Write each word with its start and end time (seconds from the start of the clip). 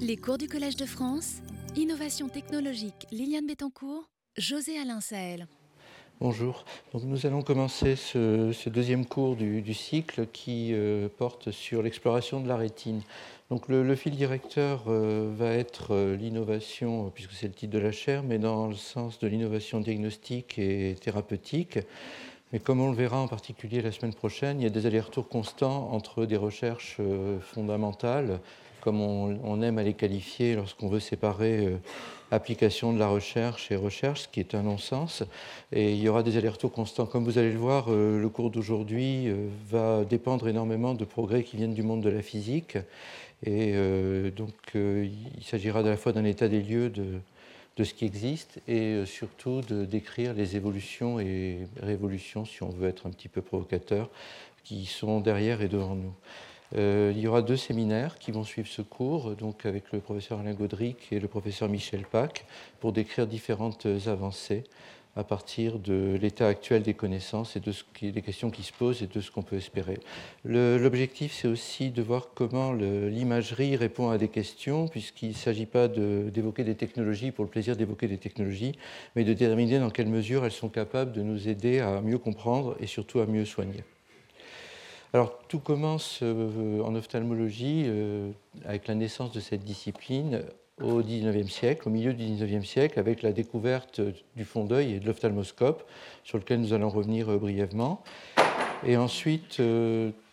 Les 0.00 0.16
cours 0.16 0.38
du 0.38 0.48
Collège 0.48 0.76
de 0.76 0.86
France, 0.86 1.42
Innovation 1.76 2.28
technologique 2.28 3.06
Liliane 3.12 3.46
Bettencourt, 3.46 4.08
José 4.36 4.78
Alain 4.78 5.00
Sahel. 5.00 5.46
Bonjour. 6.20 6.64
Nous 6.94 7.26
allons 7.26 7.42
commencer 7.42 7.96
ce, 7.96 8.68
deuxième 8.70 9.04
cours 9.04 9.36
du, 9.36 9.74
cycle 9.74 10.26
qui 10.32 10.70
euh, 10.72 11.08
porte 11.16 11.50
sur 11.50 11.82
l'exploration 11.82 12.40
de 12.40 12.48
la 12.48 12.56
rétine. 12.56 13.02
Donc 13.50 13.68
le, 13.68 13.94
fil 13.94 14.16
directeur 14.16 14.84
euh, 14.88 15.30
va 15.36 15.52
être 15.52 15.94
euh, 15.94 16.16
l'innovation, 16.16 17.10
puisque 17.14 17.32
c'est 17.32 17.48
le 17.48 17.54
titre 17.54 17.72
de 17.74 17.78
la 17.78 17.92
chaire, 17.92 18.22
mais 18.22 18.38
dans 18.38 18.66
le 18.66 18.76
sens 18.76 19.18
de 19.18 19.28
l'innovation 19.28 19.80
diagnostique 19.80 20.58
et 20.58 20.96
thérapeutique. 21.00 21.78
Mais 22.52 22.58
comme 22.58 22.80
on 22.80 22.90
le 22.90 22.96
verra 22.96 23.18
en 23.18 23.28
particulier 23.28 23.82
la 23.82 23.92
semaine 23.92 24.14
prochaine, 24.14 24.60
il 24.60 24.64
y 24.64 24.66
a 24.66 24.70
des 24.70 24.86
allers-retours 24.86 25.28
constants 25.28 25.90
entre 25.92 26.26
des 26.26 26.36
recherches 26.36 26.98
fondamentales, 27.42 28.40
comme 28.80 29.00
on, 29.00 29.62
aime 29.62 29.78
à 29.78 29.82
les 29.82 29.94
qualifier 29.94 30.54
lorsqu'on 30.54 30.88
veut 30.88 31.00
séparer 31.00 31.78
application 32.30 32.92
de 32.92 32.98
la 32.98 33.08
recherche 33.08 33.70
et 33.70 33.76
recherche, 33.76 34.22
ce 34.22 34.28
qui 34.28 34.40
est 34.40 34.54
un 34.54 34.62
non-sens. 34.62 35.22
Et 35.72 35.92
il 35.92 35.98
y 36.00 36.08
aura 36.08 36.22
des 36.22 36.36
allers-retours 36.36 36.72
constants. 36.72 37.06
Comme 37.06 37.24
vous 37.24 37.38
allez 37.38 37.52
le 37.52 37.58
voir, 37.58 37.86
euh, 37.88 38.20
le 38.20 38.28
cours 38.28 38.50
d'aujourd'hui 38.50 39.28
euh, 39.28 39.48
va 39.68 40.04
dépendre 40.04 40.48
énormément 40.48 40.94
de 40.94 41.04
progrès 41.04 41.42
qui 41.42 41.56
viennent 41.56 41.74
du 41.74 41.82
monde 41.82 42.02
de 42.02 42.10
la 42.10 42.22
physique. 42.22 42.76
Et 43.44 43.72
euh, 43.74 44.30
donc, 44.30 44.52
il 44.74 45.42
s'agira 45.42 45.80
à 45.80 45.82
la 45.82 45.96
fois 45.96 46.12
d'un 46.12 46.24
état 46.24 46.48
des 46.48 46.62
lieux 46.62 46.90
de, 46.90 47.20
de 47.76 47.84
ce 47.84 47.94
qui 47.94 48.04
existe 48.04 48.60
et 48.68 49.04
surtout 49.06 49.62
de 49.62 49.84
décrire 49.84 50.34
les 50.34 50.56
évolutions 50.56 51.18
et 51.18 51.60
révolutions, 51.82 52.44
si 52.44 52.62
on 52.62 52.68
veut 52.68 52.88
être 52.88 53.06
un 53.06 53.10
petit 53.10 53.28
peu 53.28 53.40
provocateur, 53.40 54.10
qui 54.62 54.84
sont 54.84 55.20
derrière 55.20 55.62
et 55.62 55.68
devant 55.68 55.94
nous. 55.94 56.12
Euh, 56.76 57.12
il 57.14 57.20
y 57.20 57.26
aura 57.26 57.42
deux 57.42 57.56
séminaires 57.56 58.18
qui 58.18 58.30
vont 58.30 58.44
suivre 58.44 58.68
ce 58.68 58.82
cours, 58.82 59.34
donc 59.36 59.66
avec 59.66 59.92
le 59.92 60.00
professeur 60.00 60.40
Alain 60.40 60.54
Godric 60.54 61.08
et 61.10 61.20
le 61.20 61.28
professeur 61.28 61.68
Michel 61.68 62.04
Pack, 62.10 62.44
pour 62.80 62.92
décrire 62.92 63.26
différentes 63.26 63.86
avancées 64.06 64.64
à 65.16 65.24
partir 65.24 65.78
de 65.78 66.16
l'état 66.20 66.46
actuel 66.46 66.82
des 66.82 66.94
connaissances 66.94 67.56
et 67.56 68.10
des 68.12 68.22
questions 68.22 68.50
qui 68.50 68.62
se 68.62 68.72
posent 68.72 69.02
et 69.02 69.06
de 69.06 69.20
ce 69.20 69.30
qu'on 69.30 69.42
peut 69.42 69.56
espérer. 69.56 69.98
L'objectif, 70.44 71.32
c'est 71.34 71.48
aussi 71.48 71.90
de 71.90 72.00
voir 72.00 72.28
comment 72.34 72.72
l'imagerie 72.72 73.76
répond 73.76 74.10
à 74.10 74.18
des 74.18 74.28
questions, 74.28 74.86
puisqu'il 74.86 75.30
ne 75.30 75.34
s'agit 75.34 75.66
pas 75.66 75.88
d'évoquer 75.88 76.62
des 76.62 76.76
technologies 76.76 77.32
pour 77.32 77.44
le 77.44 77.50
plaisir 77.50 77.76
d'évoquer 77.76 78.06
des 78.06 78.18
technologies, 78.18 78.72
mais 79.16 79.24
de 79.24 79.32
déterminer 79.32 79.80
dans 79.80 79.90
quelle 79.90 80.08
mesure 80.08 80.44
elles 80.44 80.52
sont 80.52 80.68
capables 80.68 81.12
de 81.12 81.22
nous 81.22 81.48
aider 81.48 81.80
à 81.80 82.00
mieux 82.00 82.18
comprendre 82.18 82.76
et 82.78 82.86
surtout 82.86 83.18
à 83.18 83.26
mieux 83.26 83.44
soigner. 83.44 83.82
Alors 85.12 85.38
tout 85.48 85.58
commence 85.58 86.20
euh, 86.22 86.80
en 86.82 86.94
ophtalmologie 86.94 87.84
euh, 87.86 88.30
avec 88.64 88.86
la 88.86 88.94
naissance 88.94 89.32
de 89.32 89.40
cette 89.40 89.64
discipline 89.64 90.42
au 90.80 91.02
XIXe 91.02 91.50
siècle, 91.50 91.88
au 91.88 91.90
milieu 91.90 92.14
du 92.14 92.24
XIXe 92.24 92.66
siècle, 92.66 92.98
avec 92.98 93.22
la 93.22 93.32
découverte 93.32 94.00
du 94.36 94.44
fond 94.44 94.64
d'œil 94.64 94.94
et 94.94 95.00
de 95.00 95.06
l'ophtalmoscope, 95.06 95.82
sur 96.24 96.38
lequel 96.38 96.60
nous 96.60 96.72
allons 96.72 96.88
revenir 96.88 97.28
euh, 97.28 97.38
brièvement. 97.38 98.02
Et 98.86 98.96
ensuite, 98.96 99.60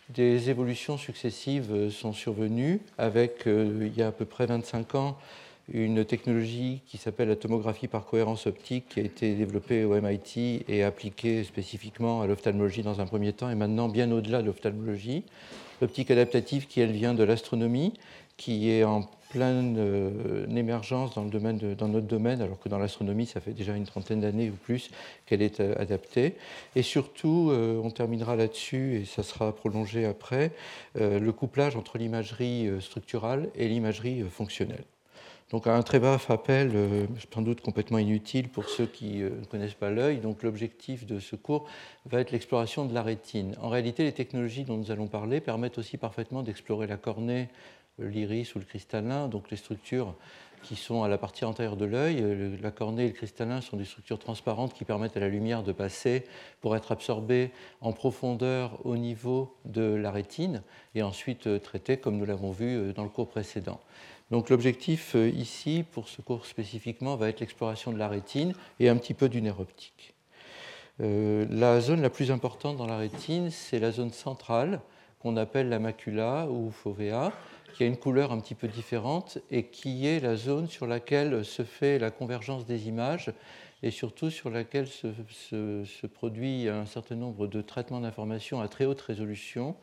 des 0.08 0.48
évolutions 0.48 0.96
successives 0.96 1.90
sont 1.90 2.14
survenues, 2.14 2.80
avec, 2.96 3.42
il 3.44 3.94
y 3.94 4.00
a 4.00 4.06
à 4.06 4.12
peu 4.12 4.24
près 4.24 4.46
25 4.46 4.94
ans, 4.94 5.18
une 5.72 6.04
technologie 6.04 6.82
qui 6.86 6.96
s'appelle 6.96 7.28
la 7.28 7.36
tomographie 7.36 7.88
par 7.88 8.06
cohérence 8.06 8.46
optique 8.46 8.88
qui 8.90 9.00
a 9.00 9.02
été 9.02 9.34
développée 9.34 9.84
au 9.84 10.00
MIT 10.00 10.64
et 10.68 10.82
appliquée 10.82 11.44
spécifiquement 11.44 12.22
à 12.22 12.26
l'ophtalmologie 12.26 12.82
dans 12.82 13.00
un 13.00 13.06
premier 13.06 13.32
temps 13.32 13.50
et 13.50 13.54
maintenant 13.54 13.88
bien 13.88 14.10
au-delà 14.10 14.40
de 14.40 14.46
l'ophtalmologie. 14.46 15.24
L'optique 15.80 16.10
adaptative 16.10 16.66
qui, 16.66 16.80
elle, 16.80 16.90
vient 16.90 17.14
de 17.14 17.22
l'astronomie, 17.22 17.92
qui 18.36 18.70
est 18.70 18.84
en 18.84 19.08
pleine 19.30 19.76
euh, 19.78 20.46
émergence 20.48 21.14
dans, 21.14 21.24
notre 21.24 22.06
domaine, 22.06 22.40
alors 22.40 22.58
que 22.58 22.68
dans 22.68 22.78
l'astronomie, 22.78 23.26
ça 23.26 23.40
fait 23.40 23.52
déjà 23.52 23.76
une 23.76 23.84
trentaine 23.84 24.20
d'années 24.20 24.50
ou 24.50 24.54
plus 24.54 24.90
qu'elle 25.26 25.42
est 25.42 25.60
euh, 25.60 25.74
adaptée. 25.78 26.34
Et 26.74 26.82
surtout, 26.82 27.50
euh, 27.50 27.80
on 27.82 27.90
terminera 27.90 28.36
là-dessus, 28.36 29.00
et 29.00 29.04
ça 29.04 29.22
sera 29.22 29.54
prolongé 29.54 30.04
après, 30.06 30.52
le 30.94 31.30
couplage 31.30 31.76
entre 31.76 31.98
l'imagerie 31.98 32.68
structurale 32.80 33.50
et 33.54 33.68
l'imagerie 33.68 34.24
fonctionnelle. 34.30 34.84
Donc 35.50 35.66
un 35.66 35.82
très 35.82 35.98
bref 35.98 36.30
appel, 36.30 36.72
euh, 36.74 37.06
sans 37.32 37.40
doute 37.40 37.62
complètement 37.62 37.96
inutile 37.96 38.50
pour 38.50 38.68
ceux 38.68 38.84
qui 38.84 39.22
euh, 39.22 39.30
ne 39.40 39.44
connaissent 39.46 39.72
pas 39.72 39.88
l'œil. 39.90 40.18
Donc 40.18 40.42
l'objectif 40.42 41.06
de 41.06 41.20
ce 41.20 41.36
cours 41.36 41.66
va 42.04 42.20
être 42.20 42.32
l'exploration 42.32 42.84
de 42.84 42.92
la 42.92 43.02
rétine. 43.02 43.54
En 43.62 43.70
réalité, 43.70 44.04
les 44.04 44.12
technologies 44.12 44.64
dont 44.64 44.76
nous 44.76 44.90
allons 44.90 45.06
parler 45.06 45.40
permettent 45.40 45.78
aussi 45.78 45.96
parfaitement 45.96 46.42
d'explorer 46.42 46.86
la 46.86 46.98
cornée, 46.98 47.48
l'iris 47.98 48.54
ou 48.56 48.58
le 48.58 48.66
cristallin, 48.66 49.26
donc 49.28 49.50
les 49.50 49.56
structures 49.56 50.14
qui 50.64 50.76
sont 50.76 51.02
à 51.02 51.08
la 51.08 51.16
partie 51.16 51.46
antérieure 51.46 51.76
de 51.76 51.86
l'œil. 51.86 52.18
Euh, 52.20 52.58
la 52.60 52.70
cornée 52.70 53.04
et 53.04 53.08
le 53.08 53.14
cristallin 53.14 53.62
sont 53.62 53.78
des 53.78 53.86
structures 53.86 54.18
transparentes 54.18 54.74
qui 54.74 54.84
permettent 54.84 55.16
à 55.16 55.20
la 55.20 55.28
lumière 55.28 55.62
de 55.62 55.72
passer 55.72 56.24
pour 56.60 56.76
être 56.76 56.92
absorbée 56.92 57.52
en 57.80 57.92
profondeur 57.94 58.84
au 58.84 58.98
niveau 58.98 59.56
de 59.64 59.94
la 59.94 60.10
rétine 60.10 60.62
et 60.94 61.02
ensuite 61.02 61.62
traitée 61.62 61.96
comme 61.96 62.18
nous 62.18 62.26
l'avons 62.26 62.50
vu 62.50 62.92
dans 62.92 63.04
le 63.04 63.08
cours 63.08 63.28
précédent. 63.28 63.80
Donc 64.30 64.50
l'objectif 64.50 65.14
euh, 65.16 65.28
ici, 65.30 65.84
pour 65.90 66.08
ce 66.08 66.20
cours 66.20 66.46
spécifiquement, 66.46 67.16
va 67.16 67.28
être 67.28 67.40
l'exploration 67.40 67.92
de 67.92 67.98
la 67.98 68.08
rétine 68.08 68.52
et 68.78 68.88
un 68.88 68.96
petit 68.96 69.14
peu 69.14 69.28
du 69.28 69.40
nerf 69.40 69.60
optique. 69.60 70.14
Euh, 71.00 71.46
la 71.50 71.80
zone 71.80 72.02
la 72.02 72.10
plus 72.10 72.30
importante 72.30 72.76
dans 72.76 72.86
la 72.86 72.98
rétine, 72.98 73.50
c'est 73.50 73.78
la 73.78 73.90
zone 73.90 74.12
centrale, 74.12 74.80
qu'on 75.20 75.36
appelle 75.36 75.68
la 75.68 75.78
macula 75.78 76.46
ou 76.50 76.70
fovea, 76.70 77.32
qui 77.74 77.84
a 77.84 77.86
une 77.86 77.96
couleur 77.96 78.32
un 78.32 78.40
petit 78.40 78.54
peu 78.54 78.68
différente 78.68 79.38
et 79.50 79.64
qui 79.64 80.06
est 80.06 80.20
la 80.20 80.36
zone 80.36 80.68
sur 80.68 80.86
laquelle 80.86 81.44
se 81.44 81.62
fait 81.62 81.98
la 81.98 82.10
convergence 82.10 82.66
des 82.66 82.88
images 82.88 83.32
et 83.82 83.90
surtout 83.90 84.30
sur 84.30 84.50
laquelle 84.50 84.88
se, 84.88 86.06
produit 86.06 86.68
un 86.68 86.86
certain 86.86 87.14
nombre 87.14 87.46
de 87.46 87.62
traitements 87.62 88.00
d'informations 88.00 88.60
à 88.60 88.68
très 88.68 88.86
haute 88.86 89.00
résolution 89.00 89.76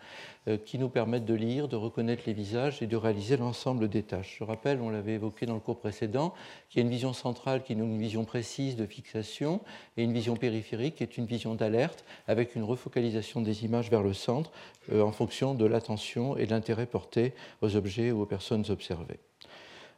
euh, 0.48 0.58
qui 0.58 0.78
nous 0.78 0.90
permettent 0.90 1.26
de 1.26 1.34
lire, 1.34 1.68
de 1.68 1.76
reconnaître 1.76 2.24
les 2.26 2.34
visages 2.34 2.82
et 2.82 2.88
de 2.88 2.98
réaliser 2.98 3.38
l'ensemble 3.38 3.88
des 3.88 4.04
tâches. 4.04 4.38
Je 4.40 4.44
rappelle, 4.44 4.82
on 4.82 4.90
l'avait 4.90 5.14
évoqué 5.14 5.46
dans 5.46 5.54
le 5.54 5.60
cours 5.60 5.80
précédent, 5.80 6.34
qu'il 6.70 6.80
y 6.80 6.84
a 6.84 6.86
une 6.86 6.92
vision 6.92 7.14
centrale 7.14 7.64
qui 7.64 7.74
est 7.74 7.76
une 7.76 7.98
vision 7.98 8.26
précise 8.26 8.76
de 8.76 8.86
fixation 8.86 9.62
et 9.98 10.04
une 10.04 10.14
vision 10.14 10.36
périphérique 10.36 10.96
qui 10.96 11.04
est 11.04 11.18
une 11.18 11.26
vision 11.26 11.56
d'alerte 11.56 12.04
avec 12.28 12.56
une 12.56 12.64
refocalisation 12.64 13.42
des 13.42 13.64
images 13.64 13.90
vers 13.90 14.04
le 14.04 14.14
centre 14.14 14.52
euh, 14.92 15.02
en 15.02 15.12
fonction 15.12 15.54
de 15.54 15.66
l'attention 15.66 16.38
et 16.38 16.46
de 16.46 16.52
l'intérêt 16.52 16.86
porté 16.86 17.34
aux 17.62 17.76
objets 17.76 18.12
ou 18.12 18.22
aux 18.22 18.26
personnes 18.26 18.66
observées. 18.70 19.20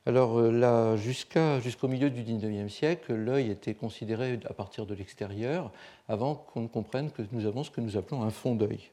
Alors 0.07 0.40
euh, 0.40 0.51
là, 0.51 0.95
jusqu'au 0.95 1.90
milieu 1.90 2.09
du 2.09 2.23
XIXe 2.23 2.73
siècle, 2.73 3.13
l'œil 3.13 3.51
était 3.51 3.73
considéré 3.73 4.40
à 4.50 4.53
partir 4.53 4.85
de 4.85 4.95
l'extérieur, 4.95 5.69
avant 6.07 6.34
qu'on 6.34 6.62
ne 6.62 6.68
comprenne 6.69 7.12
que 7.12 7.23
nous 7.34 7.45
avons 7.45 7.66
ce 7.66 7.72
que 7.72 7.81
nous 7.81 7.97
appelons 7.97 8.22
un 8.22 8.29
fond 8.29 8.56
d'œil. 8.56 8.90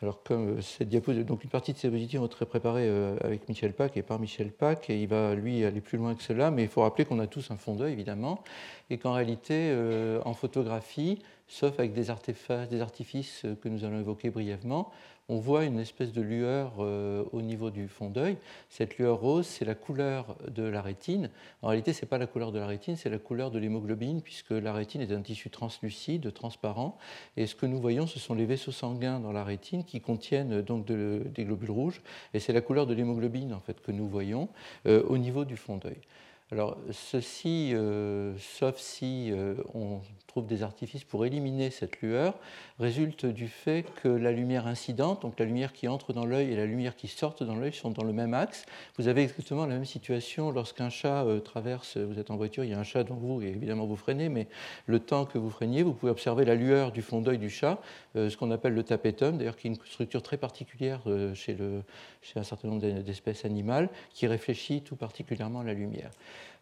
Alors, 0.00 0.22
comme 0.22 0.56
euh, 0.56 0.60
cette 0.62 0.88
diapositive, 0.88 1.26
donc 1.26 1.44
une 1.44 1.50
partie 1.50 1.74
de 1.74 1.76
ces 1.76 1.88
diapositives 1.88 2.22
ont 2.22 2.26
été 2.26 2.46
préparées 2.46 2.88
euh, 2.88 3.18
avec 3.22 3.50
Michel 3.50 3.74
Pack 3.74 3.98
et 3.98 4.02
par 4.02 4.18
Michel 4.18 4.50
Pack, 4.50 4.88
et 4.88 5.02
il 5.02 5.08
va 5.08 5.34
lui 5.34 5.62
aller 5.62 5.82
plus 5.82 5.98
loin 5.98 6.14
que 6.14 6.22
cela, 6.22 6.50
mais 6.50 6.62
il 6.62 6.68
faut 6.70 6.80
rappeler 6.80 7.04
qu'on 7.04 7.18
a 7.18 7.26
tous 7.26 7.50
un 7.50 7.58
fond 7.58 7.74
d'œil 7.74 7.92
évidemment, 7.92 8.42
et 8.88 8.96
qu'en 8.96 9.12
réalité, 9.12 9.76
en 10.24 10.32
photographie, 10.32 11.18
sauf 11.48 11.78
avec 11.78 11.92
des 11.92 12.08
artifices 12.08 13.44
que 13.60 13.68
nous 13.68 13.84
allons 13.84 14.00
évoquer 14.00 14.30
brièvement, 14.30 14.90
on 15.30 15.38
voit 15.38 15.64
une 15.64 15.78
espèce 15.78 16.12
de 16.12 16.20
lueur 16.20 16.72
euh, 16.80 17.24
au 17.32 17.40
niveau 17.40 17.70
du 17.70 17.86
fond 17.86 18.10
d'œil. 18.10 18.36
Cette 18.68 18.98
lueur 18.98 19.20
rose, 19.20 19.46
c'est 19.46 19.64
la 19.64 19.76
couleur 19.76 20.36
de 20.48 20.64
la 20.64 20.82
rétine. 20.82 21.30
En 21.62 21.68
réalité, 21.68 21.92
ce 21.92 22.04
n'est 22.04 22.08
pas 22.08 22.18
la 22.18 22.26
couleur 22.26 22.50
de 22.50 22.58
la 22.58 22.66
rétine, 22.66 22.96
c'est 22.96 23.08
la 23.08 23.18
couleur 23.18 23.52
de 23.52 23.58
l'hémoglobine, 23.60 24.22
puisque 24.22 24.50
la 24.50 24.72
rétine 24.72 25.00
est 25.00 25.12
un 25.12 25.22
tissu 25.22 25.48
translucide, 25.48 26.32
transparent. 26.34 26.98
Et 27.36 27.46
ce 27.46 27.54
que 27.54 27.66
nous 27.66 27.80
voyons, 27.80 28.08
ce 28.08 28.18
sont 28.18 28.34
les 28.34 28.44
vaisseaux 28.44 28.72
sanguins 28.72 29.20
dans 29.20 29.32
la 29.32 29.44
rétine 29.44 29.84
qui 29.84 30.00
contiennent 30.00 30.62
donc 30.62 30.84
des 30.84 31.44
globules 31.44 31.70
rouges. 31.70 32.02
Et 32.34 32.40
c'est 32.40 32.52
la 32.52 32.60
couleur 32.60 32.86
de 32.86 32.94
l'hémoglobine 32.94 33.54
en 33.54 33.60
fait, 33.60 33.80
que 33.80 33.92
nous 33.92 34.08
voyons 34.08 34.48
euh, 34.86 35.04
au 35.08 35.16
niveau 35.16 35.44
du 35.44 35.56
fond 35.56 35.76
d'œil. 35.76 36.00
Alors, 36.52 36.76
ceci, 36.90 37.70
euh, 37.74 38.36
sauf 38.38 38.76
si 38.76 39.30
euh, 39.30 39.54
on 39.72 40.00
trouve 40.30 40.46
des 40.46 40.62
artifices 40.62 41.04
pour 41.04 41.26
éliminer 41.26 41.70
cette 41.70 42.00
lueur, 42.00 42.34
résulte 42.78 43.26
du 43.26 43.48
fait 43.48 43.84
que 44.02 44.08
la 44.08 44.32
lumière 44.32 44.66
incidente, 44.66 45.22
donc 45.22 45.38
la 45.38 45.44
lumière 45.44 45.72
qui 45.72 45.88
entre 45.88 46.12
dans 46.12 46.24
l'œil 46.24 46.52
et 46.52 46.56
la 46.56 46.66
lumière 46.66 46.96
qui 46.96 47.08
sort 47.08 47.34
dans 47.40 47.56
l'œil, 47.56 47.72
sont 47.72 47.90
dans 47.90 48.04
le 48.04 48.12
même 48.12 48.32
axe. 48.32 48.64
Vous 48.96 49.08
avez 49.08 49.22
exactement 49.22 49.66
la 49.66 49.74
même 49.74 49.84
situation 49.84 50.50
lorsqu'un 50.50 50.88
chat 50.88 51.24
euh, 51.24 51.40
traverse, 51.40 51.96
vous 51.96 52.18
êtes 52.18 52.30
en 52.30 52.36
voiture, 52.36 52.64
il 52.64 52.70
y 52.70 52.74
a 52.74 52.78
un 52.78 52.84
chat 52.84 53.04
devant 53.04 53.16
vous 53.16 53.42
et 53.42 53.48
évidemment 53.48 53.86
vous 53.86 53.96
freinez, 53.96 54.28
mais 54.28 54.46
le 54.86 55.00
temps 55.00 55.24
que 55.24 55.36
vous 55.36 55.50
freiniez, 55.50 55.82
vous 55.82 55.92
pouvez 55.92 56.12
observer 56.12 56.44
la 56.44 56.54
lueur 56.54 56.92
du 56.92 57.02
fond 57.02 57.20
d'œil 57.20 57.38
du 57.38 57.50
chat, 57.50 57.80
ce 58.14 58.36
qu'on 58.36 58.50
appelle 58.50 58.74
le 58.74 58.82
tapetum, 58.82 59.36
d'ailleurs 59.36 59.56
qui 59.56 59.66
est 59.66 59.70
une 59.70 59.76
structure 59.84 60.22
très 60.22 60.36
particulière 60.36 61.00
le, 61.06 61.34
chez 61.34 61.56
un 62.36 62.42
certain 62.42 62.68
nombre 62.68 62.80
d'espèces 63.02 63.44
animales, 63.44 63.88
qui 64.14 64.26
réfléchit 64.26 64.82
tout 64.82 64.96
particulièrement 64.96 65.62
la 65.62 65.74
lumière. 65.74 66.10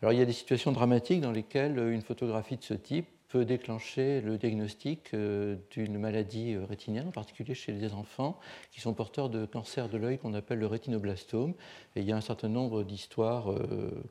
Alors 0.01 0.13
il 0.13 0.19
y 0.19 0.23
a 0.23 0.27
des 0.27 0.33
situations 0.33 0.73
dramatiques 0.73 1.21
dans 1.21 1.33
lesquelles 1.33 1.79
une 1.79 2.03
photographie 2.03 2.57
de 2.57 2.63
ce 2.63 2.75
type 2.75 3.07
peut 3.29 3.45
déclencher 3.45 4.21
le 4.21 4.39
diagnostic 4.39 5.15
d'une 5.15 5.99
maladie 5.99 6.57
rétinienne, 6.57 7.09
en 7.09 7.13
particulier 7.13 7.55
chez 7.55 7.73
les 7.73 7.93
enfants 7.93 8.39
qui 8.71 8.81
sont 8.81 8.95
porteurs 8.95 9.29
de 9.29 9.45
cancer 9.45 9.89
de 9.89 9.99
l'œil 9.99 10.19
qu'on 10.19 10.35
appelle 10.35 10.59
le 10.59 10.67
rétinoblastome. 10.67 11.55
Il 11.97 12.05
y 12.05 12.13
a 12.13 12.17
un 12.17 12.23
certain 12.23 12.49
nombre 12.49 12.85
d'histoires 12.85 13.55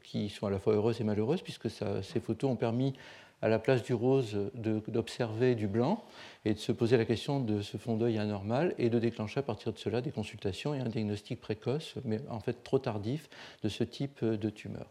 qui 0.04 0.30
sont 0.30 0.46
à 0.46 0.52
la 0.52 0.60
fois 0.60 0.74
heureuses 0.74 1.02
et 1.02 1.04
malheureuses, 1.04 1.42
puisque 1.42 1.70
ces 1.70 2.20
photos 2.20 2.52
ont 2.52 2.56
permis 2.56 2.94
à 3.42 3.48
la 3.48 3.60
place 3.60 3.84
du 3.84 3.94
rose 3.94 4.36
d'observer 4.56 5.56
du 5.56 5.68
blanc 5.68 6.04
et 6.46 6.54
de 6.54 6.60
se 6.60 6.72
poser 6.72 6.98
la 6.98 7.06
question 7.06 7.40
de 7.40 7.62
ce 7.62 7.78
fond 7.78 7.96
d'œil 7.96 8.18
anormal 8.18 8.74
et 8.78 8.90
de 8.90 8.98
déclencher 9.00 9.40
à 9.40 9.44
partir 9.44 9.72
de 9.74 9.78
cela 9.78 10.02
des 10.02 10.12
consultations 10.12 10.74
et 10.74 10.80
un 10.80 10.90
diagnostic 10.90 11.40
précoce, 11.40 11.96
mais 12.04 12.20
en 12.30 12.40
fait 12.40 12.64
trop 12.64 12.80
tardif, 12.80 13.30
de 13.64 13.70
ce 13.70 13.84
type 13.84 14.24
de 14.24 14.50
tumeur. 14.50 14.88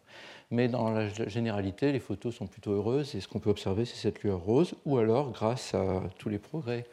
Mais 0.50 0.68
dans 0.68 0.90
la 0.90 1.08
généralité, 1.08 1.90
les 1.90 1.98
photos 1.98 2.36
sont 2.36 2.46
plutôt 2.46 2.72
heureuses 2.72 3.14
et 3.16 3.20
ce 3.20 3.26
qu'on 3.26 3.40
peut 3.40 3.50
observer, 3.50 3.84
c'est 3.84 3.96
cette 3.96 4.22
lueur 4.22 4.40
rose, 4.40 4.74
ou 4.84 4.98
alors, 4.98 5.32
grâce 5.32 5.74
à 5.74 6.02
tous 6.18 6.28
les 6.28 6.38
progrès 6.38 6.86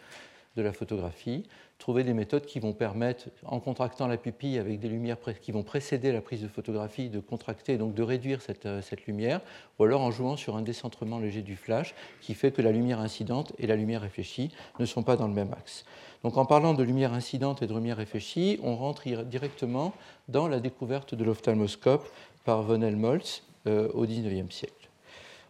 de 0.55 0.61
la 0.61 0.73
photographie, 0.73 1.45
trouver 1.83 2.05
des 2.05 2.13
méthodes 2.13 2.45
qui 2.45 2.61
vont 2.61 2.71
permettre, 2.71 3.25
en 3.43 3.59
contractant 3.59 4.07
la 4.07 4.15
pupille 4.15 4.57
avec 4.57 4.79
des 4.79 4.87
lumières 4.87 5.17
qui 5.41 5.51
vont 5.51 5.63
précéder 5.63 6.13
la 6.13 6.21
prise 6.21 6.41
de 6.41 6.47
photographie, 6.47 7.09
de 7.09 7.19
contracter 7.19 7.73
et 7.73 7.77
donc 7.77 7.93
de 7.93 8.01
réduire 8.01 8.41
cette, 8.41 8.65
euh, 8.65 8.81
cette, 8.81 9.05
lumière, 9.05 9.41
ou 9.77 9.83
alors 9.83 9.99
en 9.99 10.09
jouant 10.09 10.37
sur 10.37 10.55
un 10.55 10.61
décentrement 10.61 11.19
léger 11.19 11.41
du 11.41 11.57
flash 11.57 11.93
qui 12.21 12.35
fait 12.35 12.51
que 12.51 12.61
la 12.61 12.71
lumière 12.71 13.01
incidente 13.01 13.51
et 13.59 13.67
la 13.67 13.75
lumière 13.75 13.99
réfléchie 13.99 14.49
ne 14.79 14.85
sont 14.85 15.03
pas 15.03 15.17
dans 15.17 15.27
le 15.27 15.33
même 15.33 15.51
axe. 15.51 15.83
Donc 16.23 16.37
en 16.37 16.45
parlant 16.45 16.73
de 16.73 16.83
lumière 16.83 17.11
incidente 17.11 17.61
et 17.61 17.67
de 17.67 17.73
lumière 17.73 17.97
réfléchie, 17.97 18.61
on 18.63 18.77
rentre 18.77 19.05
directement 19.25 19.91
dans 20.29 20.47
la 20.47 20.61
découverte 20.61 21.15
de 21.15 21.25
l'ophtalmoscope 21.25 22.07
par 22.45 22.63
von 22.63 22.81
Helmholtz 22.81 23.43
euh, 23.67 23.89
au 23.93 24.05
XIXe 24.05 24.55
siècle. 24.55 24.82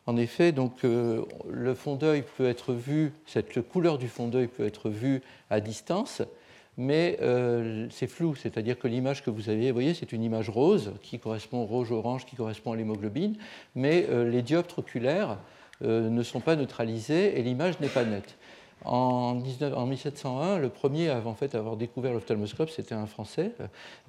En 0.05 0.17
effet, 0.17 0.51
donc, 0.51 0.83
euh, 0.83 1.23
le 1.49 1.73
fond 1.73 1.95
d'œil 1.95 2.23
peut 2.37 2.47
être 2.47 2.73
vu, 2.73 3.13
cette 3.25 3.61
couleur 3.61 3.97
du 3.97 4.09
fond 4.09 4.27
d'œil 4.27 4.47
peut 4.47 4.65
être 4.65 4.89
vue 4.89 5.21
à 5.49 5.61
distance, 5.61 6.21
mais 6.77 7.17
euh, 7.21 7.87
c'est 7.89 8.07
flou, 8.07 8.35
c'est-à-dire 8.35 8.77
que 8.77 8.87
l'image 8.87 9.23
que 9.23 9.29
vous 9.29 9.49
avez, 9.49 9.67
vous 9.67 9.75
voyez, 9.75 9.93
c'est 9.93 10.11
une 10.11 10.23
image 10.23 10.49
rose 10.49 10.91
qui 11.01 11.19
correspond 11.19 11.63
rouge-orange, 11.63 12.25
qui 12.25 12.35
correspond 12.35 12.73
à 12.73 12.75
l'hémoglobine, 12.75 13.37
mais 13.75 14.05
euh, 14.09 14.29
les 14.29 14.41
dioptres 14.41 14.79
oculaires 14.79 15.37
ne 15.81 16.23
sont 16.23 16.39
pas 16.39 16.55
neutralisés 16.55 17.37
et 17.37 17.43
l'image 17.43 17.77
n'est 17.81 17.89
pas 17.89 18.05
nette. 18.05 18.37
En, 18.85 19.35
1701, 19.35 20.59
le 20.59 20.69
premier 20.69 21.09
à 21.09 21.21
en 21.25 21.33
fait, 21.33 21.55
avoir 21.55 21.77
découvert 21.77 22.13
l'ophtalmoscope, 22.13 22.69
c'était 22.69 22.95
un 22.95 23.05
Français, 23.05 23.51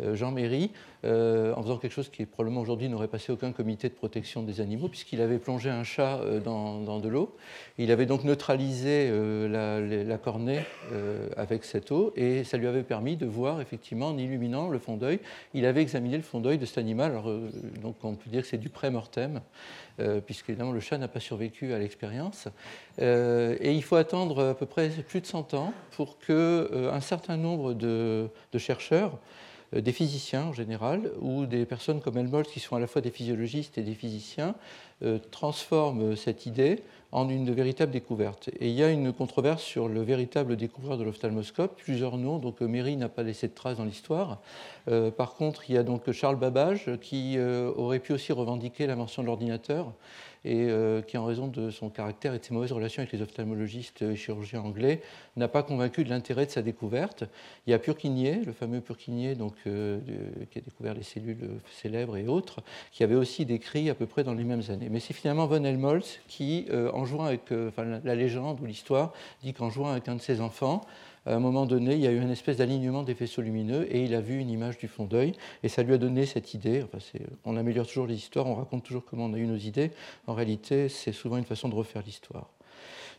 euh, 0.01 0.15
Jean 0.17 0.33
Méry, 0.33 0.71
euh, 1.05 1.55
en 1.55 1.63
faisant 1.63 1.79
quelque 1.79 1.93
chose 1.93 2.09
qui 2.09 2.27
probablement 2.27 2.61
aujourd'hui 2.61 2.89
n'aurait 2.89 3.09
passé 3.09 3.31
aucun 3.31 3.53
comité 3.53 3.89
de 3.89 3.95
protection 3.95 4.43
des 4.43 4.61
animaux, 4.61 4.89
puisqu'il 4.89 5.21
avait 5.21 5.39
plongé 5.39 5.71
un 5.71 5.85
chat 5.85 6.19
euh, 6.19 6.41
dans, 6.41 6.99
de 6.99 7.09
l'eau. 7.09 7.37
Il 7.79 7.91
avait 7.93 8.07
donc 8.07 8.25
neutralisé 8.25 9.11
la, 9.49 10.19
cornée 10.19 10.61
avec 11.37 11.65
cette 11.65 11.91
eau, 11.91 12.13
et 12.17 12.45
ça 12.45 12.57
lui 12.57 12.67
avait 12.67 12.83
permis 12.83 13.17
de 13.17 13.27
voir 13.27 13.61
effectivement 13.61 14.09
en 14.09 14.19
illuminant 14.19 14.69
le 14.69 14.79
fond 14.79 14.97
d'œil. 14.97 15.21
Il 15.55 15.67
avait 15.67 15.83
examiné 15.83 16.17
le 16.17 16.23
fond 16.23 16.41
d'œil 16.41 16.59
de 16.59 16.67
cet 16.67 16.79
animal, 16.79 17.13
alors, 17.13 17.31
donc 17.83 17.97
on 18.03 18.15
peut 18.15 18.31
dire 18.31 18.43
que 18.43 18.49
c'est 18.49 18.59
du 18.59 18.69
pré-mortem. 18.69 19.41
Euh, 20.01 20.21
puisque 20.21 20.49
évidemment 20.49 20.73
le 20.73 20.81
chat 20.81 20.99
n'a 20.99 21.07
pas 21.07 21.21
survécu 21.21 21.73
à 21.73 21.79
l'expérience. 21.79 22.49
Euh, 23.01 23.57
et 23.61 23.73
il 23.75 23.83
faut 23.83 23.95
attendre 23.95 24.49
à 24.49 24.55
peu 24.55 24.67
près 24.67 24.89
plus 24.89 25.21
de 25.21 25.27
100 25.27 25.55
ans 25.55 25.73
pour 25.93 26.19
qu'un 26.19 26.35
euh, 26.35 27.01
certain 27.01 27.37
nombre 27.37 27.75
de, 27.75 28.29
chercheurs, 28.59 29.19
des 29.73 29.93
physiciens 29.93 30.47
en 30.47 30.53
général, 30.53 31.13
ou 31.21 31.47
des 31.47 31.65
personnes 31.65 32.01
comme 32.01 32.19
Helmholtz 32.19 32.51
qui 32.51 32.59
sont 32.59 32.75
à 32.75 32.81
la 32.81 32.89
fois 32.89 33.03
des 33.03 33.11
physiologistes 33.11 33.79
et 33.79 33.83
des 33.83 33.95
physiciens, 33.95 34.55
transforment 35.31 36.17
cette 36.17 36.47
idée 36.47 36.83
en 37.15 37.29
une 37.29 37.51
véritable 37.53 37.93
découverte. 37.93 38.51
Et 38.59 38.69
il 38.69 38.75
y 38.75 38.83
a 38.83 38.91
une 38.91 39.13
controverse 39.13 39.63
sur 39.63 39.87
le 39.89 40.03
véritable 40.03 40.57
découvreur 40.57 40.99
de 40.99 41.05
l'ophtalmoscope, 41.05 41.77
plusieurs 41.77 42.19
noms, 42.19 42.39
donc 42.39 42.61
euh, 42.61 42.67
Méry 42.67 42.97
n'a 42.97 43.09
pas 43.09 43.23
laissé 43.23 43.47
de 43.47 43.55
traces 43.55 43.77
dans 43.77 43.85
l'histoire. 43.85 44.41
Euh, 44.89 45.13
par 45.13 45.35
contre, 45.35 45.71
il 45.71 45.77
y 45.77 45.79
a 45.79 45.85
donc 45.85 46.11
Charles 46.11 46.37
Babbage 46.37 46.91
qui 47.01 47.39
euh, 47.39 47.71
aurait 47.77 48.01
pu 48.01 48.13
aussi 48.13 48.33
revendiquer 48.33 48.89
l'invention 48.89 49.23
de 49.23 49.29
l'ordinateur 49.29 49.93
et 50.45 50.67
euh, 50.69 51.01
qui, 51.03 51.17
en 51.17 51.25
raison 51.25 51.49
de 51.49 51.71
son 51.71 51.89
caractère 51.89 52.35
et 52.35 52.39
de 52.39 52.45
ses 52.45 52.53
mauvaises 52.53 52.73
relations 52.73 53.01
avec 53.01 53.13
les 53.13 53.23
ophtalmologistes 53.23 54.03
et 54.03 54.17
chirurgiens 54.17 54.61
anglais, 54.61 55.01
n'a 55.37 55.49
pas 55.49 55.63
convaincu 55.63 56.05
de 56.05 56.11
l'intérêt 56.11 56.47
de 56.47 56.51
sa 56.51 56.63
découverte. 56.63 57.25
Il 57.67 57.71
y 57.71 57.75
a 57.75 57.79
Purkinje, 57.79 58.45
le 58.45 58.53
fameux 58.53 58.81
Purkinje 58.81 59.37
donc, 59.37 59.55
euh, 59.67 59.99
qui 60.51 60.59
a 60.59 60.63
découvert 60.63 60.95
les 60.95 61.03
cellules 61.03 61.49
célèbres 61.73 62.17
et 62.17 62.27
autres, 62.27 62.63
qui 62.93 63.03
avait 63.03 63.15
aussi 63.15 63.47
décrit 63.47 63.89
à 63.89 63.95
peu 63.95 64.07
près 64.07 64.25
dans 64.25 64.35
les 64.35 64.45
mêmes 64.45 64.63
années. 64.69 64.89
Mais 64.91 65.01
c'est 65.01 65.15
finalement 65.15 65.47
von 65.47 65.65
Helmholtz 65.65 66.21
qui, 66.29 66.67
euh, 66.71 66.91
en 66.93 67.05
jouant 67.05 67.25
avec 67.25 67.43
la 67.51 68.15
légende 68.15 68.61
ou 68.61 68.67
l'histoire, 68.67 69.13
dit 69.43 69.55
qu'en 69.55 69.71
jouant 69.71 69.91
avec 69.91 70.09
un 70.09 70.17
de 70.17 70.21
ses 70.21 70.41
enfants, 70.41 70.83
à 71.27 71.35
un 71.35 71.41
moment 71.41 71.65
donné, 71.65 71.95
il 71.95 72.01
y 72.01 72.07
a 72.07 72.11
eu 72.11 72.21
une 72.21 72.31
espèce 72.31 72.59
d'alignement 72.59 73.03
des 73.03 73.15
faisceaux 73.15 73.41
lumineux 73.41 73.87
et 73.95 74.05
il 74.05 74.15
a 74.15 74.21
vu 74.21 74.39
une 74.39 74.51
image 74.51 74.79
du 74.79 74.89
fond 74.89 75.05
d'œil 75.05 75.33
et 75.63 75.69
ça 75.69 75.83
lui 75.83 75.95
a 75.95 75.99
donné 75.99 76.27
cette 76.27 76.53
idée. 76.55 76.85
on 77.45 77.57
améliore 77.57 77.87
toujours 77.87 78.07
les 78.07 78.17
histoires, 78.17 78.47
on 78.47 78.55
raconte 78.55 78.85
toujours 78.85 79.05
comment 79.05 79.25
on 79.25 79.33
a 79.33 79.39
eu 79.39 79.47
nos 79.47 79.57
idées. 79.57 79.91
En 80.27 80.35
réalité, 80.35 80.89
c'est 80.89 81.13
souvent 81.13 81.37
une 81.37 81.45
façon 81.45 81.69
de 81.69 81.75
refaire 81.75 82.03
l'histoire. 82.05 82.51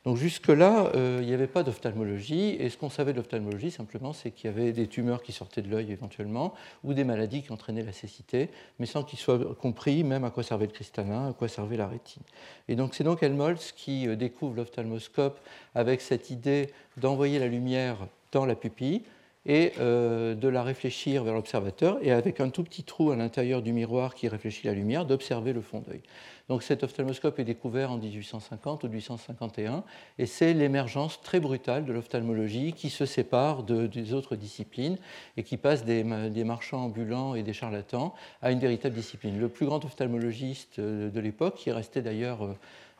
Donc 0.06 0.18
jusque-là, 0.18 0.92
euh, 0.94 1.18
il 1.22 1.28
n'y 1.28 1.34
avait 1.34 1.48
pas 1.48 1.64
d'ophtalmologie, 1.64 2.56
et 2.60 2.70
ce 2.70 2.78
qu'on 2.78 2.92
savait 2.92 3.12
de 3.12 3.18
l'ophtalmologie, 3.18 3.72
simplement, 3.72 4.14
c'est 4.14 4.30
qu'il 4.30 4.52
y 4.52 4.54
avait 4.54 4.72
des 4.72 4.86
tumeurs 4.86 5.24
qui 5.24 5.32
sortaient 5.32 5.64
de 5.64 5.70
l'œil 5.70 5.92
éventuellement, 5.92 6.54
ou 6.84 6.94
des 6.94 7.04
maladies 7.04 7.42
qui 7.42 7.52
entraînaient 7.52 7.82
la 7.82 7.92
cécité, 7.92 8.50
mais 8.78 8.86
sans 8.86 9.04
qu'il 9.04 9.18
soit 9.18 9.56
compris 9.56 10.04
même 10.04 10.24
à 10.24 10.30
quoi 10.30 10.44
servait 10.44 10.68
le 10.68 10.72
cristallin, 10.72 11.30
à 11.30 11.34
quoi 11.34 11.48
servait 11.48 11.78
la 11.78 11.88
rétine. 11.88 12.22
Et 12.68 12.76
donc 12.76 12.94
c'est 12.94 13.04
donc 13.04 13.24
Helmholtz 13.24 13.72
qui 13.72 14.08
euh, 14.08 14.16
découvre 14.16 14.56
l'ophtalmoscope 14.56 15.40
avec 15.74 16.02
cette 16.02 16.30
idée 16.30 16.70
d'envoyer 16.98 17.40
la 17.40 17.48
lumière 17.48 17.98
dans 18.32 18.46
la 18.46 18.56
pupille, 18.56 19.02
et 19.46 19.74
euh, 19.80 20.36
de 20.36 20.48
la 20.48 20.64
réfléchir 20.64 21.24
vers 21.24 21.34
l'observateur, 21.34 21.98
et 22.02 22.12
avec 22.12 22.40
un 22.40 22.50
tout 22.50 22.64
petit 22.64 22.84
trou 22.84 23.12
à 23.12 23.16
l'intérieur 23.16 23.62
du 23.62 23.74
miroir 23.74 24.16
qui 24.16 24.28
réfléchit 24.28 24.68
la 24.68 24.74
lumière, 24.74 25.06
d'observer 25.06 25.54
le 25.54 25.62
fond 25.62 25.80
d'œil. 25.80 26.02
Donc 26.48 26.62
cet 26.62 26.84
ophtalmoscope 26.84 27.40
est 27.40 27.44
découvert 27.44 27.92
en 27.92 27.98
1850 27.98 28.84
ou 28.84 28.88
1851, 28.88 29.84
et 30.20 30.28
c'est 30.28 30.54
l'émergence 30.54 31.20
très 31.22 31.40
brutale 31.40 31.86
de 31.86 31.94
l'ophtalmologie 31.94 32.74
qui 32.74 32.92
se 32.92 33.06
sépare 33.06 33.64
des 33.64 34.14
autres 34.14 34.36
disciplines 34.36 34.98
et 35.38 35.44
qui 35.44 35.58
passe 35.58 35.86
des, 35.86 36.04
marchands 36.04 36.86
ambulants 36.86 37.34
et 37.34 37.42
des 37.42 37.54
charlatans 37.54 38.14
à 38.44 38.52
une 38.52 38.60
véritable 38.60 38.96
discipline. 38.96 39.40
Le 39.40 39.50
plus 39.50 39.66
grand 39.66 39.84
ophtalmologiste 39.84 40.78
euh, 40.80 41.10
de 41.10 41.20
l'époque, 41.20 41.56
qui 41.56 41.70
est 41.70 41.74
resté 41.74 42.02
d'ailleurs 42.02 42.44
euh, 42.44 42.54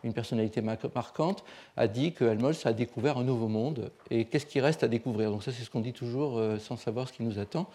une 0.06 0.14
personnalité 0.14 0.62
marquante, 0.62 1.44
a 1.76 1.88
dit 1.88 2.14
que 2.14 2.24
Helmholtz 2.24 2.66
a 2.66 2.74
découvert 2.74 3.18
un 3.18 3.24
nouveau 3.24 3.48
monde. 3.48 3.92
Et 4.12 4.26
qu'est-ce 4.26 4.46
qui 4.46 4.62
reste 4.62 4.84
à 4.84 4.88
découvrir? 4.88 5.32
Donc 5.32 5.44
ça, 5.44 5.52
c'est 5.52 5.64
ce 5.64 5.70
qu'on 5.70 5.82
dit 5.82 5.94
toujours 5.94 6.38
euh, 6.38 6.60
sans 6.60 6.78
savoir 6.78 7.08
ce 7.08 7.14
qui 7.14 7.24
nous 7.24 7.40
attend. 7.40 7.68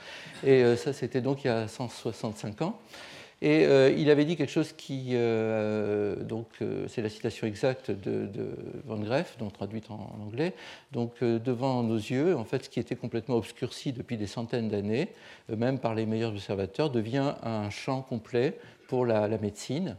Et 0.45 0.63
euh, 0.63 0.77
ça, 0.77 0.93
c'était 0.93 1.21
donc 1.21 1.45
il 1.45 1.49
y 1.49 1.51
a 1.51 1.67
165 1.67 2.63
ans. 2.63 2.79
Et 3.43 3.65
euh, 3.65 3.91
il 3.97 4.11
avait 4.11 4.27
dit 4.27 4.37
quelque 4.37 4.53
chose 4.53 4.75
qui, 4.75 5.15
donc 5.15 6.47
c'est 6.89 7.01
la 7.01 7.09
citation 7.09 7.47
exacte 7.47 7.91
de, 7.91 8.29
Van 8.85 8.99
Greff, 8.99 9.39
donc 9.39 9.55
traduite 9.55 9.91
en, 9.91 10.15
anglais. 10.23 10.53
Donc 10.93 11.25
devant 11.25 11.83
nos 11.83 11.97
yeux, 11.97 12.37
en 12.37 12.45
fait, 12.45 12.65
ce 12.67 12.69
qui 12.69 12.81
était 12.81 12.97
complètement 12.97 13.37
obscurci 13.37 13.95
depuis 13.95 14.19
des 14.19 14.27
centaines 14.27 14.69
d'années, 14.69 15.09
même 15.49 15.79
par 15.79 15.95
les 15.95 16.05
meilleurs 16.05 16.33
observateurs, 16.33 16.91
devient 16.91 17.33
un 17.43 17.71
champ 17.71 18.03
complet 18.03 18.59
pour 18.89 19.07
la 19.07 19.27
médecine. 19.39 19.97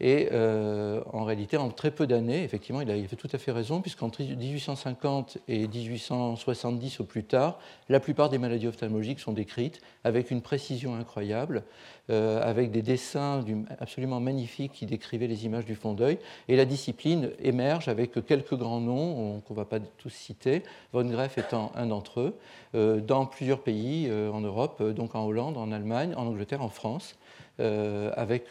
Et 0.00 0.28
euh, 0.32 1.00
en 1.12 1.22
réalité, 1.22 1.56
en 1.56 1.70
très 1.70 1.92
peu 1.92 2.06
d'années, 2.06 2.42
effectivement, 2.42 2.80
il 2.80 2.90
a, 2.90 3.08
fait 3.08 3.14
tout 3.14 3.28
à 3.32 3.38
fait 3.38 3.52
raison, 3.52 3.80
puisqu'entre 3.80 4.22
1850 4.22 5.38
et 5.46 5.68
1870 5.68 6.98
au 6.98 7.04
plus 7.04 7.22
tard, 7.22 7.60
la 7.88 8.00
plupart 8.00 8.28
des 8.28 8.38
maladies 8.38 8.66
ophtalmologiques 8.66 9.20
sont 9.20 9.32
décrites 9.32 9.80
avec 10.02 10.32
une 10.32 10.42
précision 10.42 10.96
incroyable, 10.96 11.62
euh, 12.10 12.42
avec 12.42 12.72
des 12.72 12.82
dessins 12.82 13.44
absolument 13.78 14.18
magnifiques 14.18 14.72
qui 14.72 14.86
décrivaient 14.86 15.28
les 15.28 15.44
images 15.46 15.64
du 15.64 15.76
fond 15.76 15.92
d'œil. 15.92 16.18
Et 16.48 16.56
la 16.56 16.64
discipline 16.64 17.30
émerge 17.40 17.86
avec 17.86 18.24
quelques 18.26 18.54
grands 18.54 18.80
noms 18.80 19.40
qu'on 19.42 19.54
ne 19.54 19.58
va 19.58 19.64
pas 19.64 19.78
tous 19.78 20.10
citer, 20.10 20.64
Von 20.92 21.04
Greff 21.04 21.38
étant 21.38 21.70
un 21.76 21.86
d'entre 21.86 22.20
eux, 22.20 22.36
euh, 22.74 23.00
dans 23.00 23.26
plusieurs 23.26 23.60
pays 23.60 24.10
en 24.10 24.40
Europe, 24.40 24.82
donc 24.82 25.14
en 25.14 25.24
Hollande, 25.24 25.56
en 25.56 25.70
Allemagne, 25.70 26.14
en 26.16 26.26
Angleterre, 26.26 26.62
en 26.62 26.68
France. 26.68 27.16
Euh, 27.60 28.10
avec 28.16 28.46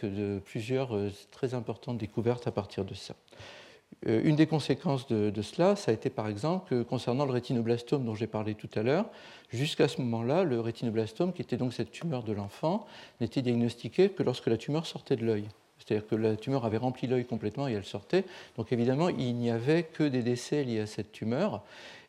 plusieurs 0.45 0.95
euh, 0.95 1.11
très 1.29 1.55
importantes 1.55 1.97
découvertes 1.97 2.47
à 2.47 2.51
partir 2.51 2.85
de 2.85 2.93
ça. 2.93 3.13
Euh, 4.07 4.21
une 4.23 4.37
des 4.37 4.47
conséquences 4.47 5.07
de, 5.07 5.41
cela, 5.41 5.75
ça 5.75 5.91
a 5.91 5.93
été 5.93 6.09
par 6.09 6.29
exemple 6.29 6.85
concernant 6.85 7.25
le 7.25 7.33
rétinoblastome 7.33 8.05
dont 8.05 8.15
j'ai 8.15 8.27
parlé 8.27 8.55
tout 8.55 8.69
à 8.75 8.81
l'heure, 8.81 9.07
jusqu'à 9.51 9.89
ce 9.89 9.99
moment-là, 9.99 10.45
le 10.45 10.61
rétinoblastome, 10.61 11.33
qui 11.33 11.41
était 11.41 11.57
donc 11.57 11.73
cette 11.73 11.91
tumeur 11.91 12.23
de 12.23 12.31
l'enfant, 12.31 12.85
n'était 13.19 13.41
diagnostiqué 13.41 14.07
que 14.07 14.23
lorsque 14.23 14.47
la 14.47 14.55
tumeur 14.55 14.85
sortait 14.85 15.17
de 15.17 15.25
l'œil. 15.25 15.49
C'est-à-dire 15.79 16.07
que 16.07 16.15
la 16.15 16.37
tumeur 16.37 16.63
avait 16.63 16.77
rempli 16.77 17.05
l'œil 17.05 17.25
complètement 17.25 17.67
et 17.67 17.73
elle 17.73 17.83
sortait. 17.83 18.23
Donc 18.55 18.71
évidemment, 18.71 19.09
il 19.09 19.35
n'y 19.35 19.51
avait 19.51 19.83
que 19.83 20.03
des 20.03 20.23
décès 20.23 20.63
liés 20.63 20.79
à 20.79 20.85
cette 20.87 21.11
tumeur. 21.11 21.61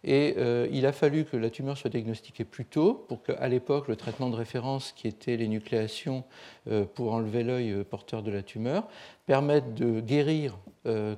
Et 0.04 0.34
euh, 0.36 0.68
il 0.70 0.84
a 0.84 0.92
fallu 0.92 1.24
que 1.24 1.36
la 1.36 1.48
tumeur 1.48 1.78
soit 1.78 1.88
diagnostiquée 1.88 2.44
plus 2.44 2.66
tôt 2.66 3.06
pour 3.08 3.22
qu'à 3.22 3.48
l'époque, 3.48 3.88
le 3.88 3.96
traitement 3.96 4.28
de 4.28 4.36
référence, 4.36 4.92
qui 4.92 5.08
était 5.08 5.38
les 5.38 5.48
nucléations 5.48 6.24
euh, 6.70 6.84
pour 6.84 7.14
enlever 7.14 7.42
l'œil 7.42 7.72
euh, 7.72 7.84
porteur 7.84 8.22
de 8.22 8.30
la 8.30 8.42
tumeur, 8.42 8.86
permette 9.26 9.74
de 9.74 10.00
guérir 10.00 10.58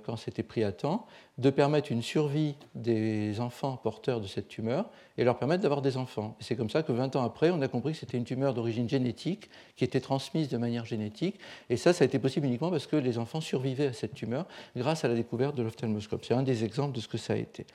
quand 0.04 0.14
c'était 0.14 0.44
pris 0.44 0.62
à 0.62 0.70
temps, 0.70 1.06
de 1.38 1.50
permettre 1.50 1.90
une 1.90 2.00
survie 2.00 2.54
des 2.76 3.40
enfants 3.40 3.76
porteurs 3.76 4.20
de 4.20 4.28
cette 4.28 4.46
tumeur 4.46 4.88
et 5.18 5.24
leur 5.24 5.38
permettre 5.38 5.64
d'avoir 5.64 5.82
des 5.82 5.96
enfants. 5.96 6.36
c'est 6.38 6.54
comme 6.54 6.70
ça 6.70 6.84
que 6.84 6.92
20 6.92 7.16
ans 7.16 7.24
après, 7.24 7.50
on 7.50 7.60
a 7.60 7.66
compris 7.66 7.92
que 7.92 7.98
c'était 7.98 8.16
une 8.16 8.24
tumeur 8.24 8.54
d'origine 8.54 8.88
génétique 8.88 9.50
qui 9.74 9.82
était 9.82 10.00
transmise 10.00 10.48
de 10.48 10.56
manière 10.56 10.84
génétique. 10.84 11.40
Et 11.68 11.76
ça, 11.76 11.92
ça 11.92 12.04
a 12.04 12.06
été 12.06 12.20
possible 12.20 12.46
uniquement 12.46 12.70
parce 12.70 12.86
que 12.86 12.94
les 12.94 13.18
enfants 13.18 13.40
survivaient 13.40 13.88
à 13.88 13.92
cette 13.92 14.14
tumeur 14.14 14.46
grâce 14.76 15.04
à 15.04 15.08
la 15.08 15.14
découverte 15.14 15.56
de 15.56 15.64
l'ophtalmoscope. 15.64 16.24
C'est 16.24 16.34
un 16.34 16.44
des 16.44 16.62
exemples 16.62 16.94
de 16.94 17.00
ce 17.00 17.08
que 17.08 17.18
ça 17.18 17.32
a 17.32 17.36
été. 17.36 17.66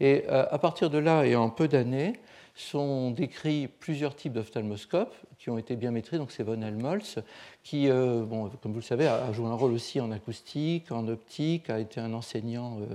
Et 0.00 0.24
à 0.56 0.58
partir 0.58 0.88
de 0.88 0.96
là 0.96 1.26
et 1.26 1.36
en 1.36 1.50
peu 1.50 1.68
d'années, 1.68 2.14
sont 2.54 3.10
décrits 3.10 3.68
plusieurs 3.68 4.16
types 4.16 4.32
d'ophtalmoscopes 4.32 5.14
qui 5.38 5.50
ont 5.50 5.58
été 5.58 5.76
bien 5.76 5.90
maîtrisés. 5.90 6.16
Donc 6.16 6.32
c'est 6.32 6.44
von 6.44 6.62
Helmholtz 6.62 7.18
qui, 7.66 7.88
euh, 7.88 8.24
comme 8.62 8.70
vous 8.70 8.78
le 8.78 8.84
savez, 8.84 9.08
a 9.08 9.32
joué 9.32 9.48
un 9.48 9.54
rôle 9.54 9.72
aussi 9.72 10.00
en 10.00 10.12
acoustique, 10.12 10.92
en 10.92 11.08
optique, 11.08 11.68
a 11.68 11.80
été 11.80 11.98
un 11.98 12.12
enseignant 12.12 12.78
euh, 12.78 12.94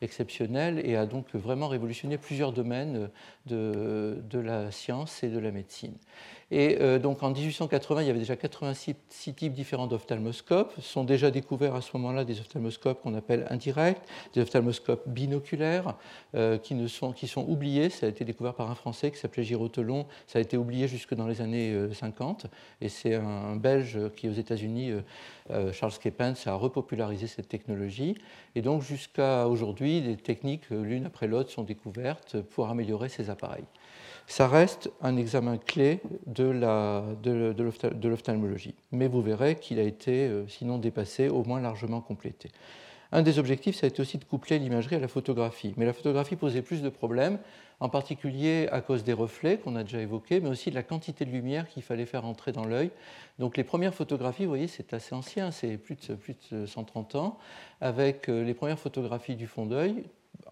exceptionnel 0.00 0.80
et 0.84 0.94
a 0.94 1.06
donc 1.06 1.34
vraiment 1.34 1.66
révolutionné 1.66 2.18
plusieurs 2.18 2.52
domaines 2.52 3.10
de, 3.46 4.22
de 4.30 4.38
la 4.38 4.70
science 4.70 5.24
et 5.24 5.28
de 5.28 5.40
la 5.40 5.50
médecine. 5.50 5.94
Et 6.52 6.76
euh, 6.82 6.98
donc 6.98 7.22
en 7.22 7.30
1880, 7.30 8.02
il 8.02 8.06
y 8.08 8.10
avait 8.10 8.18
déjà 8.18 8.36
86 8.36 8.94
types 9.08 9.54
différents 9.54 9.86
d'ophtalmoscopes. 9.86 10.74
sont 10.82 11.02
déjà 11.02 11.30
découverts 11.30 11.74
à 11.74 11.80
ce 11.80 11.96
moment-là 11.96 12.26
des 12.26 12.40
ophtalmoscopes 12.40 13.00
qu'on 13.00 13.14
appelle 13.14 13.46
indirects, 13.48 14.02
des 14.34 14.42
ophtalmoscopes 14.42 15.08
binoculaires, 15.08 15.94
euh, 16.34 16.58
qui, 16.58 16.76
sont, 16.88 17.46
oubliés. 17.48 17.88
Ça 17.88 18.04
a 18.04 18.10
été 18.10 18.26
découvert 18.26 18.52
par 18.52 18.70
un 18.70 18.74
Français 18.74 19.10
qui 19.10 19.16
s'appelait 19.16 19.44
Girotelon. 19.44 20.04
Ça 20.26 20.40
a 20.40 20.42
été 20.42 20.58
oublié 20.58 20.88
jusque 20.88 21.14
dans 21.14 21.26
les 21.26 21.40
années 21.40 21.74
50. 21.90 22.44
Euh, 22.44 22.48
et 22.82 22.90
c'est 22.90 23.14
un 23.14 23.56
Belge 23.56 23.98
qui, 24.14 24.28
aux 24.28 24.32
États-Unis, 24.32 24.92
Charles 25.72 25.92
Kepens, 26.00 26.46
a 26.46 26.54
repopularisé 26.54 27.26
cette 27.26 27.48
technologie. 27.48 28.16
Et 28.54 28.62
donc 28.62 28.82
jusqu'à 28.82 29.48
aujourd'hui, 29.48 30.00
des 30.00 30.16
techniques 30.16 30.70
l'une 30.70 31.06
après 31.06 31.26
l'autre 31.26 31.50
sont 31.50 31.62
découvertes 31.62 32.40
pour 32.40 32.68
améliorer 32.68 33.08
ces 33.08 33.30
appareils 33.30 33.64
ça 34.26 34.48
reste 34.48 34.90
un 35.00 35.16
examen 35.16 35.58
clé 35.58 36.00
de 36.26 38.08
l'ophtalmologie. 38.08 38.74
Mais 38.90 39.08
vous 39.08 39.22
verrez 39.22 39.56
qu'il 39.56 39.78
a 39.78 39.82
été, 39.82 40.26
euh, 40.28 40.46
sinon 40.48 40.78
dépassé, 40.78 41.28
au 41.28 41.44
moins 41.44 41.60
largement 41.60 42.00
complété. 42.00 42.50
Un 43.10 43.22
des 43.22 43.38
objectifs, 43.38 43.76
ça 43.76 43.86
a 43.86 43.88
été 43.88 44.00
aussi 44.00 44.16
de 44.16 44.24
coupler 44.24 44.58
l'imagerie 44.58 44.96
à 44.96 45.00
la 45.00 45.08
photographie. 45.08 45.74
Mais 45.76 45.84
la 45.84 45.92
photographie 45.92 46.36
posait 46.36 46.62
plus 46.62 46.80
de 46.80 46.88
problèmes, 46.88 47.38
en 47.82 47.88
particulier 47.88 48.68
à 48.70 48.80
cause 48.80 49.02
des 49.02 49.12
reflets 49.12 49.58
qu'on 49.58 49.74
a 49.74 49.82
déjà 49.82 49.98
évoqués, 49.98 50.38
mais 50.38 50.48
aussi 50.48 50.70
de 50.70 50.76
la 50.76 50.84
quantité 50.84 51.24
de 51.24 51.32
lumière 51.32 51.68
qu'il 51.68 51.82
fallait 51.82 52.06
faire 52.06 52.24
entrer 52.24 52.52
dans 52.52 52.64
l'œil. 52.64 52.92
Donc 53.40 53.56
les 53.56 53.64
premières 53.64 53.92
photographies, 53.92 54.44
vous 54.44 54.50
voyez, 54.50 54.68
c'est 54.68 54.94
assez 54.94 55.16
ancien, 55.16 55.50
c'est 55.50 55.78
plus 55.78 55.96
de, 55.96 56.14
plus 56.14 56.36
de 56.52 56.64
130 56.64 57.16
ans, 57.16 57.38
avec 57.80 58.28
euh, 58.28 58.44
les 58.44 58.54
premières 58.54 58.78
photographies 58.78 59.34
du 59.34 59.48
fond 59.48 59.66
d'œil, 59.66 60.04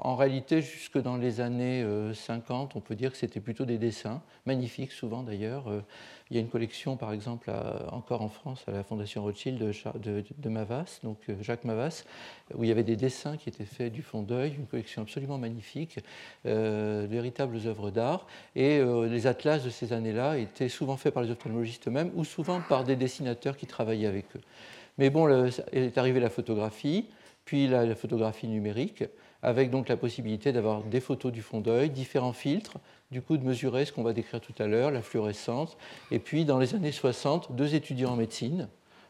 en 0.02 0.16
réalité, 0.16 0.62
jusque 0.62 0.98
dans 0.98 1.16
les 1.16 1.40
années 1.40 1.84
50, 2.14 2.70
euh, 2.70 2.78
on 2.78 2.80
peut 2.80 2.94
dire 2.94 3.12
que 3.12 3.18
c'était 3.18 3.40
plutôt 3.40 3.66
des 3.66 3.76
dessins, 3.76 4.22
magnifiques 4.46 4.92
souvent 4.92 5.22
d'ailleurs. 5.22 5.68
Euh, 5.68 5.82
il 6.30 6.36
y 6.36 6.38
a 6.38 6.40
une 6.40 6.48
collection, 6.48 6.96
par 6.96 7.12
exemple, 7.12 7.50
encore 7.90 8.22
en 8.22 8.28
France, 8.28 8.64
à 8.68 8.70
la 8.70 8.84
Fondation 8.84 9.22
Rothschild 9.22 9.58
de, 9.58 10.24
de, 10.38 10.48
Mavas, 10.48 11.00
donc 11.02 11.18
euh, 11.28 11.34
Jacques 11.42 11.64
Mavas, 11.64 12.04
où 12.54 12.62
il 12.62 12.68
y 12.68 12.70
avait 12.70 12.84
des 12.84 12.96
dessins 12.96 13.36
qui 13.36 13.48
étaient 13.48 13.64
faits 13.64 13.92
du 13.92 14.00
fond 14.00 14.22
d'œil, 14.22 14.54
une 14.56 14.66
collection 14.66 15.02
absolument 15.02 15.38
magnifique, 15.38 15.98
de 16.44 17.06
véritables 17.10 17.58
œuvres 17.66 17.90
d'art. 17.90 18.26
Et 18.54 18.80
les 18.80 19.26
atlas 19.26 19.64
de 19.64 19.70
ces 19.70 19.92
années-là 19.92 20.38
étaient 20.38 20.68
souvent 20.68 20.96
faits 20.96 21.12
par 21.12 21.24
les 21.24 21.30
ophtalmologistes 21.30 21.88
eux-mêmes 21.88 22.12
ou 22.14 22.24
souvent 22.24 22.60
par 22.60 22.84
des 22.84 22.96
dessinateurs 22.96 23.56
qui 23.56 23.66
travaillaient 23.66 24.06
avec 24.06 24.26
eux. 24.36 24.40
Mais 24.98 25.10
bon, 25.10 25.28
est 25.72 25.98
arrivée 25.98 26.20
la 26.20 26.30
photographie, 26.30 27.06
puis 27.44 27.66
la 27.68 27.94
photographie 27.94 28.48
numérique 28.48 29.04
avec 29.42 29.70
donc 29.70 29.88
la 29.88 29.96
possibilité 29.96 30.52
d'avoir 30.52 30.82
des 30.82 31.00
photos 31.00 31.32
du 31.32 31.42
fond 31.42 31.60
d'œil, 31.60 31.90
différents 31.90 32.32
filtres, 32.32 32.78
du 33.10 33.22
coup 33.22 33.36
de 33.36 33.44
mesurer 33.44 33.84
ce 33.84 33.92
qu'on 33.92 34.02
va 34.02 34.12
décrire 34.12 34.40
tout 34.40 34.54
à 34.58 34.66
l'heure, 34.66 34.90
la 34.90 35.02
fluorescence. 35.02 35.76
Et 36.10 36.18
puis 36.18 36.44
dans 36.44 36.58
les 36.58 36.74
années 36.74 36.92
60, 36.92 37.52
deux 37.56 37.74
étudiants 37.74 38.12
en 38.12 38.16
médecine, 38.16 38.68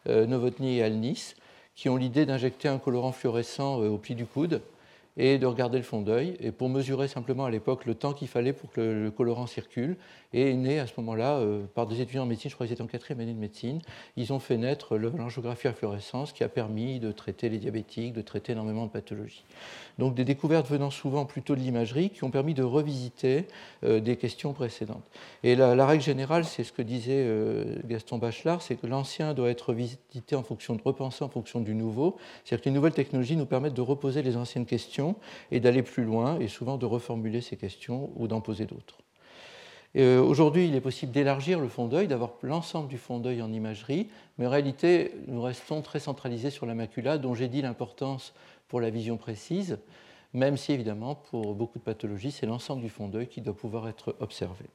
euh, 0.09 0.27
Novotny 0.27 0.79
et 0.79 0.83
Alnis, 0.83 1.35
qui 1.75 1.89
ont 1.89 1.97
l'idée 1.97 2.27
d'injecter 2.27 2.69
un 2.69 2.79
colorant 2.79 3.13
fluorescent 3.13 3.83
euh, 3.83 3.89
au 3.89 3.99
pied 3.99 4.15
du 4.15 4.27
coude 4.27 4.63
et 5.17 5.39
de 5.39 5.47
regarder 5.47 5.79
le 5.79 5.85
fond 5.85 6.01
d'œil, 6.01 6.37
et 6.41 6.53
pour 6.53 6.69
mesurer 6.69 7.09
simplement 7.09 7.45
à 7.45 7.51
l'époque 7.51 7.85
le 7.87 7.95
temps 7.95 8.13
qu'il 8.13 8.29
fallait 8.29 8.53
pour 8.53 8.71
que 8.71 8.81
le 8.81 9.11
colorant 9.11 9.47
circule, 9.47 9.97
et 10.33 10.51
est 10.51 10.55
né 10.55 10.79
à 10.79 10.87
ce 10.87 10.93
moment-là 10.99 11.39
euh, 11.39 11.65
par 11.75 11.87
des 11.87 12.01
étudiants 12.01 12.23
en 12.23 12.27
médecine, 12.27 12.51
je 12.51 12.55
crois 12.55 12.67
qu'ils 12.67 12.75
étaient 12.75 12.83
en 12.83 12.87
quatrième 12.87 13.21
année 13.21 13.35
de 13.35 13.39
médecine. 13.39 13.81
Ils 14.17 14.33
ont 14.33 14.39
fait 14.39 14.57
naître 14.57 14.97
l'angiographie 14.97 15.67
à 15.67 15.73
fluorescence 15.73 16.33
qui 16.33 16.45
a 16.45 16.49
permis 16.49 17.01
de 17.01 17.11
traiter 17.11 17.49
les 17.49 17.59
diabétiques, 17.59 18.13
de 18.13 18.23
traiter 18.23 18.53
énormément 18.53 18.87
de 18.87 18.91
pathologies. 18.91 19.45
Donc 19.99 20.15
des 20.15 20.25
découvertes 20.25 20.69
venant 20.69 20.91
souvent 20.91 21.25
plutôt 21.25 21.57
de 21.57 21.61
l'imagerie 21.61 22.11
qui 22.11 22.23
ont 22.23 22.31
permis 22.31 22.55
de 22.55 22.63
revisiter 22.63 23.47
euh, 23.83 23.99
des 23.99 24.17
questions 24.17 24.53
précédentes. 24.53 25.05
Et 25.43 25.57
la, 25.57 25.87
règle 25.87 26.03
générale, 26.03 26.45
c'est 26.45 26.63
ce 26.63 26.73
que 26.73 26.83
disait 26.83 27.25
euh, 27.27 27.77
Gaston 27.87 28.19
Bachelard, 28.19 28.63
c'est 28.63 28.77
que 28.77 28.87
l'ancien 28.87 29.35
doit 29.35 29.51
être 29.51 29.73
visité 29.73 30.37
en 30.37 30.43
fonction 30.43 30.77
de 30.77 30.83
repenser 30.83 31.25
en 31.25 31.29
fonction 31.29 31.61
du 31.61 31.75
nouveau. 31.75 32.17
C'est-à-dire 32.45 32.63
que 32.63 32.69
les 32.69 32.75
nouvelles 32.75 32.93
technologies 32.93 33.37
nous 33.37 33.47
permettent 33.47 33.75
de 33.75 33.81
reposer 33.81 34.23
les 34.23 34.37
anciennes 34.37 34.67
questions 34.67 35.00
et 35.51 35.61
d'aller 35.61 35.83
plus 35.83 36.05
loin 36.05 36.39
et 36.39 36.49
souvent 36.49 36.77
de 36.77 36.87
reformuler 36.87 37.41
ces 37.41 37.57
questions 37.57 38.11
ou 38.17 38.29
d'en 38.29 38.41
poser 38.41 38.67
d'autres. 38.67 38.99
Euh, 39.97 40.23
aujourd'hui, 40.23 40.69
il 40.69 40.75
est 40.77 40.81
possible 40.81 41.11
d'élargir 41.11 41.59
le 41.59 41.69
fond 41.69 41.89
d'œil, 41.89 42.07
d'avoir 42.07 42.35
l'ensemble 42.43 42.89
du 42.89 42.99
fond 42.99 43.19
d'œil 43.19 43.43
en 43.43 43.53
imagerie, 43.53 44.09
mais 44.39 44.47
en 44.47 44.51
réalité, 44.51 45.13
nous 45.27 45.43
restons 45.43 45.83
très 45.83 45.99
centralisés 45.99 46.51
sur 46.51 46.65
la 46.67 46.75
macula, 46.75 47.19
dont 47.19 47.35
j'ai 47.35 47.49
dit 47.49 47.61
l'importance 47.61 48.33
pour 48.69 48.81
la 48.81 48.91
vision 48.91 49.17
précise, 49.17 49.79
même 50.33 50.57
si 50.57 50.73
évidemment, 50.73 51.17
pour 51.17 51.55
beaucoup 51.55 51.81
de 51.81 51.85
pathologies, 51.85 52.31
c'est 52.31 52.47
l'ensemble 52.47 52.83
du 52.83 52.89
fond 52.89 53.09
d'œil 53.09 53.27
qui 53.27 53.41
doit 53.41 53.57
pouvoir 53.57 53.89
être 53.89 54.15
observé. 54.21 54.67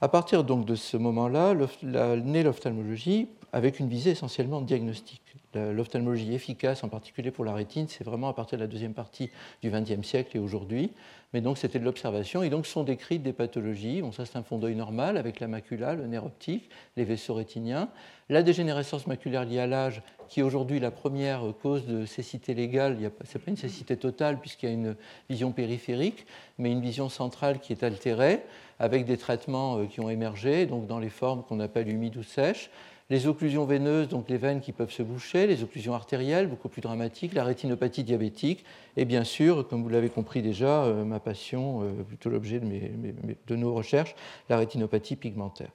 À 0.00 0.08
partir 0.08 0.42
donc 0.42 0.66
de 0.66 0.74
ce 0.74 0.96
moment-là, 0.96 1.54
naît 1.84 2.42
l'ophtalmologie 2.42 3.28
avec 3.54 3.78
une 3.78 3.88
visée 3.88 4.10
essentiellement 4.10 4.60
diagnostique. 4.60 5.22
L'ophtalmologie 5.54 6.34
efficace, 6.34 6.82
en 6.82 6.88
particulier 6.88 7.30
pour 7.30 7.44
la 7.44 7.54
rétine, 7.54 7.86
c'est 7.88 8.02
vraiment 8.02 8.28
à 8.28 8.32
partir 8.32 8.58
de 8.58 8.64
la 8.64 8.66
deuxième 8.66 8.94
partie 8.94 9.30
du 9.62 9.70
XXe 9.70 10.04
siècle 10.04 10.36
et 10.36 10.40
aujourd'hui. 10.40 10.90
Mais 11.32 11.40
donc 11.40 11.56
c'était 11.56 11.78
de 11.78 11.84
l'observation 11.84 12.42
et 12.42 12.50
donc 12.50 12.66
sont 12.66 12.82
décrites 12.82 13.22
des 13.22 13.32
pathologies. 13.32 14.02
Bon, 14.02 14.10
ça 14.10 14.26
c'est 14.26 14.36
un 14.36 14.42
fond 14.42 14.58
d'œil 14.58 14.74
normal 14.74 15.16
avec 15.16 15.38
la 15.38 15.46
macula, 15.46 15.94
le 15.94 16.08
nerf 16.08 16.26
optique, 16.26 16.68
les 16.96 17.04
vaisseaux 17.04 17.34
rétiniens. 17.34 17.88
La 18.28 18.42
dégénérescence 18.42 19.06
maculaire 19.06 19.44
liée 19.44 19.60
à 19.60 19.68
l'âge, 19.68 20.02
qui 20.28 20.40
est 20.40 20.42
aujourd'hui 20.42 20.80
la 20.80 20.90
première 20.90 21.42
cause 21.62 21.86
de 21.86 22.06
cécité 22.06 22.54
légale, 22.54 22.96
ce 22.98 23.38
n'est 23.38 23.44
pas 23.44 23.50
une 23.52 23.56
cécité 23.56 23.96
totale 23.96 24.40
puisqu'il 24.40 24.68
y 24.68 24.72
a 24.72 24.74
une 24.74 24.96
vision 25.30 25.52
périphérique, 25.52 26.26
mais 26.58 26.72
une 26.72 26.80
vision 26.80 27.08
centrale 27.08 27.60
qui 27.60 27.72
est 27.72 27.84
altérée 27.84 28.40
avec 28.80 29.04
des 29.04 29.16
traitements 29.16 29.78
euh, 29.78 29.86
qui 29.86 30.00
ont 30.00 30.10
émergé, 30.10 30.66
donc 30.66 30.88
dans 30.88 30.98
les 30.98 31.08
formes 31.08 31.44
qu'on 31.44 31.60
appelle 31.60 31.88
humides 31.88 32.16
ou 32.16 32.24
sèches 32.24 32.70
les 33.10 33.26
occlusions 33.26 33.64
veineuses, 33.64 34.08
donc 34.08 34.28
les 34.28 34.38
veines 34.38 34.60
qui 34.60 34.72
peuvent 34.72 34.90
se 34.90 35.02
boucher, 35.02 35.46
les 35.46 35.62
occlusions 35.62 35.94
artérielles, 35.94 36.46
beaucoup 36.46 36.68
plus 36.68 36.80
dramatiques, 36.80 37.34
la 37.34 37.44
rétinopathie 37.44 38.02
diabétique, 38.02 38.64
et 38.96 39.04
bien 39.04 39.24
sûr, 39.24 39.68
comme 39.68 39.82
vous 39.82 39.90
l'avez 39.90 40.08
compris 40.08 40.40
déjà, 40.40 40.84
euh, 40.84 41.04
ma 41.04 41.20
passion, 41.20 41.82
euh, 41.82 42.02
plutôt 42.02 42.30
l'objet 42.30 42.60
de, 42.60 42.66
de, 43.46 43.56
nos 43.56 43.74
recherches, 43.74 44.14
la 44.48 44.56
rétinopathie 44.56 45.16
pigmentaire. 45.16 45.70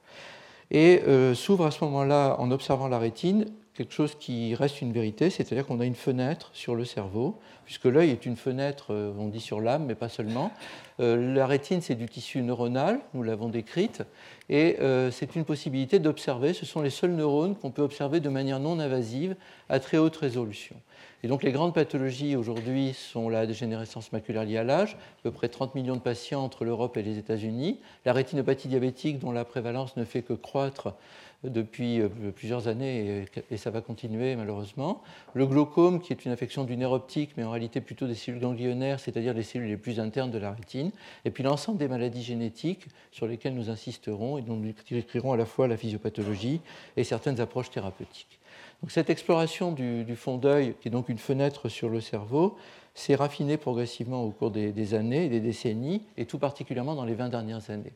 Et 0.72 1.02
euh, 1.08 1.36
s'ouvre 1.36 1.66
à 1.66 1.72
ce 1.72 1.84
moment-là, 1.86 2.36
en 2.40 2.52
observant 2.52 2.88
la 2.88 3.00
rétine, 3.00 3.46
quelque 3.80 3.94
chose 3.94 4.16
qui 4.20 4.56
reste 4.56 4.82
une 4.82 4.92
vérité, 4.92 5.30
c'est-à-dire 5.30 5.66
qu'on 5.66 5.80
a 5.80 5.86
une 5.86 5.96
fenêtre 5.96 6.50
sur 6.52 6.76
le 6.76 6.84
cerveau, 6.84 7.40
puisque 7.64 7.86
l'œil 7.86 8.10
est 8.10 8.26
une 8.26 8.36
fenêtre, 8.36 8.88
euh, 8.90 9.14
on 9.18 9.30
dit 9.30 9.40
sur 9.40 9.62
l'âme, 9.62 9.86
mais 9.86 9.96
pas 9.96 10.10
seulement. 10.10 10.52
Euh, 11.00 11.34
la 11.34 11.48
rétine, 11.48 11.80
c'est 11.80 11.96
du 11.96 12.06
tissu 12.06 12.42
neuronal, 12.42 13.00
nous 13.14 13.24
l'avons 13.24 13.48
décrite, 13.48 14.04
et 14.50 14.76
euh, 14.82 15.12
c'est 15.12 15.34
une 15.38 15.46
possibilité 15.46 16.00
d'observer, 16.00 16.52
ce 16.52 16.66
sont 16.66 16.82
les 16.82 16.90
seuls 16.90 17.12
neurones 17.12 17.56
qu'on 17.56 17.72
peut 17.72 17.82
observer 17.82 18.20
de 18.20 18.28
manière 18.28 18.60
non 18.60 18.80
invasive 18.80 19.38
à 19.70 19.80
très 19.80 19.98
haute 19.98 20.18
résolution. 20.18 20.76
Et 21.24 21.30
donc 21.30 21.44
les 21.44 21.54
grandes 21.54 21.74
pathologies 21.74 22.36
aujourd'hui 22.36 22.94
sont 22.94 23.30
la 23.30 23.46
dégénérescence 23.46 24.12
maculaire 24.12 24.44
liée 24.44 24.58
à 24.58 24.64
l'âge, 24.66 24.98
à 25.20 25.24
peu 25.24 25.32
près 25.32 25.48
30 25.48 25.76
millions 25.76 25.96
de 25.96 26.02
patients 26.02 26.44
entre 26.44 26.66
l'Europe 26.66 26.98
et 26.98 27.02
les 27.02 27.18
États-Unis, 27.18 27.80
la 28.06 28.12
rétinopathie 28.12 28.68
diabétique 28.68 29.20
dont 29.20 29.32
la 29.32 29.46
prévalence 29.46 29.96
ne 29.96 30.04
fait 30.04 30.22
que 30.22 30.34
croître 30.34 30.96
depuis 31.44 32.02
plusieurs 32.36 32.68
années 32.68 33.26
et, 33.50 33.58
ça 33.58 33.70
va 33.70 33.82
continuer 33.82 34.36
malheureusement. 34.36 35.02
Le 35.34 35.46
glaucome, 35.46 36.02
qui 36.02 36.12
est 36.12 36.26
une 36.26 36.32
affection 36.32 36.66
du 36.66 36.76
nerf 36.76 36.92
optique, 36.92 37.32
mais 37.38 37.44
en 37.44 37.52
réalité 37.52 37.80
plutôt 37.80 38.08
des 38.08 38.16
cellules 38.16 38.42
ganglionnaires, 38.42 39.00
c'est-à-dire 39.00 39.34
les 39.34 39.44
cellules 39.44 39.70
les 39.70 39.78
plus 39.78 40.00
internes 40.00 40.32
de 40.32 40.38
la 40.38 40.52
rétine. 40.52 40.92
Et 41.24 41.32
puis 41.32 41.44
l'ensemble 41.44 41.78
des 41.78 41.88
maladies 41.88 42.24
génétiques 42.24 42.88
sur 43.12 43.26
lesquelles 43.26 43.54
nous 43.54 43.70
insisterons 43.70 44.38
et 44.38 44.42
dont 44.42 44.56
nous 44.56 44.74
décrirons 44.90 45.32
à 45.32 45.38
la 45.38 45.46
fois 45.46 45.68
la 45.68 45.78
physiopathologie 45.78 46.62
et 46.98 47.04
certaines 47.04 47.40
approches 47.40 47.70
thérapeutiques. 47.70 48.40
Donc 48.82 48.92
cette 48.92 49.10
exploration 49.10 49.72
du, 49.72 50.16
fond 50.16 50.38
d'œil, 50.38 50.76
qui 50.82 50.88
est 50.88 50.92
donc 50.92 51.10
une 51.10 51.18
fenêtre 51.18 51.70
sur 51.70 51.90
le 51.90 52.00
cerveau, 52.02 52.58
s'est 52.96 53.16
raffinée 53.16 53.58
progressivement 53.58 54.24
au 54.24 54.32
cours 54.32 54.52
des, 54.52 54.94
années 54.94 55.26
et 55.26 55.30
des 55.30 55.40
décennies, 55.42 56.02
et 56.18 56.26
tout 56.26 56.40
particulièrement 56.40 56.96
dans 56.96 57.06
les 57.06 57.14
20 57.14 57.30
dernières 57.30 57.70
années. 57.70 57.94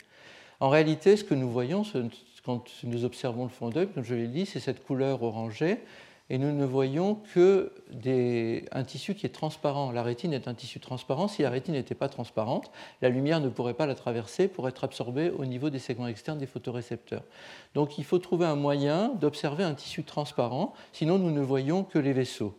En 0.60 0.68
réalité, 0.68 1.16
ce 1.16 1.24
que 1.24 1.34
nous 1.34 1.50
voyons 1.50 1.84
quand 2.44 2.64
nous 2.84 3.04
observons 3.04 3.44
le 3.44 3.50
fond 3.50 3.70
d'œil, 3.70 3.88
comme 3.88 4.04
je 4.04 4.14
l'ai 4.14 4.28
dit, 4.28 4.46
c'est 4.46 4.60
cette 4.60 4.84
couleur 4.84 5.22
orangée 5.22 5.80
et 6.30 6.38
nous 6.38 6.52
ne 6.52 6.64
voyons 6.64 7.16
que 7.34 7.72
un 8.72 8.84
tissu 8.84 9.14
qui 9.14 9.26
est 9.26 9.30
transparent. 9.30 9.92
La 9.92 10.02
rétine 10.02 10.32
est 10.32 10.48
un 10.48 10.54
tissu 10.54 10.80
transparent. 10.80 11.28
Si 11.28 11.42
la 11.42 11.50
rétine 11.50 11.74
n'était 11.74 11.94
pas 11.94 12.08
transparente, 12.08 12.70
la 13.02 13.10
lumière 13.10 13.40
ne 13.40 13.48
pourrait 13.48 13.74
pas 13.74 13.86
la 13.86 13.94
traverser 13.94 14.48
pour 14.48 14.66
être 14.68 14.84
absorbée 14.84 15.30
au 15.30 15.44
niveau 15.44 15.68
des 15.68 15.78
segments 15.78 16.06
externes 16.06 16.38
des 16.38 16.46
photorécepteurs. 16.46 17.24
Donc 17.74 17.98
il 17.98 18.04
faut 18.04 18.18
trouver 18.18 18.46
un 18.46 18.56
moyen 18.56 19.08
d'observer 19.20 19.64
un 19.64 19.74
tissu 19.74 20.02
transparent, 20.02 20.72
sinon 20.92 21.18
nous 21.18 21.30
ne 21.30 21.42
voyons 21.42 21.84
que 21.84 21.98
les 21.98 22.12
vaisseaux 22.12 22.56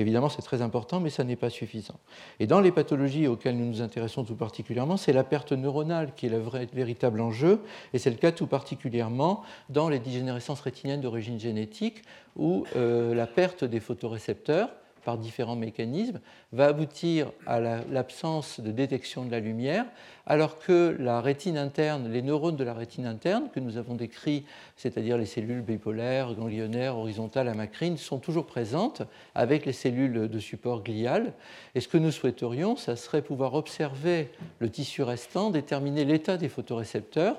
évidemment, 0.00 0.28
c'est 0.28 0.42
très 0.42 0.62
important, 0.62 1.00
mais 1.00 1.10
ça 1.10 1.24
n'est 1.24 1.36
pas 1.36 1.50
suffisant. 1.50 1.98
Et 2.40 2.46
dans 2.46 2.60
les 2.60 2.72
pathologies 2.72 3.26
auxquelles 3.26 3.56
nous 3.56 3.66
nous 3.66 3.82
intéressons 3.82 4.24
tout 4.24 4.36
particulièrement, 4.36 4.96
c'est 4.96 5.12
la 5.12 5.24
perte 5.24 5.52
neuronale 5.52 6.12
qui 6.14 6.26
est 6.26 6.30
le 6.30 6.42
véritable 6.72 7.20
enjeu, 7.20 7.60
et 7.92 7.98
c'est 7.98 8.10
le 8.10 8.16
cas 8.16 8.32
tout 8.32 8.46
particulièrement 8.46 9.42
dans 9.68 9.88
les 9.88 9.98
dégénérescences 9.98 10.60
rétiniennes 10.60 11.00
d'origine 11.00 11.38
génétique, 11.38 12.02
où 12.36 12.64
euh, 12.76 13.14
la 13.14 13.26
perte 13.26 13.64
des 13.64 13.80
photorécepteurs 13.80 14.70
par 15.06 15.18
différents 15.18 15.54
mécanismes, 15.54 16.18
va 16.50 16.66
aboutir 16.66 17.30
à 17.46 17.60
l'absence 17.60 18.58
de 18.58 18.72
détection 18.72 19.24
de 19.24 19.30
la 19.30 19.38
lumière, 19.38 19.86
alors 20.26 20.58
que 20.58 20.96
la 20.98 21.20
rétine 21.20 21.56
interne, 21.56 22.10
les 22.10 22.22
neurones 22.22 22.56
de 22.56 22.64
la 22.64 22.74
rétine 22.74 23.06
interne 23.06 23.48
que 23.54 23.60
nous 23.60 23.76
avons 23.76 23.94
décrits, 23.94 24.44
c'est-à-dire 24.76 25.16
les 25.16 25.24
cellules 25.24 25.60
bipolaires, 25.60 26.34
ganglionnaires, 26.34 26.98
horizontales, 26.98 27.46
amacrines, 27.46 27.98
sont 27.98 28.18
toujours 28.18 28.46
présentes 28.46 29.02
avec 29.36 29.64
les 29.64 29.72
cellules 29.72 30.28
de 30.28 30.38
support 30.40 30.82
glial. 30.82 31.34
Et 31.76 31.80
ce 31.80 31.86
que 31.86 31.98
nous 31.98 32.10
souhaiterions, 32.10 32.74
ça 32.74 32.96
serait 32.96 33.22
pouvoir 33.22 33.54
observer 33.54 34.30
le 34.58 34.68
tissu 34.68 35.04
restant, 35.04 35.50
déterminer 35.50 36.04
l'état 36.04 36.36
des 36.36 36.48
photorécepteurs, 36.48 37.36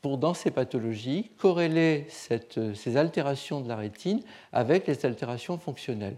pour, 0.00 0.18
dans 0.18 0.34
ces 0.34 0.50
pathologies, 0.50 1.30
corréler 1.38 2.08
ces 2.08 2.96
altérations 2.96 3.60
de 3.60 3.68
la 3.68 3.76
rétine 3.76 4.20
avec 4.52 4.88
les 4.88 5.06
altérations 5.06 5.58
fonctionnelles. 5.58 6.16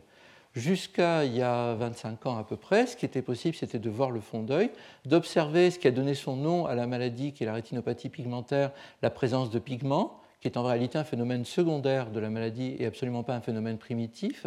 Jusqu'à 0.56 1.24
il 1.24 1.36
y 1.36 1.42
a 1.42 1.74
25 1.74 2.26
ans 2.26 2.36
à 2.36 2.42
peu 2.42 2.56
près, 2.56 2.86
ce 2.86 2.96
qui 2.96 3.06
était 3.06 3.22
possible, 3.22 3.54
c'était 3.54 3.78
de 3.78 3.88
voir 3.88 4.10
le 4.10 4.20
fond 4.20 4.42
d'œil, 4.42 4.70
d'observer 5.04 5.70
ce 5.70 5.78
qui 5.78 5.86
a 5.86 5.92
donné 5.92 6.14
son 6.14 6.34
nom 6.34 6.66
à 6.66 6.74
la 6.74 6.88
maladie 6.88 7.32
qui 7.32 7.44
est 7.44 7.46
la 7.46 7.54
rétinopathie 7.54 8.08
pigmentaire, 8.08 8.72
la 9.00 9.10
présence 9.10 9.50
de 9.50 9.60
pigments, 9.60 10.20
qui 10.40 10.48
est 10.48 10.56
en 10.56 10.64
réalité 10.64 10.98
un 10.98 11.04
phénomène 11.04 11.44
secondaire 11.44 12.10
de 12.10 12.18
la 12.18 12.30
maladie 12.30 12.74
et 12.80 12.86
absolument 12.86 13.22
pas 13.22 13.34
un 13.36 13.40
phénomène 13.40 13.78
primitif, 13.78 14.46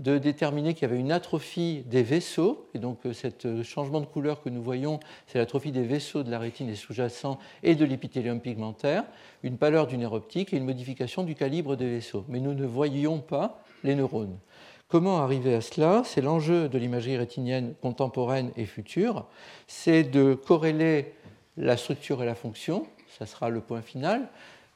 de 0.00 0.18
déterminer 0.18 0.74
qu'il 0.74 0.88
y 0.88 0.90
avait 0.90 0.98
une 0.98 1.12
atrophie 1.12 1.84
des 1.86 2.02
vaisseaux, 2.02 2.68
et 2.74 2.80
donc 2.80 3.06
euh, 3.06 3.12
ce 3.12 3.28
euh, 3.44 3.62
changement 3.62 4.00
de 4.00 4.06
couleur 4.06 4.42
que 4.42 4.48
nous 4.48 4.62
voyons, 4.62 4.98
c'est 5.26 5.38
l'atrophie 5.38 5.70
des 5.72 5.84
vaisseaux 5.84 6.24
de 6.24 6.30
la 6.30 6.40
rétine 6.40 6.68
et 6.70 6.74
sous-jacents 6.74 7.38
et 7.62 7.76
de 7.76 7.84
l'épithélium 7.84 8.40
pigmentaire, 8.40 9.04
une 9.44 9.58
pâleur 9.58 9.86
du 9.86 9.96
nerf 9.96 10.12
optique 10.12 10.52
et 10.52 10.56
une 10.56 10.64
modification 10.64 11.22
du 11.22 11.36
calibre 11.36 11.76
des 11.76 11.88
vaisseaux. 11.88 12.24
Mais 12.28 12.40
nous 12.40 12.54
ne 12.54 12.66
voyions 12.66 13.20
pas 13.20 13.62
les 13.84 13.94
neurones. 13.94 14.38
Comment 14.88 15.18
arriver 15.18 15.52
à 15.52 15.60
cela? 15.60 16.02
C'est 16.04 16.20
l'enjeu 16.20 16.68
de 16.68 16.78
l'imagerie 16.78 17.16
rétinienne 17.16 17.74
contemporaine 17.82 18.52
et 18.56 18.66
future, 18.66 19.26
c'est 19.66 20.04
de 20.04 20.34
corréler 20.34 21.12
la 21.56 21.76
structure 21.76 22.22
et 22.22 22.26
la 22.26 22.36
fonction, 22.36 22.86
ça 23.18 23.26
sera 23.26 23.50
le 23.50 23.60
point 23.60 23.82
final. 23.82 24.28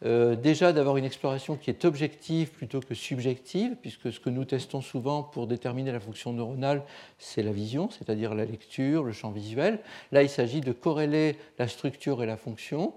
Euh, 0.04 0.34
déjà 0.34 0.72
d'avoir 0.72 0.96
une 0.96 1.04
exploration 1.04 1.54
qui 1.54 1.70
est 1.70 1.84
objective 1.84 2.50
plutôt 2.50 2.80
que 2.80 2.94
subjective, 2.94 3.76
puisque 3.80 4.12
ce 4.12 4.18
que 4.18 4.30
nous 4.30 4.44
testons 4.44 4.80
souvent 4.80 5.22
pour 5.22 5.46
déterminer 5.46 5.92
la 5.92 6.00
fonction 6.00 6.32
neuronale, 6.32 6.82
c'est 7.18 7.44
la 7.44 7.52
vision, 7.52 7.88
c'est-à-dire 7.90 8.34
la 8.34 8.46
lecture, 8.46 9.04
le 9.04 9.12
champ 9.12 9.30
visuel. 9.30 9.78
Là, 10.10 10.24
il 10.24 10.28
s'agit 10.28 10.60
de 10.60 10.72
corréler 10.72 11.36
la 11.58 11.68
structure 11.68 12.20
et 12.20 12.26
la 12.26 12.36
fonction, 12.36 12.94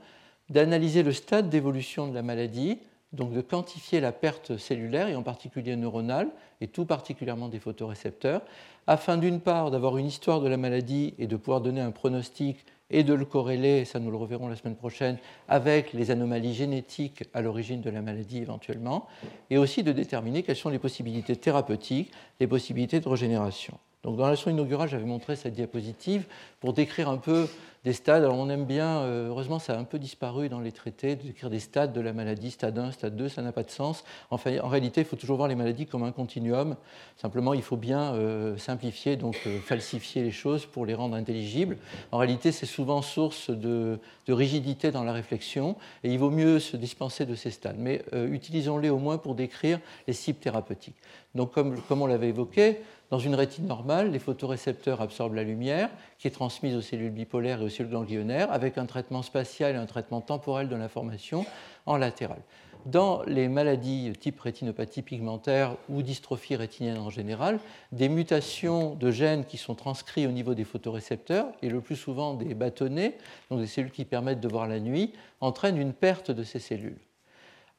d'analyser 0.50 1.04
le 1.04 1.12
stade 1.12 1.50
d'évolution 1.50 2.08
de 2.08 2.16
la 2.16 2.24
maladie, 2.24 2.80
donc 3.14 3.32
de 3.32 3.42
quantifier 3.42 4.00
la 4.00 4.12
perte 4.12 4.58
cellulaire 4.58 5.08
et 5.08 5.16
en 5.16 5.24
particulier 5.24 5.76
neuronale, 5.76 6.30
et 6.62 6.68
tout 6.68 6.86
particulièrement 6.86 7.48
des 7.48 7.60
photorécepteurs, 7.60 8.42
afin 8.88 9.18
d'une 9.18 9.40
part 9.40 9.72
d'avoir 9.72 9.98
une 9.98 10.08
histoire 10.08 10.42
de 10.42 10.50
la 10.50 10.58
maladie 10.58 11.14
et 11.20 11.28
de 11.28 11.36
pouvoir 11.36 11.62
donner 11.62 11.82
un 11.82 11.92
pronostic 11.92 12.66
et 12.90 13.04
de 13.04 13.14
le 13.14 13.26
corréler, 13.26 13.86
ça 13.86 14.00
nous 14.00 14.12
le 14.12 14.18
reverrons 14.18 14.48
la 14.48 14.56
semaine 14.56 14.76
prochaine, 14.76 15.18
avec 15.48 15.94
les 15.94 16.12
anomalies 16.12 16.54
génétiques 16.54 17.24
à 17.34 17.42
l'origine 17.42 17.82
de 17.82 17.90
la 17.90 18.02
maladie 18.02 18.40
éventuellement, 18.40 19.08
et 19.50 19.58
aussi 19.58 19.84
de 19.84 19.92
déterminer 19.92 20.44
quelles 20.44 20.56
sont 20.56 20.70
les 20.70 20.80
possibilités 20.80 21.36
thérapeutiques, 21.36 22.12
les 22.40 22.48
possibilités 22.48 23.00
de 23.00 23.10
régénération. 23.10 23.78
Donc 24.04 24.18
dans 24.18 24.26
la 24.26 24.32
leçon 24.32 24.50
inaugurale, 24.50 24.90
j'avais 24.90 25.06
montré 25.06 25.36
cette 25.36 25.54
diapositive 25.54 26.26
pour 26.60 26.74
décrire 26.74 27.10
un 27.10 27.18
peu 27.18 27.48
des 27.86 27.94
stades. 27.94 28.24
Alors 28.24 28.38
on 28.38 28.50
aime 28.50 28.66
bien, 28.66 29.00
euh, 29.00 29.30
heureusement 29.30 29.60
ça 29.60 29.76
a 29.76 29.78
un 29.78 29.86
peu 29.86 29.98
disparu 29.98 30.50
dans 30.50 30.60
les 30.60 30.74
traités, 30.74 31.16
d'écrire 31.16 31.50
des 31.50 31.60
stades 31.60 31.94
de 31.94 32.02
la 32.02 32.12
maladie, 32.12 32.52
stade 32.52 32.78
1, 32.78 32.92
stade 32.92 33.16
2, 33.16 33.30
ça 33.30 33.42
n'a 33.42 33.54
pas 33.54 33.64
de 33.64 33.70
sens. 33.70 34.04
En 34.30 34.38
réalité, 34.38 35.02
il 35.02 35.06
faut 35.06 35.16
toujours 35.16 35.38
voir 35.38 35.48
les 35.48 35.56
maladies 35.56 35.86
comme 35.86 36.04
un 36.04 36.12
continuum. 36.12 36.76
Simplement, 37.16 37.54
il 37.54 37.62
faut 37.62 37.78
bien 37.78 38.14
euh, 38.14 38.58
simplifier, 38.58 39.16
donc 39.16 39.40
euh, 39.48 39.60
falsifier 39.60 40.22
les 40.22 40.32
choses 40.32 40.66
pour 40.66 40.86
les 40.86 40.96
rendre 40.96 41.16
intelligibles. 41.16 41.78
En 42.12 42.18
réalité, 42.18 42.52
c'est 42.52 42.66
souvent 42.66 43.02
source 43.02 43.50
de, 43.50 44.00
rigidité 44.28 44.92
dans 44.92 45.04
la 45.04 45.12
réflexion 45.12 45.76
et 46.04 46.12
il 46.12 46.18
vaut 46.18 46.32
mieux 46.32 46.60
se 46.60 46.78
dispenser 46.78 47.26
de 47.26 47.36
ces 47.36 47.52
stades. 47.52 47.76
Mais 47.78 48.04
utilisons-les 48.14 48.90
au 48.90 48.98
moins 48.98 49.18
pour 49.18 49.36
décrire 49.36 49.80
les 50.08 50.14
cibles 50.14 50.40
thérapeutiques. 50.40 50.96
Donc 51.36 51.52
comme 51.52 52.02
on 52.02 52.08
l'avait 52.08 52.30
évoqué, 52.30 52.80
dans 53.14 53.20
une 53.20 53.36
rétine 53.36 53.68
normale, 53.68 54.10
les 54.10 54.18
photorécepteurs 54.18 55.00
absorbent 55.00 55.36
la 55.36 55.44
lumière 55.44 55.92
qui 56.18 56.28
est 56.28 56.32
transmise 56.32 56.76
aux 56.76 56.82
cellules 56.82 57.12
bipolaires 57.12 57.62
et 57.62 57.66
aux 57.66 57.70
cellules 57.70 57.92
ganglionnaires 57.92 58.52
avec 58.52 58.80
un 58.80 58.88
traitement 58.88 59.22
spatial 59.22 59.76
et 59.76 59.78
un 59.78 59.86
traitement 59.86 60.20
temporel 60.20 60.68
de 60.68 60.76
l'information 60.76 61.46
en 61.86 61.98
latéral. 61.98 62.40
Dans 62.88 63.22
les 63.28 63.50
maladies 63.50 64.14
type 64.20 64.40
rétinopathie 64.40 65.04
pigmentaire 65.04 65.76
ou 65.90 66.02
dystrophie 66.02 66.56
rétinienne 66.56 66.98
en 66.98 67.12
général, 67.12 67.60
des 67.92 68.10
mutations 68.10 68.96
de 68.96 69.12
gènes 69.12 69.46
qui 69.46 69.58
sont 69.58 69.76
transcrits 69.76 70.26
au 70.26 70.32
niveau 70.32 70.56
des 70.56 70.64
photorécepteurs, 70.64 71.46
et 71.62 71.70
le 71.70 71.82
plus 71.82 71.96
souvent 71.96 72.34
des 72.34 72.56
bâtonnets, 72.56 73.20
donc 73.52 73.60
des 73.60 73.68
cellules 73.68 73.92
qui 73.92 74.06
permettent 74.06 74.42
de 74.42 74.48
voir 74.48 74.68
la 74.68 74.80
nuit, 74.80 75.14
entraînent 75.40 75.78
une 75.78 75.94
perte 75.94 76.32
de 76.32 76.42
ces 76.42 76.58
cellules 76.58 76.98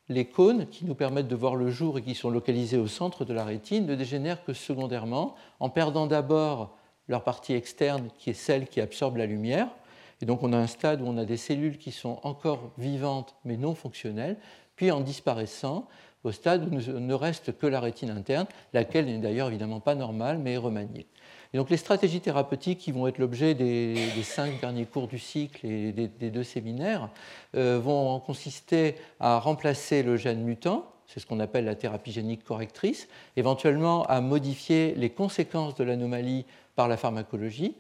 les 0.09 0.27
cônes 0.27 0.67
qui 0.69 0.85
nous 0.85 0.95
permettent 0.95 1.29
de 1.29 1.37
voir 1.37 1.57
le 1.57 1.71
jour 1.71 1.99
et 1.99 2.03
qui 2.03 2.15
sont 2.15 2.31
localisés 2.31 2.77
au 2.77 2.87
centre 2.87 3.25
de 3.25 3.33
la 3.33 3.45
rétine 3.45 3.87
ne 3.87 3.95
dégénèrent 3.95 4.45
que 4.45 4.53
secondairement, 4.53 5.35
en 5.61 5.71
perdant 5.71 6.07
d'abord 6.07 6.77
leur 7.09 7.25
partie 7.25 7.55
externe 7.55 8.09
qui 8.19 8.31
est 8.31 8.35
celle 8.35 8.67
qui 8.67 8.81
absorbe 8.81 9.17
la 9.17 9.27
lumière. 9.27 9.69
Et 10.21 10.27
donc 10.27 10.43
on 10.43 10.53
a 10.53 10.59
un 10.59 10.67
stade 10.67 11.01
où 11.01 11.07
on 11.07 11.17
a 11.17 11.25
des 11.25 11.37
cellules 11.37 11.79
qui 11.79 11.93
sont 11.93 12.19
encore 12.23 12.73
vivantes 12.79 13.35
mais 13.45 13.57
non 13.57 13.75
fonctionnelles, 13.75 14.37
puis 14.77 14.91
en 14.91 15.01
disparaissant 15.01 15.87
au 16.23 16.33
stade 16.33 16.67
où 16.67 16.99
ne 16.99 17.15
reste 17.15 17.57
que 17.59 17.67
la 17.67 17.81
rétine 17.81 18.11
interne, 18.11 18.47
laquelle 18.73 19.07
n'est 19.07 19.19
d'ailleurs 19.19 19.49
évidemment 19.49 19.81
pas 19.81 19.95
normale 19.95 20.39
mais 20.39 20.55
est 20.55 20.59
remaniée. 20.59 21.07
Les 21.55 21.77
stratégies 21.77 22.21
thérapeutiques 22.21 22.81
qui 22.81 22.91
vont 22.91 23.07
être 23.07 23.19
l'objet 23.19 23.55
des, 23.55 23.95
cinq 24.25 24.61
derniers 24.61 24.87
cours 24.87 25.07
du 25.07 25.21
cycle 25.21 25.65
et 25.65 25.93
des, 25.93 26.31
deux 26.31 26.43
séminaires 26.43 27.11
euh, 27.55 27.79
vont 27.79 28.19
consister 28.19 28.97
à 29.21 29.39
remplacer 29.39 30.03
le 30.03 30.17
gène 30.17 30.43
mutant, 30.43 30.91
c'est 31.07 31.21
ce 31.21 31.27
qu'on 31.27 31.39
appelle 31.39 31.65
la 31.65 31.77
thérapie 31.77 32.11
génique 32.11 32.43
correctrice, 32.43 33.07
éventuellement 33.37 34.03
à 34.07 34.21
modifier 34.21 34.95
les 34.97 35.11
conséquences 35.11 35.77
de 35.77 35.85
l'anomalie 35.85 36.45
par 36.75 36.89
la 36.89 36.97
pharmacologie. 36.97 37.77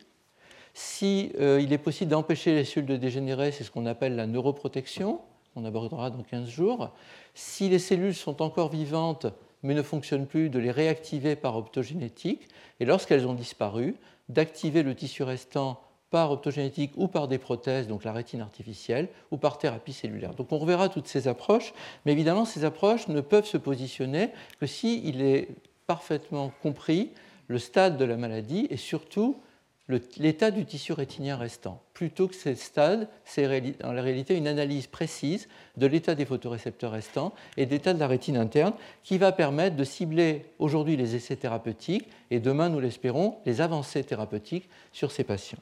Si 0.72 1.32
euh, 1.40 1.60
il 1.60 1.72
est 1.72 1.78
possible 1.78 2.12
d'empêcher 2.12 2.54
les 2.54 2.64
cellules 2.64 2.88
de 2.88 2.96
dégénérer, 2.96 3.50
c'est 3.50 3.64
ce 3.64 3.72
qu'on 3.72 3.86
appelle 3.86 4.14
la 4.14 4.28
neuroprotection, 4.28 5.20
qu'on 5.52 5.64
abordera 5.64 6.10
dans 6.10 6.22
15 6.22 6.48
jours. 6.48 6.90
Si 7.34 7.68
les 7.68 7.80
cellules 7.80 8.14
sont 8.14 8.40
encore 8.40 8.68
vivantes, 8.68 9.26
mais 9.64 9.74
ne 9.74 9.82
fonctionnent 9.82 10.26
plus, 10.26 10.50
de 10.50 10.60
les 10.60 10.70
réactiver 10.70 11.34
par 11.34 11.56
optogénétique, 11.56 12.48
et 12.78 12.84
lorsqu'elles 12.84 13.26
ont 13.26 13.34
disparu, 13.34 13.96
d'activer 14.28 14.82
le 14.82 14.94
tissu 14.94 15.24
restant 15.24 15.80
par 16.10 16.30
optogénétique 16.30 16.92
ou 16.96 17.08
par 17.08 17.26
des 17.26 17.38
prothèses, 17.38 17.88
donc 17.88 18.04
la 18.04 18.12
rétine 18.12 18.40
artificielle, 18.40 19.08
ou 19.32 19.36
par 19.36 19.58
thérapie 19.58 19.92
cellulaire. 19.92 20.34
Donc 20.34 20.52
on 20.52 20.58
reverra 20.58 20.88
toutes 20.88 21.08
ces 21.08 21.26
approches, 21.26 21.74
mais 22.06 22.12
évidemment 22.12 22.44
ces 22.44 22.64
approches 22.64 23.08
ne 23.08 23.20
peuvent 23.20 23.46
se 23.46 23.56
positionner 23.56 24.30
que 24.60 24.66
s'il 24.66 25.22
est 25.22 25.48
parfaitement 25.88 26.52
compris 26.62 27.10
le 27.48 27.58
stade 27.58 27.96
de 27.96 28.04
la 28.04 28.16
maladie 28.16 28.68
et 28.70 28.76
surtout 28.76 29.40
l'état 29.88 30.50
du 30.50 30.64
tissu 30.64 30.92
rétinien 30.92 31.36
restant, 31.36 31.82
plutôt 31.92 32.28
que 32.28 32.34
ces 32.34 32.54
stades, 32.54 33.08
c'est 33.24 33.46
en 33.84 33.90
réalité 33.90 34.36
une 34.36 34.48
analyse 34.48 34.86
précise 34.86 35.48
de 35.76 35.86
l'état 35.86 36.14
des 36.14 36.24
photorécepteurs 36.24 36.92
restants 36.92 37.34
et 37.56 37.66
d'état 37.66 37.92
de 37.92 38.00
la 38.00 38.06
rétine 38.06 38.36
interne 38.36 38.74
qui 39.02 39.18
va 39.18 39.32
permettre 39.32 39.76
de 39.76 39.84
cibler 39.84 40.46
aujourd'hui 40.58 40.96
les 40.96 41.14
essais 41.16 41.36
thérapeutiques 41.36 42.08
et 42.30 42.40
demain, 42.40 42.70
nous 42.70 42.80
l'espérons, 42.80 43.36
les 43.44 43.60
avancées 43.60 44.04
thérapeutiques 44.04 44.68
sur 44.92 45.12
ces 45.12 45.24
patients. 45.24 45.58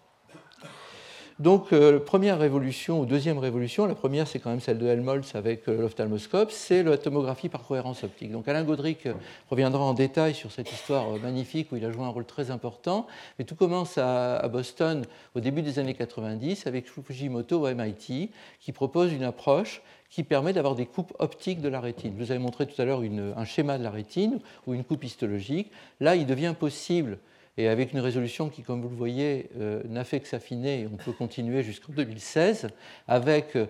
Donc, 1.43 1.73
euh, 1.73 1.99
première 1.99 2.39
révolution 2.39 3.01
ou 3.01 3.05
deuxième 3.05 3.39
révolution, 3.39 3.85
la 3.87 3.97
première 3.97 4.29
c'est 4.29 4.39
quand 4.39 4.51
même 4.51 4.61
celle 4.61 4.79
de 4.79 4.87
Helmholtz 4.87 5.35
avec 5.35 5.69
euh, 5.69 5.77
l'ophtalmoscope, 5.77 6.53
c'est 6.53 6.85
la 6.85 6.97
tomographie 6.97 7.49
par 7.49 7.67
cohérence 7.67 8.05
optique. 8.05 8.31
Donc, 8.31 8.47
Alain 8.47 8.63
Godric 8.63 9.07
euh, 9.07 9.15
reviendra 9.51 9.83
en 9.83 9.93
détail 9.93 10.37
sur 10.37 10.53
cette 10.53 10.71
histoire 10.71 11.19
magnifique 11.19 11.73
où 11.73 11.77
il 11.77 11.85
a 11.85 11.91
joué 11.91 12.05
un 12.05 12.11
rôle 12.11 12.27
très 12.27 12.53
important. 12.53 13.09
Mais 13.41 13.45
tout 13.45 13.57
commence 13.57 13.99
à, 13.99 14.47
Boston 14.53 15.05
au 15.35 15.41
début 15.41 15.63
des 15.63 15.81
années 15.81 15.95
90 15.95 16.69
avec 16.69 16.87
Fujimoto 16.89 17.67
au 17.67 17.75
MIT 17.75 18.31
qui 18.61 18.71
propose 18.71 19.13
une 19.13 19.25
approche 19.25 19.83
qui 20.11 20.23
permet 20.23 20.53
d'avoir 20.53 20.77
des 20.77 20.87
coupes 20.87 21.13
optiques 21.19 21.61
de 21.61 21.69
la 21.69 21.81
rétine. 21.81 22.13
Je 22.17 22.25
vous 22.25 22.31
avais 22.31 22.39
montré 22.39 22.69
tout 22.69 22.81
à 22.81 22.85
l'heure 22.85 23.03
un 23.03 23.45
schéma 23.45 23.79
de 23.79 23.83
la 23.83 23.91
rétine 23.91 24.39
ou 24.69 24.75
une 24.75 24.85
coupe 24.85 25.03
histologique. 25.03 25.73
Là, 25.99 26.15
il 26.15 26.25
devient 26.25 26.55
possible 26.57 27.19
et 27.59 27.69
avec 27.69 27.93
une 27.93 28.01
résolution 28.01 28.49
qui, 28.49 28.63
comme 28.63 28.81
vous 28.81 28.89
le 28.89 28.97
voyez, 28.97 29.51
euh, 29.59 29.83
n'a 29.89 30.05
fait 30.05 30.21
que 30.21 30.29
s'affiner, 30.29 30.89
on 30.93 30.97
peut 30.97 31.13
continuer 31.13 31.63
jusqu'en 31.63 31.93
2016, 31.93 32.69
avec 33.09 33.57
euh, 33.57 33.67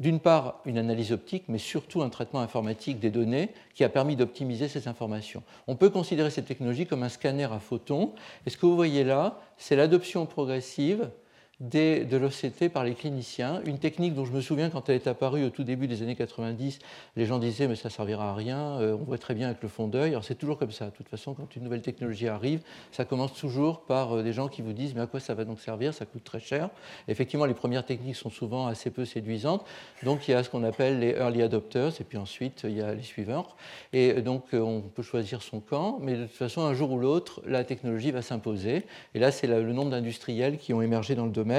d'une 0.00 0.18
part 0.18 0.60
une 0.64 0.78
analyse 0.78 1.12
optique, 1.12 1.44
mais 1.48 1.58
surtout 1.58 2.02
un 2.02 2.08
traitement 2.08 2.40
informatique 2.40 2.98
des 2.98 3.10
données 3.10 3.50
qui 3.74 3.84
a 3.84 3.88
permis 3.88 4.16
d'optimiser 4.16 4.66
ces 4.66 4.88
informations. 4.88 5.42
On 5.68 5.76
peut 5.76 5.90
considérer 5.90 6.30
cette 6.30 6.46
technologie 6.46 6.86
comme 6.86 7.02
un 7.02 7.08
scanner 7.08 7.44
à 7.44 7.60
photons, 7.60 8.14
et 8.46 8.50
ce 8.50 8.56
que 8.56 8.66
vous 8.66 8.76
voyez 8.76 9.04
là, 9.04 9.40
c'est 9.58 9.76
l'adoption 9.76 10.26
progressive 10.26 11.10
de 11.60 12.16
l'OCT 12.16 12.72
par 12.72 12.84
les 12.84 12.94
cliniciens, 12.94 13.60
une 13.66 13.78
technique 13.78 14.14
dont 14.14 14.24
je 14.24 14.32
me 14.32 14.40
souviens 14.40 14.70
quand 14.70 14.88
elle 14.88 14.94
est 14.94 15.06
apparue 15.06 15.44
au 15.44 15.50
tout 15.50 15.62
début 15.62 15.88
des 15.88 16.02
années 16.02 16.16
90, 16.16 16.78
les 17.16 17.26
gens 17.26 17.38
disaient 17.38 17.68
mais 17.68 17.76
ça 17.76 17.90
servira 17.90 18.30
à 18.30 18.34
rien, 18.34 18.80
euh, 18.80 18.96
on 18.98 19.04
voit 19.04 19.18
très 19.18 19.34
bien 19.34 19.48
avec 19.48 19.62
le 19.62 19.68
fond 19.68 19.86
d'œil. 19.86 20.12
Alors 20.12 20.24
c'est 20.24 20.36
toujours 20.36 20.56
comme 20.56 20.70
ça, 20.70 20.86
de 20.86 20.90
toute 20.92 21.08
façon 21.08 21.34
quand 21.34 21.54
une 21.56 21.62
nouvelle 21.64 21.82
technologie 21.82 22.28
arrive, 22.28 22.62
ça 22.92 23.04
commence 23.04 23.34
toujours 23.34 23.82
par 23.82 24.16
euh, 24.16 24.22
des 24.22 24.32
gens 24.32 24.48
qui 24.48 24.62
vous 24.62 24.72
disent 24.72 24.94
mais 24.94 25.02
à 25.02 25.06
quoi 25.06 25.20
ça 25.20 25.34
va 25.34 25.44
donc 25.44 25.60
servir, 25.60 25.92
ça 25.92 26.06
coûte 26.06 26.24
très 26.24 26.40
cher. 26.40 26.70
Effectivement 27.08 27.44
les 27.44 27.52
premières 27.52 27.84
techniques 27.84 28.16
sont 28.16 28.30
souvent 28.30 28.66
assez 28.66 28.90
peu 28.90 29.04
séduisantes, 29.04 29.62
donc 30.02 30.28
il 30.28 30.30
y 30.30 30.34
a 30.34 30.42
ce 30.42 30.48
qu'on 30.48 30.64
appelle 30.64 30.98
les 30.98 31.10
early 31.10 31.42
adopters 31.42 31.92
et 32.00 32.04
puis 32.04 32.16
ensuite 32.16 32.62
il 32.64 32.78
y 32.78 32.80
a 32.80 32.94
les 32.94 33.02
suivants. 33.02 33.46
Et 33.92 34.22
donc 34.22 34.54
euh, 34.54 34.60
on 34.60 34.80
peut 34.80 35.02
choisir 35.02 35.42
son 35.42 35.60
camp, 35.60 35.98
mais 36.00 36.16
de 36.16 36.24
toute 36.24 36.36
façon 36.36 36.62
un 36.62 36.72
jour 36.72 36.90
ou 36.90 36.98
l'autre 36.98 37.42
la 37.44 37.64
technologie 37.64 38.12
va 38.12 38.22
s'imposer. 38.22 38.86
Et 39.14 39.18
là 39.18 39.30
c'est 39.30 39.46
le 39.46 39.74
nombre 39.74 39.90
d'industriels 39.90 40.56
qui 40.56 40.72
ont 40.72 40.80
émergé 40.80 41.14
dans 41.14 41.26
le 41.26 41.30
domaine 41.30 41.49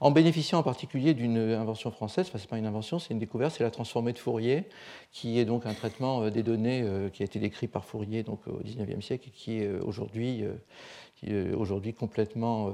en 0.00 0.10
bénéficiant 0.10 0.58
en 0.58 0.62
particulier 0.62 1.14
d'une 1.14 1.38
invention 1.38 1.90
française, 1.90 2.30
ce 2.30 2.36
n'est 2.36 2.46
pas 2.46 2.58
une 2.58 2.66
invention, 2.66 2.98
c'est 2.98 3.12
une 3.12 3.18
découverte, 3.18 3.54
c'est 3.56 3.64
la 3.64 3.70
transformée 3.70 4.12
de 4.12 4.18
Fourier, 4.18 4.64
qui 5.12 5.38
est 5.38 5.44
donc 5.44 5.66
un 5.66 5.74
traitement 5.74 6.22
euh, 6.22 6.30
des 6.30 6.42
données 6.42 6.82
euh, 6.82 7.08
qui 7.08 7.22
a 7.22 7.26
été 7.26 7.38
décrit 7.38 7.68
par 7.68 7.84
Fourier 7.84 8.22
donc, 8.22 8.40
au 8.46 8.60
XIXe 8.62 9.04
siècle 9.04 9.28
et 9.28 9.30
qui 9.30 9.58
est 9.60 9.66
euh, 9.66 9.80
aujourd'hui, 9.84 10.44
aujourd'hui 11.56 11.94
complètement 11.94 12.70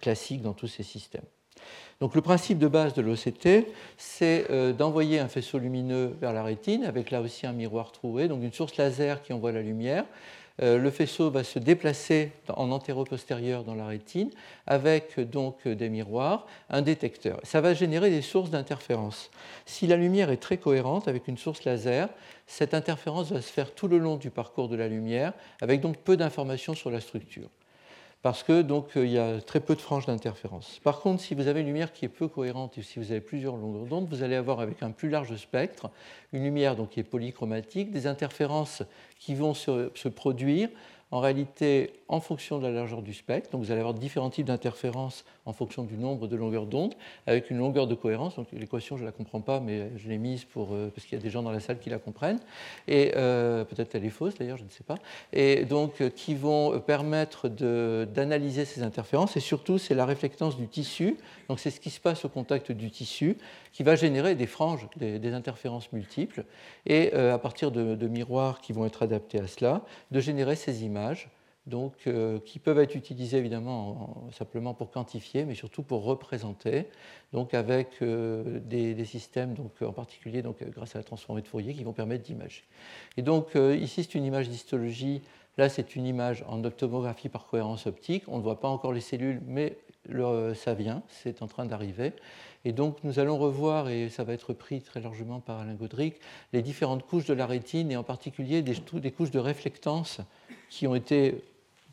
classique 0.00 0.40
dans 0.40 0.54
tous 0.54 0.68
ces 0.68 0.82
systèmes. 0.82 1.24
Donc 2.00 2.14
le 2.14 2.22
principe 2.22 2.58
de 2.58 2.66
base 2.66 2.94
de 2.94 3.02
l'OCT, 3.02 3.66
c'est 3.98 4.46
d'envoyer 4.72 5.18
un 5.18 5.28
faisceau 5.28 5.58
lumineux 5.58 6.16
vers 6.18 6.32
la 6.32 6.42
rétine 6.42 6.84
avec 6.84 7.10
là 7.10 7.20
aussi 7.20 7.46
un 7.46 7.52
miroir 7.52 7.92
troué, 7.92 8.26
donc 8.26 8.42
une 8.42 8.54
source 8.54 8.78
laser 8.78 9.20
qui 9.20 9.34
envoie 9.34 9.52
la 9.52 9.60
lumière. 9.60 10.06
Euh, 10.62 10.78
le 10.78 10.90
faisceau 10.90 11.30
va 11.30 11.44
se 11.44 11.58
déplacer 11.58 12.32
en 12.48 12.70
antéro-postérieur 12.70 13.64
dans 13.64 13.74
la 13.74 13.86
rétine 13.86 14.30
avec 14.66 15.18
donc 15.18 15.66
des 15.66 15.88
miroirs, 15.88 16.46
un 16.68 16.82
détecteur. 16.82 17.40
Ça 17.42 17.60
va 17.60 17.74
générer 17.74 18.10
des 18.10 18.22
sources 18.22 18.50
d'interférence. 18.50 19.30
Si 19.66 19.86
la 19.86 19.96
lumière 19.96 20.30
est 20.30 20.36
très 20.36 20.58
cohérente 20.58 21.08
avec 21.08 21.28
une 21.28 21.38
source 21.38 21.64
laser, 21.64 22.08
cette 22.46 22.74
interférence 22.74 23.32
va 23.32 23.40
se 23.40 23.52
faire 23.52 23.74
tout 23.74 23.88
le 23.88 23.98
long 23.98 24.16
du 24.16 24.30
parcours 24.30 24.68
de 24.68 24.76
la 24.76 24.88
lumière 24.88 25.32
avec 25.60 25.80
donc 25.80 25.96
peu 25.98 26.16
d'informations 26.16 26.74
sur 26.74 26.90
la 26.90 27.00
structure 27.00 27.48
parce 28.22 28.42
que 28.42 28.62
donc 28.62 28.96
euh, 28.96 29.06
il 29.06 29.12
y 29.12 29.18
a 29.18 29.40
très 29.40 29.60
peu 29.60 29.74
de 29.74 29.80
franges 29.80 30.06
d'interférence. 30.06 30.80
Par 30.82 31.00
contre, 31.00 31.22
si 31.22 31.34
vous 31.34 31.48
avez 31.48 31.60
une 31.60 31.66
lumière 31.66 31.92
qui 31.92 32.04
est 32.04 32.08
peu 32.08 32.28
cohérente 32.28 32.76
et 32.78 32.82
si 32.82 32.98
vous 32.98 33.10
avez 33.10 33.20
plusieurs 33.20 33.56
longueurs 33.56 33.86
d'onde, 33.86 34.08
vous 34.08 34.22
allez 34.22 34.36
avoir 34.36 34.60
avec 34.60 34.82
un 34.82 34.90
plus 34.90 35.08
large 35.08 35.34
spectre 35.36 35.90
une 36.32 36.44
lumière 36.44 36.76
qui 36.90 37.00
est 37.00 37.04
polychromatique, 37.04 37.90
des 37.90 38.06
interférences 38.06 38.82
qui 39.18 39.34
vont 39.34 39.54
se 39.54 40.08
produire 40.08 40.68
en 41.10 41.20
réalité 41.20 41.92
en 42.08 42.20
fonction 42.20 42.58
de 42.58 42.66
la 42.66 42.72
largeur 42.72 43.02
du 43.02 43.14
spectre. 43.14 43.50
Donc 43.50 43.62
vous 43.62 43.70
allez 43.70 43.80
avoir 43.80 43.94
différents 43.94 44.30
types 44.30 44.46
d'interférences 44.46 45.24
en 45.50 45.52
fonction 45.52 45.82
du 45.82 45.96
nombre 45.96 46.28
de 46.28 46.36
longueurs 46.36 46.66
d'onde, 46.66 46.94
avec 47.26 47.50
une 47.50 47.58
longueur 47.58 47.88
de 47.88 47.96
cohérence. 47.96 48.36
Donc 48.36 48.46
l'équation, 48.52 48.96
je 48.96 49.02
ne 49.02 49.06
la 49.06 49.12
comprends 49.12 49.40
pas, 49.40 49.58
mais 49.58 49.90
je 49.96 50.08
l'ai 50.08 50.16
mise 50.16 50.44
pour, 50.44 50.72
euh, 50.72 50.90
parce 50.94 51.06
qu'il 51.06 51.18
y 51.18 51.20
a 51.20 51.22
des 51.22 51.28
gens 51.28 51.42
dans 51.42 51.50
la 51.50 51.58
salle 51.58 51.80
qui 51.80 51.90
la 51.90 51.98
comprennent. 51.98 52.38
Et 52.86 53.12
euh, 53.16 53.64
peut-être 53.64 53.94
elle 53.96 54.04
est 54.04 54.10
fausse 54.10 54.36
d'ailleurs, 54.36 54.58
je 54.58 54.62
ne 54.64 54.68
sais 54.68 54.84
pas. 54.84 54.94
Et 55.32 55.64
donc 55.64 56.00
euh, 56.00 56.08
qui 56.08 56.34
vont 56.36 56.78
permettre 56.80 57.48
d'analyser 57.48 58.64
ces 58.64 58.84
interférences. 58.84 59.36
Et 59.36 59.40
surtout, 59.40 59.78
c'est 59.78 59.94
la 59.94 60.06
réflectance 60.06 60.56
du 60.56 60.68
tissu. 60.68 61.16
Donc 61.48 61.58
c'est 61.58 61.70
ce 61.70 61.80
qui 61.80 61.90
se 61.90 62.00
passe 62.00 62.24
au 62.24 62.28
contact 62.28 62.70
du 62.70 62.90
tissu 62.92 63.36
qui 63.72 63.82
va 63.82 63.96
générer 63.96 64.36
des 64.36 64.46
franges, 64.46 64.86
des, 64.96 65.34
interférences 65.34 65.92
multiples. 65.92 66.44
Et 66.86 67.12
à 67.12 67.38
partir 67.38 67.72
de, 67.72 67.94
de 67.96 68.08
miroirs 68.08 68.60
qui 68.60 68.72
vont 68.72 68.84
être 68.86 69.02
adaptés 69.02 69.40
à 69.40 69.46
cela, 69.46 69.82
de 70.10 70.20
générer 70.20 70.56
ces 70.56 70.84
images 70.84 71.28
donc, 71.66 71.94
euh, 72.06 72.38
qui 72.40 72.58
peuvent 72.58 72.78
être 72.78 72.94
utilisés 72.94 73.38
évidemment 73.38 74.28
simplement 74.32 74.74
pour 74.74 74.90
quantifier, 74.90 75.44
mais 75.44 75.54
surtout 75.54 75.82
pour 75.82 76.04
représenter, 76.04 76.86
donc 77.32 77.54
avec 77.54 78.02
euh, 78.02 78.60
des, 78.60 79.04
systèmes, 79.04 79.54
donc, 79.54 79.82
en 79.82 79.92
particulier 79.92 80.42
donc, 80.42 80.62
grâce 80.70 80.96
à 80.96 80.98
la 80.98 81.04
transformée 81.04 81.42
de 81.42 81.48
Fourier, 81.48 81.74
qui 81.74 81.84
vont 81.84 81.92
permettre 81.92 82.24
d'imager. 82.24 82.64
Et 83.16 83.22
donc 83.22 83.56
euh, 83.56 83.76
ici 83.76 84.04
c'est 84.04 84.14
une 84.14 84.24
image 84.24 84.48
d'histologie, 84.48 85.22
là 85.58 85.68
c'est 85.68 85.96
une 85.96 86.06
image 86.06 86.44
en 86.48 86.64
optomographie 86.64 87.28
par 87.28 87.46
cohérence 87.46 87.86
optique, 87.86 88.24
on 88.28 88.38
ne 88.38 88.42
voit 88.42 88.60
pas 88.60 88.68
encore 88.68 88.92
les 88.92 89.00
cellules, 89.00 89.40
mais 89.46 89.76
ça 90.54 90.72
vient, 90.72 91.02
c'est 91.08 91.42
en 91.42 91.46
train 91.46 91.66
d'arriver. 91.66 92.14
Et 92.64 92.72
donc 92.72 93.04
nous 93.04 93.18
allons 93.18 93.38
revoir, 93.38 93.90
et 93.90 94.08
ça 94.08 94.24
va 94.24 94.32
être 94.32 94.54
pris 94.54 94.80
très 94.80 95.00
largement 95.00 95.40
par 95.40 95.60
Alain 95.60 95.74
Godric, 95.74 96.16
les 96.54 96.62
différentes 96.62 97.06
couches 97.06 97.26
de 97.26 97.34
la 97.34 97.46
rétine, 97.46 97.90
et 97.90 97.96
en 97.96 98.02
particulier 98.02 98.62
des, 98.62 98.76
des 98.94 99.10
couches 99.12 99.30
de 99.30 99.38
réflectance 99.38 100.22
qui 100.70 100.86
ont 100.86 100.94
été 100.94 101.42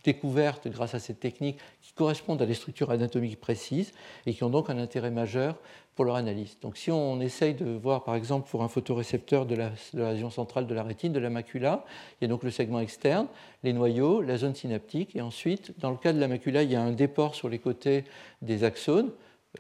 découvertes 0.03 0.69
grâce 0.69 0.93
à 0.93 0.99
cette 0.99 1.19
technique 1.19 1.57
qui 1.81 1.91
correspondent 1.91 2.41
à 2.41 2.45
des 2.45 2.53
structures 2.53 2.91
anatomiques 2.91 3.41
précises 3.41 3.91
et 4.25 4.33
qui 4.33 4.43
ont 4.45 4.49
donc 4.49 4.69
un 4.69 4.77
intérêt 4.77 5.11
majeur 5.11 5.57
pour 5.95 6.05
leur 6.05 6.15
analyse. 6.15 6.57
Donc 6.61 6.77
si 6.77 6.91
on 6.91 7.19
essaye 7.19 7.55
de 7.55 7.65
voir 7.65 8.03
par 8.03 8.15
exemple 8.15 8.47
pour 8.49 8.63
un 8.63 8.69
photorécepteur 8.69 9.45
de 9.45 9.55
la, 9.55 9.71
région 9.93 10.29
centrale 10.29 10.67
de 10.67 10.73
la 10.73 10.83
rétine, 10.83 11.11
de 11.11 11.19
la 11.19 11.29
macula, 11.29 11.83
il 12.21 12.23
y 12.23 12.25
a 12.25 12.27
donc 12.29 12.43
le 12.43 12.51
segment 12.51 12.79
externe, 12.79 13.27
les 13.63 13.73
noyaux, 13.73 14.21
la 14.21 14.37
zone 14.37 14.55
synaptique 14.55 15.15
et 15.15 15.21
ensuite 15.21 15.73
dans 15.79 15.89
le 15.89 15.97
cas 15.97 16.13
de 16.13 16.19
la 16.19 16.27
macula, 16.27 16.63
il 16.63 16.71
y 16.71 16.75
a 16.75 16.81
un 16.81 16.91
déport 16.91 17.35
sur 17.35 17.49
les 17.49 17.59
côtés 17.59 18.05
des 18.41 18.63
axones 18.63 19.09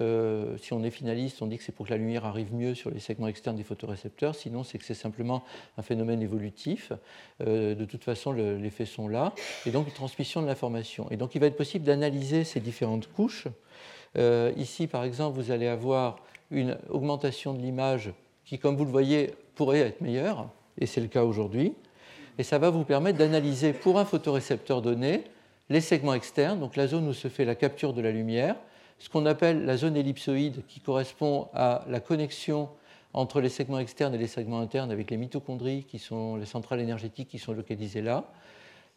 euh, 0.01 0.57
si 0.57 0.73
on 0.73 0.83
est 0.83 0.89
finaliste, 0.89 1.41
on 1.41 1.47
dit 1.47 1.57
que 1.57 1.63
c'est 1.63 1.71
pour 1.71 1.85
que 1.85 1.91
la 1.91 1.97
lumière 1.97 2.25
arrive 2.25 2.53
mieux 2.53 2.75
sur 2.75 2.89
les 2.89 2.99
segments 2.99 3.27
externes 3.27 3.55
des 3.55 3.63
photorécepteurs, 3.63 4.35
sinon 4.35 4.63
c'est 4.63 4.77
que 4.77 4.85
c'est 4.85 4.93
simplement 4.93 5.43
un 5.77 5.81
phénomène 5.81 6.21
évolutif. 6.21 6.93
Euh, 7.41 7.75
de 7.75 7.85
toute 7.85 8.03
façon, 8.03 8.31
les 8.31 8.69
faits 8.69 8.87
sont 8.87 9.07
là, 9.07 9.33
et 9.65 9.71
donc 9.71 9.87
une 9.87 9.93
transmission 9.93 10.41
de 10.41 10.47
l'information. 10.47 11.09
Et 11.11 11.17
donc 11.17 11.35
il 11.35 11.41
va 11.41 11.47
être 11.47 11.57
possible 11.57 11.85
d'analyser 11.85 12.43
ces 12.43 12.59
différentes 12.59 13.11
couches. 13.11 13.47
Euh, 14.17 14.51
ici, 14.57 14.87
par 14.87 15.03
exemple, 15.03 15.39
vous 15.39 15.51
allez 15.51 15.67
avoir 15.67 16.17
une 16.51 16.77
augmentation 16.89 17.53
de 17.53 17.59
l'image 17.59 18.11
qui, 18.45 18.57
comme 18.57 18.75
vous 18.75 18.85
le 18.85 18.91
voyez, 18.91 19.33
pourrait 19.55 19.79
être 19.79 20.01
meilleure, 20.01 20.49
et 20.79 20.85
c'est 20.85 21.01
le 21.01 21.07
cas 21.07 21.23
aujourd'hui. 21.23 21.73
Et 22.37 22.43
ça 22.43 22.59
va 22.59 22.69
vous 22.69 22.83
permettre 22.83 23.17
d'analyser 23.17 23.73
pour 23.73 23.99
un 23.99 24.05
photorécepteur 24.05 24.81
donné 24.81 25.23
les 25.69 25.81
segments 25.81 26.13
externes, 26.13 26.59
donc 26.59 26.75
la 26.75 26.87
zone 26.87 27.07
où 27.07 27.13
se 27.13 27.27
fait 27.27 27.45
la 27.45 27.55
capture 27.55 27.93
de 27.93 28.01
la 28.01 28.11
lumière, 28.11 28.55
ce 28.99 29.09
qu'on 29.09 29.25
appelle 29.25 29.65
la 29.65 29.77
zone 29.77 29.95
ellipsoïde 29.95 30.63
qui 30.67 30.79
correspond 30.79 31.47
à 31.53 31.85
la 31.87 31.99
connexion 31.99 32.69
entre 33.13 33.41
les 33.41 33.49
segments 33.49 33.79
externes 33.79 34.13
et 34.13 34.17
les 34.17 34.27
segments 34.27 34.59
internes 34.59 34.91
avec 34.91 35.11
les 35.11 35.17
mitochondries 35.17 35.83
qui 35.83 35.99
sont 35.99 36.35
les 36.35 36.45
centrales 36.45 36.79
énergétiques 36.79 37.29
qui 37.29 37.39
sont 37.39 37.53
localisées 37.53 38.01
là. 38.01 38.25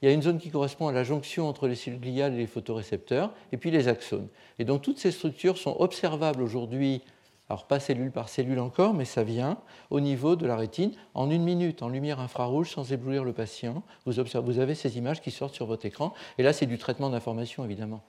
Il 0.03 0.09
y 0.09 0.13
a 0.13 0.15
une 0.15 0.23
zone 0.23 0.39
qui 0.39 0.51
correspond 0.51 0.89
à 0.89 0.93
la 0.93 1.05
jonction 1.05 1.47
entre 1.47 1.69
les 1.69 1.75
cellules 1.75 2.01
gliales 2.01 2.33
et 2.33 2.39
les 2.39 2.47
photorécepteurs, 2.47 3.35
et 3.53 3.59
puis 3.59 3.71
les 3.71 3.87
axones. 3.87 4.29
Et 4.59 4.65
donc 4.65 4.81
toutes 4.81 4.99
ces 4.99 5.11
structures 5.11 5.59
sont 5.59 5.77
observables 5.79 6.43
aujourd'hui, 6.43 7.03
alors 7.51 7.67
pas 7.67 7.81
cellule 7.81 8.11
par 8.11 8.31
cellule 8.31 8.61
encore, 8.61 8.95
mais 8.95 9.05
ça 9.05 9.25
vient 9.25 9.59
au 9.91 10.01
niveau 10.01 10.37
de 10.37 10.47
la 10.47 10.57
rétine 10.57 10.93
en 11.13 11.31
une 11.31 11.43
minute 11.43 11.83
en 11.83 11.91
lumière 11.91 12.19
infrarouge 12.19 12.71
sans 12.71 12.93
éblouir 12.93 13.25
le 13.25 13.35
patient. 13.35 13.83
Vous, 14.07 14.15
vous 14.43 14.59
avez 14.59 14.75
ces 14.75 14.97
images 14.97 15.21
qui 15.21 15.31
sortent 15.31 15.55
sur 15.55 15.67
votre 15.67 15.85
écran, 15.85 16.15
et 16.39 16.43
là 16.43 16.55
c'est 16.55 16.67
du 16.67 16.79
traitement 16.79 17.11
d'information 17.11 17.63
évidemment. 17.65 18.03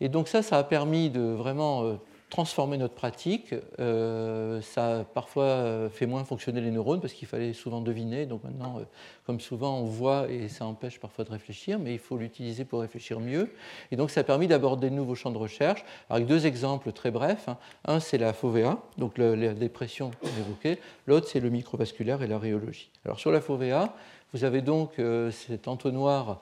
Et 0.00 0.08
donc 0.08 0.28
ça, 0.28 0.42
ça 0.42 0.58
a 0.58 0.64
permis 0.64 1.10
de 1.10 1.20
vraiment 1.20 1.84
euh, 1.84 1.94
transformer 2.28 2.76
notre 2.76 2.94
pratique. 2.94 3.54
Euh, 3.78 4.60
ça 4.60 5.00
a 5.00 5.04
parfois 5.04 5.44
euh, 5.44 5.88
fait 5.88 6.06
moins 6.06 6.24
fonctionner 6.24 6.60
les 6.60 6.72
neurones 6.72 7.00
parce 7.00 7.12
qu'il 7.12 7.28
fallait 7.28 7.52
souvent 7.52 7.80
deviner. 7.80 8.26
Donc 8.26 8.42
maintenant, 8.42 8.80
comme 9.24 9.40
souvent, 9.40 9.78
on 9.78 9.84
voit 9.84 10.28
et 10.30 10.48
ça 10.48 10.66
empêche 10.66 10.98
parfois 10.98 11.24
de 11.24 11.30
réfléchir, 11.30 11.78
mais 11.78 11.92
il 11.92 12.00
faut 12.00 12.18
l'utiliser 12.18 12.64
pour 12.64 12.80
réfléchir 12.80 13.20
mieux. 13.20 13.52
Et 13.92 13.96
donc 13.96 14.10
ça 14.10 14.20
a 14.20 14.24
permis 14.24 14.48
d'aborder 14.48 14.90
de 14.90 14.94
nouveaux 14.94 15.14
champs 15.14 15.30
de 15.30 15.38
recherche 15.38 15.84
avec 16.10 16.26
deux 16.26 16.46
exemples 16.46 16.90
très 16.90 17.12
brefs. 17.12 17.48
Hein. 17.48 17.56
Un, 17.84 18.00
c'est 18.00 18.18
la 18.18 18.32
FOVA, 18.32 18.82
donc 18.98 19.16
la 19.16 19.54
dépression 19.54 20.10
évoquée. 20.40 20.80
L'autre, 21.06 21.28
c'est 21.28 21.40
le 21.40 21.50
microvasculaire 21.50 22.22
et 22.22 22.26
la 22.26 22.38
rhéologie. 22.38 22.90
Alors 23.04 23.20
sur 23.20 23.30
la 23.30 23.40
FOVA, 23.40 23.94
vous 24.32 24.42
avez 24.42 24.60
donc 24.60 25.00
cet 25.30 25.68
entonnoir 25.68 26.40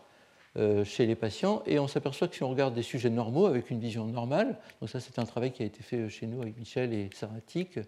chez 0.85 1.07
les 1.07 1.15
patients 1.15 1.63
et 1.67 1.79
on 1.79 1.89
s'aperçoit 1.89 2.29
que 2.29 2.35
si 2.35 2.43
on 2.43 2.51
regarde 2.51 2.75
des 2.75 2.83
sujets 2.83 3.09
normaux 3.09 3.47
avec 3.47 3.71
une 3.71 3.81
vision 3.81 4.05
normale, 4.05 4.59
donc 4.81 4.91
ça 4.91 5.01
c'est 5.01 5.19
un 5.19 5.25
travail 5.25 5.51
qui 5.51 5.63
a 5.63 5.67
été 5.67 5.83
fait 5.83 6.11
chez 6.11 6.27
nous 6.27 6.43
avec 6.43 6.59
Michel 6.59 6.93
et 6.93 7.09
Saratic, 7.15 7.79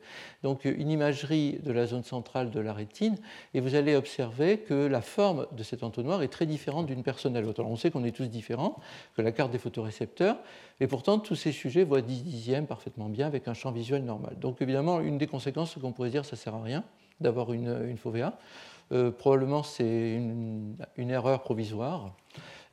donc 0.43 0.65
une 0.65 0.91
imagerie 0.91 1.59
de 1.63 1.73
la 1.73 1.87
zone 1.87 2.05
centrale 2.05 2.51
de 2.51 2.61
la 2.61 2.73
rétine 2.73 3.17
et 3.53 3.61
vous 3.61 3.75
allez 3.75 3.95
observer 3.97 4.59
que 4.59 4.87
la 4.87 5.03
forme 5.03 5.47
de 5.53 5.63
cet 5.63 5.83
entonnoir 5.83 6.23
est 6.23 6.29
très 6.29 6.47
différente 6.47 6.87
d'une 6.87 7.03
personne 7.03 7.37
à 7.37 7.43
l'autre. 7.43 7.61
Alors 7.61 7.71
on 7.71 7.77
sait 7.77 7.91
qu'on 7.91 8.05
est 8.05 8.17
tous 8.17 8.29
différents, 8.29 8.77
que 9.15 9.23
la 9.23 9.33
carte 9.33 9.51
des 9.51 9.59
photorécepteurs, 9.59 10.39
et 10.81 10.87
pourtant 10.87 11.19
tous 11.19 11.37
ces 11.37 11.53
sujets 11.53 11.85
voient 11.85 12.01
10 12.01 12.23
dixièmes 12.23 12.67
parfaitement 12.67 13.09
bien 13.09 13.27
avec 13.27 13.47
un 13.47 13.55
champ 13.55 13.73
visuel 13.73 14.05
normal. 14.05 14.37
Donc 14.41 14.63
évidemment 14.63 15.01
une 15.01 15.19
des 15.19 15.27
conséquences, 15.27 15.75
c'est 15.75 15.81
qu'on 15.81 15.93
pourrait 15.93 16.11
dire 16.11 16.25
ça 16.25 16.37
sert 16.37 16.55
à 16.55 16.63
rien 16.63 16.85
d'avoir 17.21 17.53
une, 17.53 17.87
une 17.89 17.99
FOVA. 17.99 18.39
Euh, 18.93 19.11
probablement 19.11 19.63
c'est 19.63 20.15
une, 20.97 21.11
erreur 21.11 21.43
provisoire. 21.43 22.15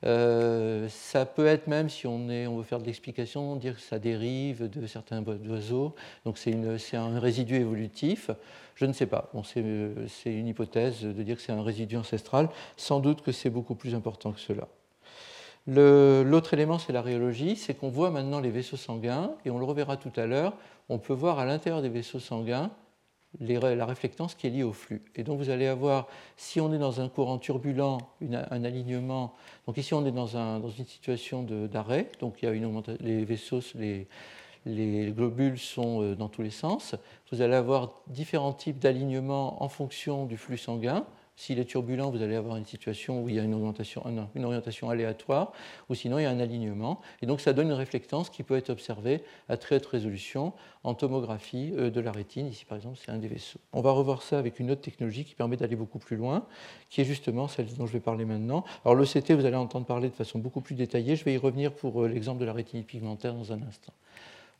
Euh, 0.04 0.88
ça 0.88 1.26
peut 1.26 1.46
être 1.46 1.68
même, 1.68 1.88
si 1.88 2.06
on, 2.06 2.26
veut 2.26 2.62
faire 2.64 2.80
de 2.80 2.86
l'explication, 2.86 3.56
dire 3.56 3.76
que 3.76 3.80
ça 3.80 3.98
dérive 3.98 4.68
de 4.68 4.86
certains 4.86 5.22
oiseaux, 5.22 5.94
donc 6.24 6.38
c'est 6.38 6.96
un 6.96 7.20
résidu 7.20 7.54
évolutif. 7.56 8.30
Je 8.74 8.86
ne 8.86 8.92
sais 8.92 9.06
pas. 9.06 9.30
C'est 9.44 9.60
une 10.26 10.48
hypothèse 10.48 11.02
de 11.02 11.22
dire 11.22 11.36
que 11.36 11.42
c'est 11.42 11.52
un 11.52 11.62
résidu 11.62 11.96
ancestral. 11.96 12.48
Sans 12.76 13.00
doute 13.00 13.22
que 13.22 13.30
c'est 13.30 13.50
beaucoup 13.50 13.74
plus 13.74 13.94
important 13.94 14.32
que 14.32 14.40
cela. 14.40 14.66
L'autre 15.66 16.54
élément, 16.54 16.78
c'est 16.78 16.92
la 16.92 17.02
rhéologie, 17.02 17.56
c'est 17.56 17.74
qu'on 17.74 17.90
voit 17.90 18.10
maintenant 18.10 18.40
les 18.40 18.50
vaisseaux 18.50 18.76
sanguins, 18.76 19.32
et 19.44 19.50
on 19.50 19.58
le 19.58 19.64
reverra 19.64 19.96
tout 19.96 20.12
à 20.16 20.26
l'heure, 20.26 20.54
on 20.88 20.98
peut 20.98 21.12
voir 21.12 21.38
à 21.38 21.44
l'intérieur 21.44 21.82
des 21.82 21.88
vaisseaux 21.88 22.18
sanguins 22.18 22.70
la 23.40 23.86
réflectance 23.86 24.34
qui 24.34 24.46
est 24.46 24.50
liée 24.50 24.62
au 24.62 24.72
flux. 24.72 25.02
Et 25.16 25.22
donc 25.22 25.38
vous 25.38 25.50
allez 25.50 25.66
avoir, 25.66 26.08
si 26.36 26.60
on 26.60 26.72
est 26.72 26.78
dans 26.78 27.00
un 27.00 27.08
courant 27.08 27.38
turbulent, 27.38 27.98
un 28.30 28.64
alignement, 28.64 29.34
donc 29.66 29.76
ici 29.78 29.94
on 29.94 30.04
est 30.06 30.12
dans, 30.12 30.26
une 30.26 30.86
situation 30.86 31.42
d'arrêt, 31.42 32.10
donc 32.20 32.42
il 32.42 32.46
y 32.46 32.48
a 32.48 32.52
une 32.52 32.82
les 33.00 33.24
vaisseaux, 33.24 33.60
les, 33.74 34.06
les 34.66 35.10
globules 35.10 35.58
sont 35.58 36.02
euh, 36.02 36.14
dans 36.14 36.28
tous 36.28 36.42
les 36.42 36.50
sens, 36.50 36.94
vous 37.30 37.40
allez 37.40 37.54
avoir 37.54 38.02
différents 38.06 38.52
types 38.52 38.78
d'alignements 38.78 39.62
en 39.62 39.68
fonction 39.68 40.26
du 40.26 40.36
flux 40.36 40.58
sanguin. 40.58 41.04
S'il 41.42 41.58
est 41.58 41.64
turbulent, 41.64 42.08
vous 42.12 42.22
allez 42.22 42.36
avoir 42.36 42.56
une 42.56 42.66
situation 42.66 43.20
où 43.20 43.28
il 43.28 43.34
y 43.34 43.40
a 43.40 43.42
une 43.42 43.54
orientation, 43.54 44.04
une 44.36 44.44
orientation 44.44 44.90
aléatoire, 44.90 45.52
ou 45.88 45.96
sinon 45.96 46.20
il 46.20 46.22
y 46.22 46.24
a 46.24 46.30
un 46.30 46.38
alignement. 46.38 47.00
Et 47.20 47.26
donc 47.26 47.40
ça 47.40 47.52
donne 47.52 47.66
une 47.66 47.72
réflectance 47.72 48.30
qui 48.30 48.44
peut 48.44 48.56
être 48.56 48.70
observée 48.70 49.24
à 49.48 49.56
très 49.56 49.74
haute 49.74 49.86
résolution 49.86 50.52
en 50.84 50.94
tomographie 50.94 51.72
euh, 51.76 51.90
de 51.90 52.00
la 52.00 52.12
rétine. 52.12 52.46
Ici 52.46 52.64
par 52.64 52.78
exemple, 52.78 52.96
c'est 53.04 53.10
un 53.10 53.18
des 53.18 53.26
vaisseaux. 53.26 53.58
On 53.72 53.80
va 53.80 53.90
revoir 53.90 54.22
ça 54.22 54.38
avec 54.38 54.60
une 54.60 54.70
autre 54.70 54.82
technologie 54.82 55.24
qui 55.24 55.34
permet 55.34 55.56
d'aller 55.56 55.74
beaucoup 55.74 55.98
plus 55.98 56.16
loin, 56.16 56.46
qui 56.90 57.00
est 57.00 57.04
justement 57.04 57.48
celle 57.48 57.66
dont 57.74 57.86
je 57.86 57.92
vais 57.92 57.98
parler 57.98 58.24
maintenant. 58.24 58.62
Alors 58.84 58.94
le 58.94 59.04
CT, 59.04 59.32
vous 59.32 59.44
allez 59.44 59.56
entendre 59.56 59.84
parler 59.84 60.10
de 60.10 60.14
façon 60.14 60.38
beaucoup 60.38 60.60
plus 60.60 60.76
détaillée. 60.76 61.16
Je 61.16 61.24
vais 61.24 61.34
y 61.34 61.38
revenir 61.38 61.72
pour 61.72 62.04
euh, 62.04 62.06
l'exemple 62.06 62.38
de 62.38 62.44
la 62.44 62.52
rétine 62.52 62.84
pigmentaire 62.84 63.34
dans 63.34 63.52
un 63.52 63.60
instant. 63.62 63.92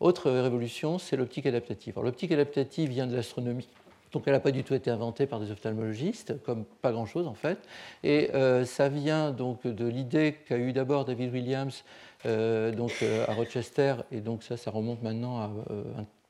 Autre 0.01 0.33
révolution, 0.33 0.99
c'est 0.99 1.17
l'optique 1.17 1.47
adaptative. 1.47 1.95
L'optique 2.03 2.33
adaptative 2.33 2.91
vient 2.91 3.07
de 3.07 3.15
l'astronomie 3.15 3.69
donc 4.13 4.25
elle 4.27 4.35
n'a 4.35 4.41
pas 4.41 4.51
du 4.51 4.63
tout 4.63 4.75
été 4.75 4.91
inventée 4.91 5.27
par 5.27 5.41
des 5.41 5.51
ophtalmologistes, 5.51 6.43
comme 6.43 6.65
pas 6.65 6.93
grand-chose 6.93 7.27
en 7.27 7.35
fait. 7.35 7.59
Et 8.05 8.31
euh, 8.35 8.65
ça 8.65 8.89
vient 8.89 9.31
donc 9.31 9.67
de 9.67 9.87
l'idée 9.87 10.37
qu'a 10.47 10.59
eu 10.59 10.73
d'abord 10.73 11.05
David 11.05 11.33
Williams 11.33 11.85
euh, 12.27 12.73
euh, 13.03 13.25
à 13.27 13.35
Rochester, 13.35 13.95
et 14.13 14.21
donc 14.21 14.43
ça, 14.43 14.57
ça 14.57 14.71
remonte 14.71 15.03
maintenant 15.03 15.39
à 15.39 15.51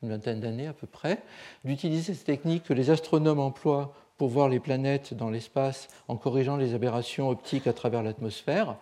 une 0.03 0.09
vingtaine 0.09 0.41
d'années 0.41 0.67
à 0.67 0.73
peu 0.73 0.87
près, 0.87 1.19
d'utiliser 1.65 2.15
cette 2.15 2.27
technique 2.27 2.65
que 2.65 2.73
les 2.73 2.91
astronomes 2.91 3.41
emploient 3.41 3.93
pour 4.17 4.29
voir 4.29 4.49
les 4.49 4.61
planètes 4.61 5.15
dans 5.15 5.31
l'espace 5.31 5.89
en 6.09 6.17
corrigeant 6.17 6.57
les 6.57 6.75
aberrations 6.75 7.29
optiques 7.29 7.67
à 7.67 7.73
travers 7.73 8.03
l'atmosphère 8.03 8.77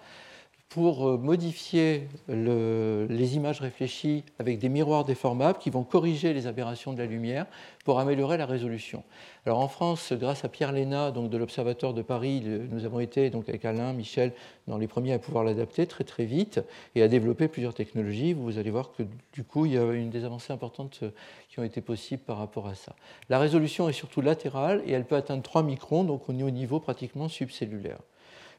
pour 0.70 1.08
euh, 1.08 1.18
modifier 1.18 2.06
les 2.28 3.36
images 3.36 3.60
réfléchies 3.60 4.22
avec 4.38 4.60
des 4.60 4.68
miroirs 4.68 5.04
déformables 5.04 5.58
qui 5.58 5.68
vont 5.68 5.82
corriger 5.82 6.32
les 6.32 6.46
aberrations 6.46 6.92
de 6.92 6.98
la 6.98 7.06
lumière 7.06 7.46
pour 7.84 7.98
améliorer 7.98 8.36
la 8.36 8.46
résolution. 8.46 9.02
Alors 9.46 9.58
en 9.58 9.66
France, 9.66 10.12
grâce 10.12 10.44
à 10.44 10.48
Pierre 10.48 10.70
Léna, 10.70 11.10
donc 11.10 11.28
de 11.28 11.36
l'Observatoire 11.36 11.92
de 11.92 12.02
Paris, 12.02 12.42
nous 12.70 12.84
avons 12.84 13.00
été 13.00 13.30
donc 13.30 13.48
avec 13.48 13.64
Alain, 13.64 13.92
Michel, 13.92 14.32
dans 14.68 14.78
les 14.78 14.86
premiers 14.86 15.12
à 15.12 15.18
pouvoir 15.18 15.42
l'adapter 15.42 15.86
très 15.86 16.04
très 16.04 16.24
vite 16.24 16.60
et 16.94 17.02
à 17.02 17.08
développer 17.08 17.48
plusieurs 17.48 17.74
technologies. 17.74 18.32
Vous 18.32 18.58
allez 18.58 18.70
voir 18.70 18.92
que 18.92 19.02
du 19.32 19.42
coup, 19.42 19.66
il 19.66 19.72
y 19.72 19.78
a 19.78 19.82
une 19.92 20.10
des 20.10 20.24
avancées 20.24 20.52
importantes 20.52 21.00
euh, 21.02 21.10
qui 21.48 21.58
ont 21.58 21.64
été 21.64 21.80
possibles 21.80 22.22
par 22.22 22.38
rapport 22.38 22.68
à 22.68 22.76
ça. 22.76 22.94
La 23.28 23.40
résolution 23.40 23.88
est 23.88 23.92
surtout 23.92 24.20
latérale 24.20 24.82
et 24.86 24.92
elle 24.92 25.04
peut 25.04 25.16
atteindre 25.16 25.42
3 25.42 25.64
microns, 25.64 26.04
donc 26.04 26.28
au 26.28 26.32
niveau 26.32 26.78
pratiquement 26.78 27.28
subcellulaire. 27.28 27.98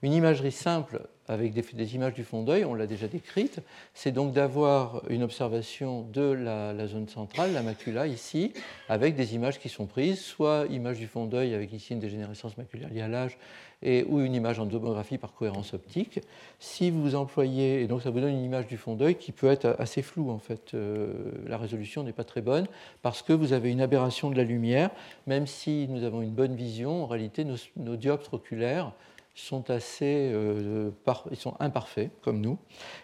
Une 0.04 0.14
imagerie 0.14 0.52
simple 0.52 1.02
avec 1.28 1.54
des, 1.54 1.96
images 1.96 2.14
du 2.14 2.24
fond 2.24 2.42
d'œil, 2.42 2.66
on 2.66 2.74
l'a 2.74 2.88
déjà 2.88 3.08
décrite, 3.08 3.60
c'est 3.94 4.12
donc 4.12 4.34
d'avoir 4.34 5.04
une 5.10 5.24
observation 5.24 6.02
de 6.12 6.24
la, 6.24 6.88
zone 6.88 7.08
centrale, 7.08 7.54
la 7.54 7.62
macula 7.62 8.08
ici, 8.08 8.52
avec 8.90 9.16
des 9.16 9.36
images 9.36 9.60
qui 9.60 9.70
sont 9.70 9.86
prises, 9.86 10.20
soit 10.20 10.66
image 10.70 10.98
du 10.98 11.08
fond 11.08 11.26
d'œil 11.26 11.54
avec 11.54 11.72
ici 11.72 11.94
une 11.94 12.00
dégénérescence 12.00 12.58
maculaire 12.58 12.90
liée 12.90 13.02
à 13.02 13.08
l'âge, 13.08 13.38
et, 13.84 14.04
ou 14.10 14.20
une 14.22 14.34
image 14.34 14.60
en 14.60 14.68
tomographie 14.68 15.18
par 15.18 15.34
cohérence 15.34 15.74
optique. 15.74 16.20
Si 16.60 16.92
vous 16.92 17.16
employez, 17.16 17.82
et 17.82 17.88
donc 17.88 18.02
ça 18.02 18.10
vous 18.10 18.20
donne 18.20 18.34
une 18.34 18.44
image 18.44 18.68
du 18.68 18.78
fond 18.78 18.96
d'œil 18.96 19.16
qui 19.16 19.32
peut 19.32 19.48
être 19.48 19.76
assez 19.80 20.02
floue 20.02 20.32
en 20.32 20.40
fait, 20.40 20.74
euh, 20.74 21.14
la 21.48 21.58
résolution 21.58 22.04
n'est 22.04 22.12
pas 22.12 22.24
très 22.24 22.42
bonne 22.42 22.68
parce 23.04 23.22
que 23.22 23.34
vous 23.34 23.54
avez 23.54 23.72
une 23.72 23.82
aberration 23.82 24.30
de 24.32 24.36
la 24.36 24.44
lumière, 24.44 24.90
même 25.28 25.48
si 25.48 25.88
nous 25.90 26.04
avons 26.04 26.22
une 26.22 26.32
bonne 26.32 26.56
vision, 26.56 27.04
en 27.04 27.08
réalité 27.08 27.46
nos, 27.46 27.58
nos 27.78 27.96
dioptres 27.96 28.34
oculaires 28.34 28.92
sont 29.34 29.70
assez 29.70 30.32
euh, 30.34 30.92
ils 31.32 31.38
sont 31.38 31.56
imparfaits 31.60 32.12
comme 32.22 32.42
nous, 32.42 32.58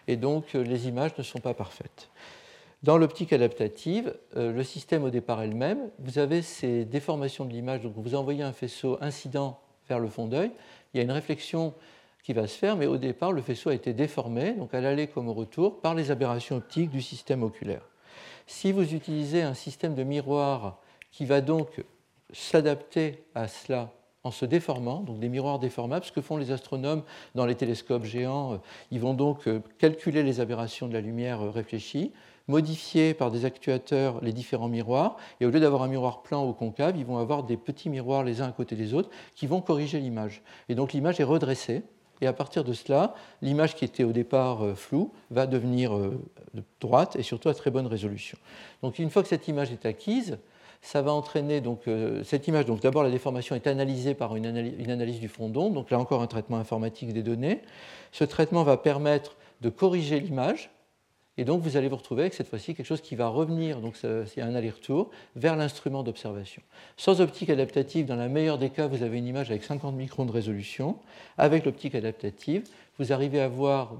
et 0.06 0.16
donc 0.16 0.54
euh, 0.54 0.62
les 0.62 0.88
images 0.88 1.12
ne 1.16 1.22
sont 1.22 1.40
pas 1.40 1.54
parfaites. 1.54 2.10
Dans 2.82 2.96
l'optique 2.96 3.32
adaptative, 3.32 4.14
euh, 4.36 4.52
le 4.52 4.62
système 4.62 5.02
au 5.04 5.10
départ 5.10 5.42
est 5.42 5.48
le 5.48 5.54
même. 5.54 5.90
Vous 5.98 6.18
avez 6.18 6.42
ces 6.42 6.84
déformations 6.84 7.44
de 7.44 7.52
l'image, 7.52 7.80
donc 7.80 7.94
vous 7.96 8.14
envoyez 8.14 8.42
un 8.42 8.52
faisceau 8.52 8.98
incident 9.00 9.60
vers 9.88 9.98
le 9.98 10.08
fond 10.08 10.26
d'œil, 10.26 10.52
il 10.92 10.98
y 10.98 11.00
a 11.00 11.02
une 11.02 11.10
réflexion 11.10 11.74
qui 12.22 12.34
va 12.34 12.46
se 12.46 12.58
faire, 12.58 12.76
mais 12.76 12.86
au 12.86 12.98
départ, 12.98 13.32
le 13.32 13.40
faisceau 13.40 13.70
a 13.70 13.74
été 13.74 13.94
déformé, 13.94 14.52
donc 14.52 14.74
à 14.74 14.80
l'aller 14.80 15.06
comme 15.06 15.28
au 15.28 15.34
retour, 15.34 15.80
par 15.80 15.94
les 15.94 16.10
aberrations 16.10 16.56
optiques 16.56 16.90
du 16.90 17.00
système 17.00 17.42
oculaire. 17.42 17.82
Si 18.46 18.70
vous 18.70 18.94
utilisez 18.94 19.42
un 19.42 19.54
système 19.54 19.94
de 19.94 20.04
miroir 20.04 20.78
qui 21.10 21.24
va 21.24 21.40
donc 21.40 21.82
s'adapter 22.32 23.24
à 23.34 23.48
cela 23.48 23.92
en 24.28 24.30
se 24.30 24.44
déformant, 24.44 25.00
donc 25.00 25.18
des 25.18 25.30
miroirs 25.30 25.58
déformables. 25.58 26.04
Ce 26.04 26.12
que 26.12 26.20
font 26.20 26.36
les 26.36 26.52
astronomes 26.52 27.02
dans 27.34 27.46
les 27.46 27.54
télescopes 27.54 28.04
géants, 28.04 28.52
euh, 28.52 28.56
ils 28.90 29.00
vont 29.00 29.14
donc 29.14 29.48
euh, 29.48 29.60
calculer 29.78 30.22
les 30.22 30.40
aberrations 30.40 30.86
de 30.86 30.92
la 30.92 31.00
lumière 31.00 31.40
euh, 31.40 31.50
réfléchie, 31.50 32.12
modifier 32.46 33.14
par 33.14 33.30
des 33.30 33.46
actuateurs 33.46 34.22
les 34.22 34.34
différents 34.34 34.68
miroirs, 34.68 35.16
et 35.40 35.46
au 35.46 35.50
lieu 35.50 35.60
d'avoir 35.60 35.82
un 35.82 35.88
miroir 35.88 36.20
plein 36.22 36.38
ou 36.38 36.52
concave, 36.52 36.98
ils 36.98 37.06
vont 37.06 37.16
avoir 37.16 37.42
des 37.42 37.56
petits 37.56 37.88
miroirs 37.88 38.22
les 38.22 38.42
uns 38.42 38.48
à 38.48 38.52
côté 38.52 38.76
des 38.76 38.92
autres 38.92 39.08
qui 39.34 39.46
vont 39.46 39.62
corriger 39.62 39.98
l'image. 39.98 40.42
Et 40.68 40.74
donc 40.74 40.92
l'image 40.92 41.18
est 41.20 41.24
redressée, 41.24 41.82
et 42.20 42.26
à 42.26 42.34
partir 42.34 42.64
de 42.64 42.74
cela, 42.74 43.14
l'image 43.40 43.76
qui 43.76 43.84
était 43.86 44.04
au 44.04 44.12
départ 44.12 44.76
floue 44.76 45.12
va 45.30 45.46
devenir 45.46 45.92
droite 46.80 47.14
et 47.14 47.22
surtout 47.22 47.48
à 47.48 47.54
très 47.54 47.70
bonne 47.70 47.86
résolution. 47.86 48.36
Donc 48.82 48.98
une 48.98 49.08
fois 49.08 49.22
que 49.22 49.28
cette 49.28 49.46
image 49.46 49.70
est 49.70 49.86
acquise, 49.86 50.38
ça 50.80 51.02
va 51.02 51.12
entraîner 51.12 51.60
donc, 51.60 51.88
euh, 51.88 52.22
cette 52.24 52.46
image. 52.48 52.66
Donc 52.66 52.80
d'abord, 52.80 53.02
la 53.02 53.10
déformation 53.10 53.56
est 53.56 53.66
analysée 53.66 54.14
par 54.14 54.36
une 54.36 54.46
analyse, 54.46 55.20
du 55.20 55.28
fond 55.28 55.48
d'onde. 55.48 55.74
Donc 55.74 55.90
là 55.90 55.98
encore, 55.98 56.22
un 56.22 56.26
traitement 56.26 56.58
informatique 56.58 57.12
des 57.12 57.22
données. 57.22 57.62
Ce 58.12 58.24
traitement 58.24 58.62
va 58.62 58.76
permettre 58.76 59.36
de 59.60 59.68
corriger 59.68 60.20
l'image. 60.20 60.70
Et 61.38 61.44
donc 61.44 61.62
vous 61.62 61.76
allez 61.76 61.86
vous 61.88 61.96
retrouver 61.96 62.22
avec 62.22 62.34
cette 62.34 62.48
fois-ci 62.48 62.74
quelque 62.74 62.84
chose 62.84 63.00
qui 63.00 63.14
va 63.14 63.28
revenir, 63.28 63.80
donc 63.80 63.94
c'est 63.96 64.42
un 64.42 64.56
aller-retour, 64.56 65.08
vers 65.36 65.54
l'instrument 65.54 66.02
d'observation. 66.02 66.60
Sans 66.96 67.20
optique 67.20 67.48
adaptative, 67.48 68.06
dans 68.06 68.16
la 68.16 68.26
meilleure 68.26 68.58
des 68.58 68.70
cas, 68.70 68.88
vous 68.88 69.04
avez 69.04 69.18
une 69.18 69.26
image 69.26 69.48
avec 69.48 69.62
50 69.62 69.94
microns 69.94 70.26
de 70.26 70.32
résolution. 70.32 70.98
Avec 71.38 71.64
l'optique 71.64 71.94
adaptative, 71.94 72.64
vous 72.98 73.12
arrivez 73.12 73.40
à 73.40 73.46
voir 73.46 73.94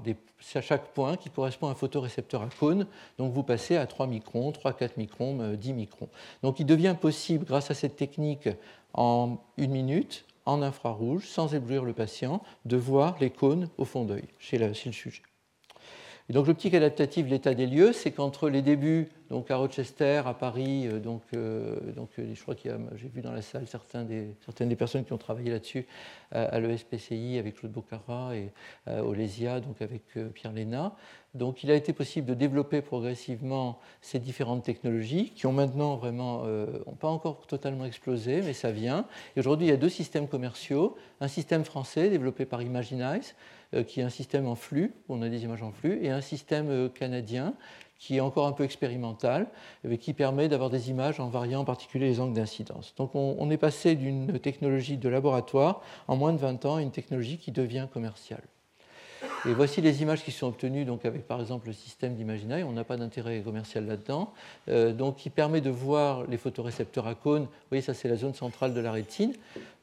à 0.53 0.61
chaque 0.61 0.89
point 0.89 1.15
qui 1.15 1.29
correspond 1.29 1.67
à 1.67 1.71
un 1.71 1.75
photorécepteur 1.75 2.41
à 2.41 2.49
cône. 2.59 2.87
Donc 3.17 3.31
vous 3.31 3.43
passez 3.43 3.77
à 3.77 3.87
3 3.87 4.07
microns, 4.07 4.51
3, 4.51 4.73
4 4.73 4.97
microns, 4.97 5.53
10 5.53 5.69
euh, 5.69 5.73
microns. 5.73 6.09
Donc 6.43 6.59
il 6.59 6.65
devient 6.65 6.95
possible, 6.99 7.45
grâce 7.45 7.71
à 7.71 7.73
cette 7.73 7.95
technique, 7.95 8.49
en 8.93 9.37
une 9.55 9.71
minute, 9.71 10.25
en 10.45 10.61
infrarouge, 10.61 11.25
sans 11.25 11.55
éblouir 11.55 11.85
le 11.85 11.93
patient, 11.93 12.41
de 12.65 12.75
voir 12.75 13.15
les 13.21 13.29
cônes 13.29 13.69
au 13.77 13.85
fond 13.85 14.03
d'œil 14.03 14.25
chez, 14.39 14.57
le 14.57 14.73
sujet. 14.73 15.21
Et 16.29 16.33
donc 16.33 16.45
l'optique 16.45 16.75
adaptative, 16.75 17.25
l'état 17.25 17.55
des 17.55 17.65
lieux, 17.65 17.91
c'est 17.91 18.11
qu'entre 18.11 18.49
les 18.49 18.61
débuts, 18.61 19.09
donc 19.31 19.49
à 19.49 19.57
Rochester, 19.57 20.21
à 20.27 20.35
Paris, 20.35 20.87
euh, 20.87 20.99
donc, 20.99 21.23
euh, 21.33 21.75
euh, 21.97 22.33
je 22.35 22.41
crois 22.41 22.53
qu'il 22.53 22.69
y 22.69 22.73
a, 22.73 22.77
j'ai 22.95 23.07
vu 23.07 23.21
dans 23.21 23.31
la 23.31 23.41
salle 23.41 23.65
certaines 23.67 24.05
des 24.07 24.75
personnes 24.75 25.05
qui 25.05 25.13
ont 25.13 25.17
travaillé 25.17 25.49
là-dessus 25.49 25.87
à, 26.31 26.59
l'ESPCI 26.59 27.39
avec 27.39 27.55
Claude 27.55 27.71
Bocara 27.71 28.35
et 28.35 28.51
au 29.01 29.15
LESIA, 29.15 29.59
donc 29.59 29.81
avec 29.81 30.03
Pierre 30.35 30.53
Léna. 30.53 30.95
Donc 31.33 31.63
il 31.63 31.71
a 31.71 31.75
été 31.75 31.93
possible 31.93 32.27
de 32.27 32.33
développer 32.35 32.81
progressivement 32.81 33.79
ces 34.01 34.19
différentes 34.19 34.63
technologies 34.63 35.31
qui 35.31 35.47
ont 35.47 35.51
maintenant 35.51 35.95
vraiment, 35.95 36.45
n'ont 36.45 36.95
pas 36.99 37.07
encore 37.07 37.47
totalement 37.47 37.85
explosé, 37.85 38.41
mais 38.43 38.53
ça 38.53 38.71
vient. 38.71 39.05
Et 39.35 39.39
aujourd'hui, 39.39 39.67
il 39.67 39.69
y 39.71 39.73
a 39.73 39.77
deux 39.77 39.89
systèmes 39.89 40.27
commerciaux, 40.27 40.95
un 41.19 41.27
système 41.27 41.65
français 41.65 42.09
développé 42.09 42.45
par 42.45 42.61
Imaginize, 42.61 43.33
euh, 43.33 43.58
qui 43.83 43.99
est 43.99 44.03
un 44.03 44.09
système 44.09 44.47
en 44.47 44.55
flux, 44.55 44.93
on 45.09 45.21
a 45.21 45.29
des 45.29 45.43
images 45.43 45.63
en 45.63 45.71
flux, 45.71 45.99
et 46.01 46.09
un 46.09 46.21
système 46.21 46.69
euh, 46.69 46.89
canadien 46.89 47.53
qui 47.99 48.15
est 48.15 48.21
encore 48.21 48.47
un 48.47 48.53
peu 48.53 48.63
expérimental, 48.63 49.47
mais 49.83 49.97
qui 49.97 50.13
permet 50.13 50.47
d'avoir 50.47 50.69
des 50.69 50.89
images 50.89 51.19
en 51.19 51.27
variant 51.27 51.59
en 51.59 51.65
particulier 51.65 52.07
les 52.07 52.19
angles 52.21 52.33
d'incidence. 52.33 52.93
Donc 52.95 53.11
on, 53.13 53.49
est 53.49 53.57
passé 53.57 53.95
d'une 53.95 54.39
technologie 54.39 54.97
de 54.97 55.09
laboratoire 55.09 55.81
en 56.07 56.15
moins 56.15 56.31
de 56.31 56.37
20 56.37 56.65
ans 56.65 56.75
à 56.77 56.81
une 56.81 56.91
technologie 56.91 57.37
qui 57.37 57.51
devient 57.51 57.87
commerciale. 57.91 58.43
Et 59.45 59.53
voici 59.53 59.79
les 59.79 60.01
images 60.01 60.23
qui 60.23 60.31
sont 60.31 60.47
obtenues 60.47 60.85
avec 61.05 61.25
par 61.25 61.39
exemple 61.39 61.67
le 61.67 61.73
système 61.73 62.13
d'Imaginary. 62.13 62.63
On 62.63 62.73
n'a 62.73 62.83
pas 62.83 62.97
d'intérêt 62.97 63.41
commercial 63.41 63.85
là-dedans. 63.85 64.33
Euh, 64.67 64.91
donc 64.91 65.15
qui 65.15 65.29
permet 65.29 65.61
de 65.61 65.69
voir 65.69 66.25
les 66.27 66.37
photorécepteurs 66.37 67.07
à 67.07 67.15
cône. 67.15 67.43
Vous 67.43 67.69
voyez, 67.69 67.81
ça 67.81 67.93
c'est 67.93 68.09
la 68.09 68.17
zone 68.17 68.33
centrale 68.33 68.73
de 68.73 68.81
la 68.81 68.91
rétine. 68.91 69.33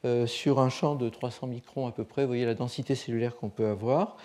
Euh, 0.05 0.27
sur 0.27 0.59
un 0.59 0.69
champ 0.69 0.93
de 0.93 1.09
300 1.09 1.47
microns 1.47 1.87
à 1.87 1.91
peu 1.91 2.03
près, 2.03 2.21
vous 2.21 2.27
voyez 2.27 2.45
la 2.45 2.53
densité 2.53 2.93
cellulaire 2.93 3.35
qu'on 3.35 3.49
peut 3.49 3.67
avoir. 3.67 4.17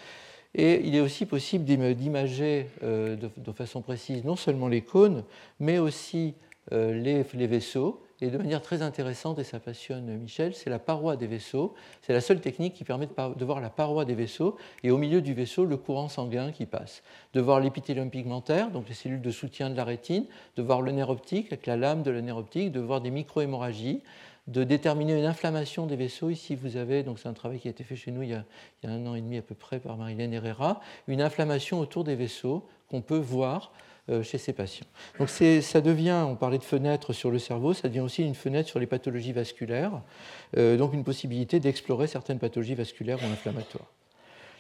Et 0.55 0.87
il 0.87 0.95
est 0.95 1.01
aussi 1.01 1.25
possible 1.25 1.65
d'imager 1.65 2.69
euh, 2.83 3.17
de, 3.17 3.53
façon 3.53 3.81
précise 3.81 4.25
non 4.25 4.37
seulement 4.37 4.69
les 4.69 4.83
cônes, 4.83 5.25
mais 5.61 5.79
aussi 5.79 6.35
les 6.71 7.47
vaisseaux 7.47 8.03
et 8.23 8.31
de 8.31 8.39
manière 8.39 8.63
très 8.63 8.83
intéressante, 8.83 9.41
et 9.41 9.45
ça 9.45 9.59
passionne 9.59 10.17
Michel, 10.17 10.55
c'est 10.55 10.71
la 10.71 10.79
paroi 10.79 11.17
des 11.17 11.27
vaisseaux. 11.27 11.75
C'est 12.03 12.13
la 12.13 12.21
seule 12.21 12.41
technique 12.41 12.73
qui 12.73 12.85
permet 12.85 13.07
de 13.07 13.45
voir 13.45 13.61
la 13.61 13.69
paroi 13.69 14.05
des 14.05 14.15
vaisseaux 14.15 14.57
et 14.85 14.93
au 14.93 14.97
milieu 14.97 15.21
du 15.21 15.35
vaisseau 15.35 15.65
le 15.65 15.77
courant 15.77 16.09
sanguin 16.09 16.53
qui 16.53 16.65
passe. 16.65 17.03
De 17.35 17.41
voir 17.41 17.59
l'épithélium 17.59 18.11
pigmentaire, 18.11 18.71
donc 18.71 18.89
les 18.89 18.95
cellules 18.95 19.21
de 19.21 19.31
soutien 19.33 19.71
de 19.71 19.77
la 19.77 19.85
rétine, 19.85 20.27
de 20.57 20.63
voir 20.63 20.83
le 20.83 20.93
nerf 20.93 21.11
optique 21.11 21.49
avec 21.49 21.67
la 21.67 21.77
lame 21.77 22.05
de 22.05 22.13
la 22.13 22.23
nerf 22.23 22.37
optique, 22.37 22.71
de 22.71 22.79
voir 22.79 23.01
des 23.01 23.11
micro-hémorragies, 23.11 24.03
de 24.47 24.63
déterminer 24.63 25.19
une 25.19 25.27
inflammation 25.27 25.87
des 25.87 25.97
vaisseaux. 25.97 26.31
Ici, 26.31 26.55
vous 26.55 26.77
avez, 26.77 27.03
donc 27.03 27.19
c'est 27.19 27.29
un 27.29 27.33
travail 27.33 27.59
qui 27.59 27.67
a 27.67 27.73
été 27.73 27.83
fait 27.83 27.97
chez 27.97 28.13
nous 28.13 28.23
il 28.23 28.31
y, 28.31 28.35
a, 28.35 28.45
il 28.83 28.89
y 28.89 28.93
a 28.93 28.95
un 28.95 29.05
an 29.07 29.17
et 29.17 29.21
demi 29.21 29.39
à 29.39 29.43
peu 29.43 29.57
près 29.57 29.81
par 29.81 29.97
Marilène 29.97 30.33
Herrera, 30.33 30.81
une 31.09 31.23
inflammation 31.23 31.81
autour 31.81 32.05
des 32.05 32.15
vaisseaux 32.15 32.69
qu'on 32.89 33.03
peut 33.03 33.19
voir 33.19 33.73
chez 34.23 34.39
ces 34.39 34.53
patients. 34.53 34.87
Donc 35.19 35.29
ça 35.29 35.81
devient, 35.81 36.25
on 36.27 36.35
parlait 36.35 36.59
de 36.59 36.65
fenêtre 36.65 37.13
sur 37.13 37.31
le 37.31 37.39
cerveau, 37.39 37.73
ça 37.73 37.89
devient 37.89 38.01
aussi 38.01 38.25
une 38.25 38.35
fenêtre 38.35 38.69
sur 38.69 38.81
les 38.81 38.87
pathologies 38.87 39.33
vasculaires, 39.33 40.03
euh, 40.57 40.77
donc 40.77 40.93
une 40.93 41.05
possibilité 41.05 41.61
d'explorer 41.61 42.09
certaines 42.09 42.39
pathologies 42.39 42.75
vasculaires 42.75 43.19
ou 43.23 43.33
inflammatoires. 43.33 43.87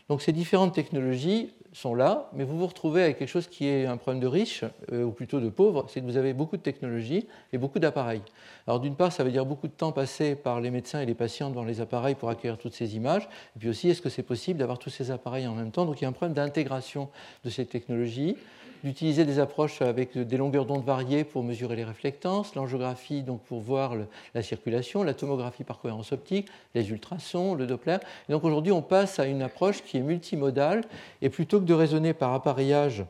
Donc 0.08 0.22
ces 0.22 0.32
différentes 0.32 0.74
technologies 0.74 1.50
sont 1.72 1.94
là, 1.94 2.28
mais 2.34 2.44
vous 2.44 2.58
vous 2.58 2.66
retrouvez 2.66 3.02
avec 3.02 3.18
quelque 3.18 3.28
chose 3.28 3.46
qui 3.46 3.66
est 3.66 3.86
un 3.86 3.96
problème 3.96 4.20
de 4.20 4.26
riche, 4.26 4.64
euh, 4.92 5.04
ou 5.04 5.10
plutôt 5.10 5.40
de 5.40 5.48
pauvre, 5.48 5.86
c'est 5.88 6.00
que 6.00 6.06
vous 6.06 6.16
avez 6.16 6.34
beaucoup 6.34 6.56
de 6.56 6.62
technologies 6.62 7.26
et 7.52 7.58
beaucoup 7.58 7.78
d'appareils. 7.78 8.22
Alors 8.66 8.78
d'une 8.78 8.94
part, 8.94 9.12
ça 9.12 9.24
veut 9.24 9.30
dire 9.30 9.46
beaucoup 9.46 9.68
de 9.68 9.72
temps 9.72 9.92
passé 9.92 10.34
par 10.34 10.60
les 10.60 10.70
médecins 10.70 11.00
et 11.00 11.06
les 11.06 11.14
patients 11.14 11.50
devant 11.50 11.64
les 11.64 11.80
appareils 11.80 12.14
pour 12.14 12.28
accueillir 12.28 12.58
toutes 12.58 12.74
ces 12.74 12.94
images, 12.94 13.28
et 13.56 13.58
puis 13.58 13.68
aussi, 13.68 13.88
est-ce 13.88 14.02
que 14.02 14.08
c'est 14.08 14.22
possible 14.22 14.58
d'avoir 14.58 14.78
tous 14.78 14.90
ces 14.90 15.10
appareils 15.10 15.46
en 15.46 15.54
même 15.54 15.70
temps? 15.70 15.86
Donc 15.86 16.00
il 16.00 16.02
y 16.02 16.04
a 16.04 16.08
un 16.08 16.12
problème 16.12 16.34
d'intégration 16.34 17.08
de 17.44 17.50
ces 17.50 17.66
technologies 17.66 18.36
d'utiliser 18.84 19.24
des 19.24 19.38
approches 19.38 19.82
avec 19.82 20.16
des 20.18 20.36
longueurs 20.36 20.66
d'onde 20.66 20.84
variées 20.84 21.24
pour 21.24 21.42
mesurer 21.42 21.76
les 21.76 21.84
réflectances, 21.84 22.54
l'angiographie 22.54 23.22
donc 23.22 23.42
pour 23.42 23.60
voir 23.60 23.94
la 24.34 24.42
circulation, 24.42 25.02
la 25.02 25.14
tomographie 25.14 25.64
par 25.64 25.78
cohérence 25.78 26.12
optique, 26.12 26.48
les 26.74 26.90
ultrasons, 26.90 27.54
le 27.54 27.66
Doppler. 27.66 27.98
Donc 28.28 28.44
aujourd'hui, 28.44 28.72
on 28.72 28.82
passe 28.82 29.18
à 29.18 29.26
une 29.26 29.42
approche 29.42 29.82
qui 29.82 29.98
est 29.98 30.02
multimodale 30.02 30.84
et 31.20 31.30
plutôt 31.30 31.60
que 31.60 31.64
de 31.64 31.74
raisonner 31.74 32.12
par 32.12 32.32
appareillage, 32.32 33.04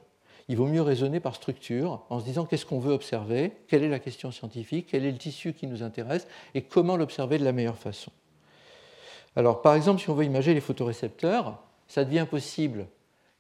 il 0.49 0.57
vaut 0.57 0.67
mieux 0.67 0.83
raisonner 0.83 1.21
par 1.21 1.35
structure 1.35 2.03
en 2.11 2.21
se 2.21 2.25
disant 2.25 2.45
qu'est-ce 2.45 2.67
qu'on 2.67 2.81
veut 2.81 2.93
observer, 2.93 3.53
quelle 3.69 3.83
est 3.83 3.89
la 3.89 3.99
question 3.99 4.31
scientifique, 4.31 4.89
quel 4.91 5.05
est 5.05 5.13
le 5.13 5.19
tissu 5.19 5.53
qui 5.53 5.67
nous 5.67 5.83
intéresse 5.83 6.27
et 6.55 6.63
comment 6.63 6.97
l'observer 6.97 7.39
de 7.39 7.45
la 7.45 7.53
meilleure 7.53 7.79
façon. 7.79 8.13
Alors 9.37 9.63
par 9.63 9.75
exemple, 9.75 10.01
si 10.01 10.11
on 10.11 10.15
veut 10.15 10.25
imager 10.25 10.53
les 10.53 10.61
photorécepteurs, 10.61 11.59
ça 11.89 12.05
devient 12.05 12.27
possible 12.29 12.87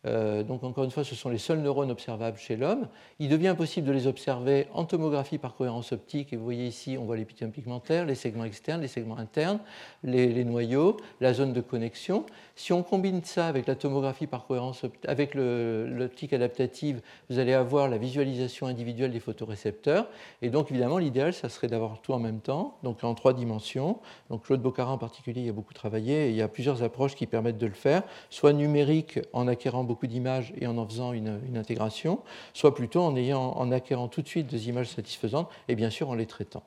euh, 0.05 0.43
donc 0.43 0.65
encore 0.65 0.85
une 0.85 0.91
fois, 0.91 1.05
ce 1.05 1.15
sont 1.15 1.29
les 1.29 1.39
seuls 1.39 1.61
neurones 1.61 1.91
observables 1.91 2.39
chez 2.39 2.57
l'homme. 2.57 2.89
Il 3.19 3.29
devient 3.29 3.55
possible 3.57 3.87
de 3.87 3.93
les 3.93 4.07
observer 4.07 4.67
en 4.73 4.85
tomographie 4.85 5.39
par 5.39 5.55
cohérence 5.55 5.93
optique. 5.93 6.33
Et 6.33 6.37
vous 6.37 6.45
voyez 6.45 6.67
ici, 6.67 6.97
on 6.99 7.05
voit 7.05 7.17
l'épithélium 7.17 7.53
pigmentaire, 7.53 8.05
les 8.05 8.15
segments 8.15 8.45
externes, 8.45 8.81
les 8.81 8.89
segments 8.89 9.19
internes, 9.19 9.61
les, 10.03 10.45
noyaux, 10.45 10.97
la 11.21 11.35
zone 11.35 11.53
de 11.53 11.61
connexion. 11.61 12.27
Si 12.55 12.73
on 12.73 12.83
combine 12.83 13.25
ça 13.25 13.47
avec 13.47 13.67
la 13.67 13.75
tomographie 13.75 14.27
par 14.27 14.47
cohérence 14.47 14.85
avec 15.07 15.35
l'optique 15.35 16.33
adaptative, 16.33 17.01
vous 17.31 17.39
allez 17.39 17.55
avoir 17.55 17.89
la 17.89 17.97
visualisation 17.97 18.67
individuelle 18.67 19.11
des 19.11 19.21
photorécepteurs. 19.21 20.07
Et 20.43 20.51
donc 20.51 20.71
évidemment, 20.71 20.99
l'idéal, 20.99 21.33
ça 21.33 21.49
serait 21.49 21.69
d'avoir 21.69 22.01
tout 22.03 22.13
en 22.13 22.19
même 22.19 22.41
temps, 22.41 22.77
donc 22.83 23.03
en 23.05 23.15
trois 23.15 23.33
dimensions. 23.33 23.99
Donc 24.29 24.45
Claude 24.45 24.61
Bocara 24.61 24.93
en 24.93 24.99
particulier, 24.99 25.41
il 25.41 25.49
a 25.49 25.53
beaucoup 25.53 25.73
travaillé. 25.73 26.27
Et 26.27 26.31
il 26.31 26.37
y 26.37 26.43
a 26.43 26.49
plusieurs 26.49 26.83
approches 26.83 27.15
qui 27.15 27.27
permettent 27.27 27.59
de 27.59 27.67
le 27.67 27.73
faire, 27.73 28.03
soit 28.29 28.53
numérique 28.53 29.19
en 29.33 29.49
acquérant 29.49 29.85
beaucoup 29.85 30.07
d'images 30.07 30.53
et 30.61 30.67
en 30.67 30.77
en 30.77 30.87
faisant 30.87 31.13
une, 31.13 31.41
intégration, 31.57 32.21
soit 32.55 32.75
plutôt 32.75 33.01
en, 33.01 33.17
ayant, 33.17 33.53
en 33.57 33.71
acquérant 33.73 34.09
tout 34.09 34.23
de 34.23 34.29
suite 34.29 34.47
des 34.47 34.69
images 34.69 34.89
satisfaisantes 34.89 35.49
et 35.69 35.75
bien 35.75 35.91
sûr 35.91 36.11
en 36.11 36.15
les 36.15 36.27
traitant. 36.27 36.65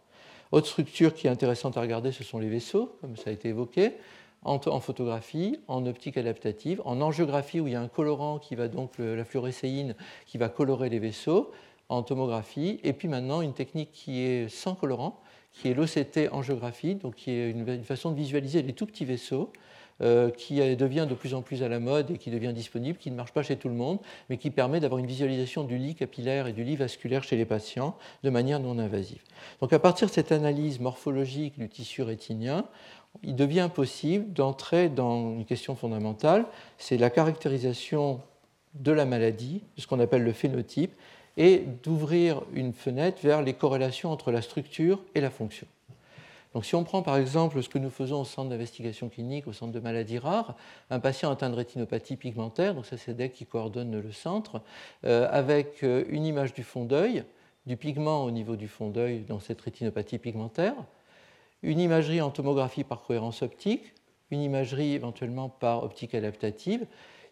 Autre 0.51 0.67
structure 0.67 1.13
qui 1.13 1.27
est 1.27 1.29
intéressante 1.29 1.75
à 1.77 1.81
regarder, 1.81 2.11
ce 2.11 2.23
sont 2.23 2.39
les 2.39 2.49
vaisseaux, 2.49 2.95
comme 3.01 3.17
ça 3.17 3.29
a 3.29 3.33
été 3.33 3.49
évoqué, 3.49 3.93
en, 4.45 4.79
photographie, 4.79 5.59
en 5.67 5.85
optique 5.85 6.17
adaptative, 6.17 6.81
en 6.85 7.01
angiographie 7.01 7.59
où 7.59 7.67
il 7.67 7.73
y 7.73 7.75
a 7.75 7.81
un 7.81 7.87
colorant 7.87 8.39
qui 8.39 8.55
va 8.55 8.67
donc, 8.67 8.91
la 8.99 9.25
fluorescéine, 9.25 9.95
qui 10.25 10.37
va 10.37 10.49
colorer 10.49 10.89
les 10.89 10.99
vaisseaux, 10.99 11.51
en 11.89 12.01
tomographie, 12.03 12.79
et 12.83 12.93
puis 12.93 13.07
maintenant 13.07 13.41
une 13.41 13.53
technique 13.53 13.91
qui 13.91 14.21
est 14.21 14.49
sans 14.49 14.75
colorant, 14.75 15.19
qui 15.53 15.69
est 15.69 15.73
l'OCT 15.73 16.31
angiographie, 16.31 16.95
donc 16.95 17.15
qui 17.15 17.31
est 17.31 17.51
une 17.51 17.83
façon 17.83 18.11
de 18.11 18.15
visualiser 18.15 18.61
les 18.61 18.73
tout 18.73 18.85
petits 18.85 19.05
vaisseaux 19.05 19.51
euh, 20.01 20.29
qui 20.29 20.57
devient 20.75 21.07
de 21.09 21.15
plus 21.15 21.33
en 21.33 21.41
plus 21.41 21.63
à 21.63 21.69
la 21.69 21.79
mode 21.79 22.11
et 22.11 22.17
qui 22.17 22.29
devient 22.29 22.51
disponible, 22.53 22.97
qui 22.97 23.09
ne 23.11 23.15
marche 23.15 23.31
pas 23.31 23.43
chez 23.43 23.55
tout 23.55 23.69
le 23.69 23.75
monde, 23.75 23.99
mais 24.29 24.37
qui 24.37 24.49
permet 24.49 24.81
d'avoir 24.81 24.99
une 24.99 25.05
visualisation 25.05 25.63
du 25.63 25.77
lit 25.77 25.95
capillaire 25.95 26.47
et 26.47 26.53
du 26.53 26.65
lit 26.65 26.75
vasculaire 26.75 27.23
chez 27.23 27.37
les 27.37 27.45
patients 27.45 27.95
de 28.23 28.29
manière 28.29 28.59
non 28.59 28.77
invasive. 28.77 29.21
Donc 29.61 29.71
à 29.71 29.79
partir 29.79 30.09
de 30.09 30.11
cette 30.11 30.33
analyse 30.33 30.81
morphologique 30.81 31.57
du 31.57 31.69
tissu 31.69 32.01
rétinien, 32.01 32.65
il 33.23 33.35
devient 33.35 33.69
possible 33.73 34.31
d'entrer 34.33 34.89
dans 34.89 35.31
une 35.33 35.45
question 35.45 35.75
fondamentale, 35.75 36.45
c'est 36.77 36.97
la 36.97 37.09
caractérisation 37.09 38.21
de 38.75 38.91
la 38.91 39.05
maladie, 39.05 39.63
ce 39.77 39.87
qu'on 39.87 39.99
appelle 39.99 40.23
le 40.23 40.33
phénotype, 40.33 40.91
et 41.37 41.63
d'ouvrir 41.83 42.41
une 42.53 42.73
fenêtre 42.73 43.19
vers 43.21 43.41
les 43.41 43.53
corrélations 43.53 44.11
entre 44.11 44.31
la 44.31 44.41
structure 44.41 45.01
et 45.15 45.21
la 45.21 45.29
fonction. 45.29 45.67
Donc, 46.53 46.63
si 46.63 46.73
on 46.73 46.85
prend 46.85 47.01
par 47.01 47.17
exemple 47.17 47.61
ce 47.61 47.67
que 47.67 47.77
nous 47.77 47.89
faisons 47.89 48.21
au 48.21 48.25
centre 48.25 48.49
d'investigation 48.49 49.09
clinique, 49.09 49.45
au 49.45 49.51
centre 49.51 49.73
de 49.73 49.79
maladies 49.81 50.19
rares, 50.19 50.55
un 50.89 51.01
patient 51.01 51.29
atteint 51.29 51.49
de 51.49 51.55
rétinopathie 51.55 52.15
pigmentaire, 52.15 52.73
donc 52.73 52.85
ça 52.85 52.95
c'est 52.95 53.13
DEC 53.13 53.33
qui 53.33 53.45
coordonne 53.45 53.99
le 53.99 54.11
centre, 54.13 54.61
euh, 55.03 55.27
avec 55.29 55.83
euh, 55.83 56.05
une 56.07 56.25
image 56.25 56.53
du 56.53 56.63
fond 56.63 56.85
d'œil, 56.85 57.25
du 57.65 57.75
pigment 57.75 58.23
au 58.23 58.31
niveau 58.31 58.55
du 58.55 58.69
fond 58.69 58.89
d'œil 58.89 59.25
dans 59.27 59.41
cette 59.41 59.59
rétinopathie 59.59 60.17
pigmentaire, 60.17 60.75
une 61.63 61.79
imagerie 61.79 62.21
en 62.21 62.29
tomographie 62.29 62.83
par 62.83 63.03
cohérence 63.03 63.41
optique, 63.41 63.93
une 64.31 64.41
imagerie 64.41 64.93
éventuellement 64.93 65.49
par 65.49 65.83
optique 65.83 66.15
adaptative. 66.15 66.85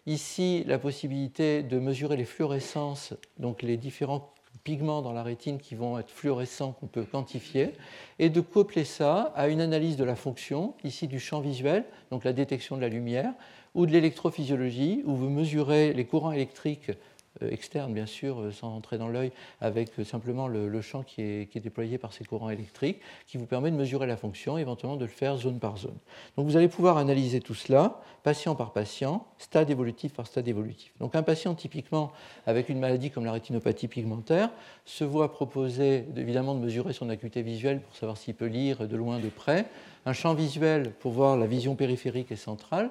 Ici, 0.06 0.64
la 0.66 0.78
possibilité 0.78 1.62
de 1.62 1.78
mesurer 1.78 2.16
les 2.16 2.24
fluorescences, 2.24 3.14
donc 3.38 3.62
les 3.62 3.76
différents 3.76 4.34
pigments 4.62 5.02
dans 5.02 5.12
la 5.12 5.22
rétine 5.22 5.58
qui 5.58 5.74
vont 5.74 5.98
être 5.98 6.10
fluorescents 6.10 6.72
qu'on 6.72 6.86
peut 6.86 7.04
quantifier, 7.04 7.72
et 8.18 8.30
de 8.30 8.40
coupler 8.40 8.84
ça 8.84 9.32
à 9.34 9.48
une 9.48 9.60
analyse 9.60 9.96
de 9.96 10.04
la 10.04 10.16
fonction, 10.16 10.74
ici 10.84 11.08
du 11.08 11.18
champ 11.18 11.40
visuel, 11.40 11.84
donc 12.10 12.24
la 12.24 12.32
détection 12.32 12.76
de 12.76 12.80
la 12.80 12.88
lumière, 12.88 13.32
ou 13.74 13.86
de 13.86 13.92
l'électrophysiologie, 13.92 15.02
où 15.04 15.14
vous 15.16 15.28
mesurez 15.28 15.92
les 15.92 16.04
courants 16.04 16.32
électriques 16.32 16.92
externe, 17.40 17.92
bien 17.92 18.06
sûr, 18.06 18.40
euh, 18.40 18.52
sans 18.52 18.74
entrer 18.74 18.98
dans 18.98 19.08
l'œil, 19.08 19.32
avec 19.60 19.90
euh, 19.98 20.04
simplement 20.04 20.46
le, 20.46 20.80
champ 20.80 21.02
qui 21.02 21.22
est, 21.22 21.58
déployé 21.58 21.98
par 21.98 22.12
ces 22.12 22.24
courants 22.24 22.50
électriques, 22.50 23.00
qui 23.26 23.38
vous 23.38 23.46
permet 23.46 23.70
de 23.70 23.76
mesurer 23.76 24.06
la 24.06 24.16
fonction, 24.16 24.58
éventuellement 24.58 24.96
de 24.96 25.04
le 25.04 25.10
faire 25.10 25.36
zone 25.36 25.58
par 25.58 25.76
zone. 25.76 25.96
Donc 26.36 26.46
vous 26.46 26.56
allez 26.56 26.68
pouvoir 26.68 26.98
analyser 26.98 27.40
tout 27.40 27.54
cela, 27.54 28.00
patient 28.22 28.54
par 28.54 28.72
patient, 28.72 29.26
stade 29.38 29.70
évolutif 29.70 30.12
par 30.12 30.26
stade 30.26 30.46
évolutif. 30.48 30.92
Donc 31.00 31.14
un 31.14 31.22
patient 31.22 31.54
typiquement 31.54 32.12
avec 32.46 32.68
une 32.68 32.78
maladie 32.78 33.10
comme 33.10 33.24
la 33.24 33.32
rétinopathie 33.32 33.88
pigmentaire 33.88 34.50
se 34.84 35.04
voit 35.04 35.32
proposer 35.32 36.06
évidemment 36.16 36.54
de 36.54 36.60
mesurer 36.60 36.92
son 36.92 37.08
acuité 37.08 37.42
visuelle 37.42 37.80
pour 37.80 37.96
savoir 37.96 38.16
s'il 38.16 38.34
peut 38.34 38.46
lire 38.46 38.86
de 38.86 38.96
loin, 38.96 39.18
de 39.18 39.28
près, 39.28 39.66
un 40.06 40.12
champ 40.12 40.34
visuel 40.34 40.92
pour 41.00 41.12
voir 41.12 41.36
la 41.36 41.46
vision 41.46 41.74
périphérique 41.74 42.30
et 42.32 42.36
centrale, 42.36 42.90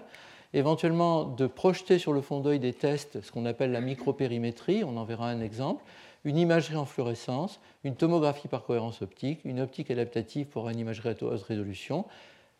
éventuellement 0.53 1.23
de 1.25 1.47
projeter 1.47 1.97
sur 1.97 2.13
le 2.13 2.21
fond 2.21 2.39
d'œil 2.39 2.59
des 2.59 2.73
tests, 2.73 3.21
ce 3.21 3.31
qu'on 3.31 3.45
appelle 3.45 3.71
la 3.71 3.81
micropérimétrie, 3.81 4.83
on 4.83 4.97
en 4.97 5.03
verra 5.03 5.29
un 5.29 5.41
exemple, 5.41 5.83
une 6.25 6.37
imagerie 6.37 6.75
en 6.75 6.85
fluorescence, 6.85 7.59
une 7.83 7.95
tomographie 7.95 8.47
par 8.47 8.63
cohérence 8.63 9.01
optique, 9.01 9.41
une 9.43 9.59
optique 9.59 9.91
adaptative 9.91 10.47
pour 10.47 10.69
une 10.69 10.79
imagerie 10.79 11.09
à 11.09 11.23
haute 11.23 11.43
résolution, 11.43 12.05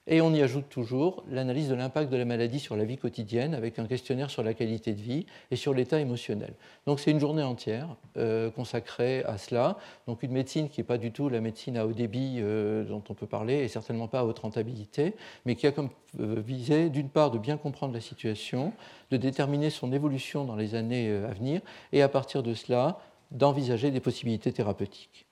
et 0.07 0.21
on 0.21 0.33
y 0.33 0.41
ajoute 0.41 0.67
toujours 0.69 1.23
l'analyse 1.29 1.69
de 1.69 1.75
l'impact 1.75 2.11
de 2.11 2.17
la 2.17 2.25
maladie 2.25 2.59
sur 2.59 2.75
la 2.75 2.83
vie 2.83 2.97
quotidienne 2.97 3.53
avec 3.53 3.79
un 3.79 3.85
questionnaire 3.85 4.29
sur 4.29 4.43
la 4.43 4.53
qualité 4.53 4.93
de 4.93 5.01
vie 5.01 5.25
et 5.49 5.55
sur 5.55 5.73
l'état 5.73 5.99
émotionnel. 5.99 6.53
Donc 6.85 6.99
c'est 6.99 7.11
une 7.11 7.19
journée 7.19 7.43
entière 7.43 7.95
euh, 8.17 8.49
consacrée 8.51 9.23
à 9.23 9.37
cela. 9.37 9.77
Donc 10.07 10.23
une 10.23 10.31
médecine 10.31 10.69
qui 10.69 10.81
n'est 10.81 10.85
pas 10.85 10.97
du 10.97 11.11
tout 11.11 11.29
la 11.29 11.39
médecine 11.39 11.77
à 11.77 11.85
haut 11.85 11.93
débit 11.93 12.37
euh, 12.39 12.83
dont 12.83 13.03
on 13.09 13.13
peut 13.13 13.27
parler 13.27 13.63
et 13.63 13.67
certainement 13.67 14.07
pas 14.07 14.19
à 14.19 14.23
haute 14.25 14.39
rentabilité, 14.39 15.13
mais 15.45 15.55
qui 15.55 15.67
a 15.67 15.71
comme 15.71 15.89
euh, 16.19 16.41
visée 16.45 16.89
d'une 16.89 17.09
part 17.09 17.31
de 17.31 17.37
bien 17.37 17.57
comprendre 17.57 17.93
la 17.93 18.01
situation, 18.01 18.73
de 19.09 19.17
déterminer 19.17 19.69
son 19.69 19.93
évolution 19.93 20.43
dans 20.43 20.55
les 20.55 20.75
années 20.75 21.09
à 21.11 21.33
venir 21.33 21.61
et 21.93 22.01
à 22.01 22.09
partir 22.09 22.43
de 22.43 22.53
cela 22.53 22.99
d'envisager 23.31 23.89
des 23.89 23.99
possibilités 23.99 24.51
thérapeutiques. 24.51 25.25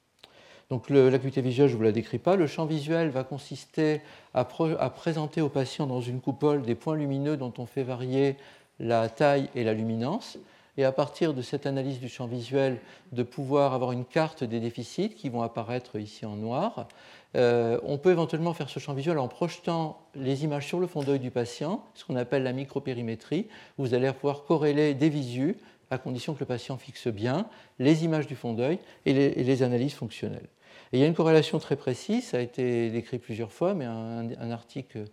Donc 0.71 0.89
l'acuité 0.89 1.41
visuelle, 1.41 1.67
je 1.67 1.73
ne 1.73 1.77
vous 1.79 1.83
la 1.83 1.91
décris 1.91 2.17
pas. 2.17 2.37
Le 2.37 2.47
champ 2.47 2.65
visuel 2.65 3.09
va 3.09 3.25
consister 3.25 3.99
à, 4.33 4.45
présenter 4.45 5.41
au 5.41 5.49
patient 5.49 5.85
dans 5.85 5.99
une 5.99 6.21
coupole 6.21 6.61
des 6.61 6.75
points 6.75 6.95
lumineux 6.95 7.35
dont 7.35 7.51
on 7.57 7.65
fait 7.65 7.83
varier 7.83 8.37
la 8.79 9.09
taille 9.09 9.49
et 9.53 9.65
la 9.65 9.73
luminance. 9.73 10.37
Et 10.77 10.85
à 10.85 10.93
partir 10.93 11.33
de 11.33 11.41
cette 11.41 11.65
analyse 11.65 11.99
du 11.99 12.07
champ 12.07 12.25
visuel, 12.25 12.79
de 13.11 13.21
pouvoir 13.21 13.73
avoir 13.73 13.91
une 13.91 14.05
carte 14.05 14.45
des 14.45 14.61
déficits 14.61 15.09
qui 15.09 15.27
vont 15.27 15.41
apparaître 15.41 15.99
ici 15.99 16.25
en 16.25 16.37
noir. 16.37 16.87
Euh, 17.35 17.77
on 17.83 17.97
peut 17.97 18.11
éventuellement 18.11 18.53
faire 18.53 18.69
ce 18.69 18.79
champ 18.79 18.93
visuel 18.93 19.19
en 19.19 19.27
projetant 19.27 19.99
les 20.15 20.45
images 20.45 20.67
sur 20.67 20.79
le 20.79 20.87
fond 20.87 21.03
d'œil 21.03 21.19
du 21.19 21.31
patient, 21.31 21.83
ce 21.95 22.05
qu'on 22.05 22.15
appelle 22.15 22.43
la 22.43 22.53
micropérimétrie. 22.53 23.47
Vous 23.77 23.93
allez 23.93 24.09
pouvoir 24.13 24.45
corréler 24.45 24.93
des 24.93 25.09
visus 25.09 25.57
à 25.89 25.97
condition 25.97 26.33
que 26.33 26.39
le 26.39 26.45
patient 26.45 26.77
fixe 26.77 27.09
bien 27.09 27.47
les 27.77 28.05
images 28.05 28.25
du 28.25 28.37
fond 28.37 28.53
d'œil 28.53 28.79
et 29.05 29.43
les 29.43 29.63
analyses 29.63 29.95
fonctionnelles 29.95 30.47
il 30.93 30.99
y 30.99 31.03
a 31.03 31.07
une 31.07 31.13
corrélation 31.13 31.57
très 31.59 31.75
précise, 31.75 32.25
ça 32.25 32.37
a 32.37 32.39
été 32.41 32.89
décrit 32.89 33.17
plusieurs 33.17 33.51
fois, 33.51 33.73
mais 33.73 33.85
un, 33.85 34.51
article 34.51 35.05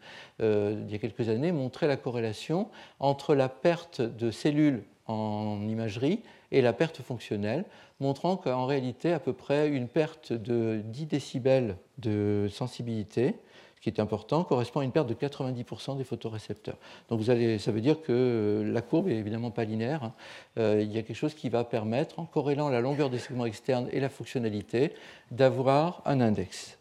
euh, 0.43 0.75
d'il 0.75 0.93
y 0.93 0.95
a 0.97 0.99
quelques 0.99 1.29
années 1.29 1.53
montrait 1.53 1.87
la 1.87 1.97
corrélation 1.97 2.69
entre 2.99 3.35
la 3.35 3.49
perte 3.49 4.01
de 4.01 4.31
cellules 4.31 4.83
en 5.07 5.61
imagerie 5.69 6.21
et 6.51 6.63
la 6.63 6.73
perte 6.73 7.01
fonctionnelle, 7.03 7.65
montrant 8.01 8.37
qu'en 8.37 8.67
réalité, 8.67 9.13
à 9.13 9.21
peu 9.21 9.33
près 9.33 9.69
une 9.69 9.89
perte 9.89 10.33
de 10.33 10.81
10 10.85 11.07
décibels 11.07 11.77
de 11.99 12.49
sensibilité 12.51 13.37
ce 13.79 13.83
qui 13.83 13.91
est 13.91 14.01
important, 14.01 14.43
correspond 14.43 14.81
à 14.81 14.85
une 14.85 14.91
perte 14.91 15.09
de 15.09 15.15
90% 15.15 15.97
des 15.97 16.03
photorécepteurs. 16.05 16.77
Donc 17.09 17.21
vous 17.21 17.31
allez, 17.31 17.59
ça 17.59 17.71
veut 17.71 17.81
dire 17.81 18.03
que 18.03 18.13
euh, 18.13 18.73
la 18.73 18.83
courbe 18.83 19.09
est 19.09 19.15
évidemment 19.15 19.53
pas 19.53 19.65
linéaire. 19.65 20.03
Hein. 20.03 20.13
Euh, 20.59 20.83
il 20.83 20.93
y 20.93 20.99
a 20.99 21.03
quelque 21.03 21.17
chose 21.17 21.35
qui 21.35 21.49
va 21.49 21.63
permettre, 21.63 22.19
en 22.19 22.25
corrélant 22.25 22.71
la 22.71 22.81
longueur 22.81 23.09
des 23.09 23.19
segments 23.19 23.47
externes 23.47 23.89
et 23.93 24.01
la 24.01 24.09
fonctionnalité, 24.09 24.93
d'avoir 25.31 26.03
un 26.07 26.21
index. 26.21 26.78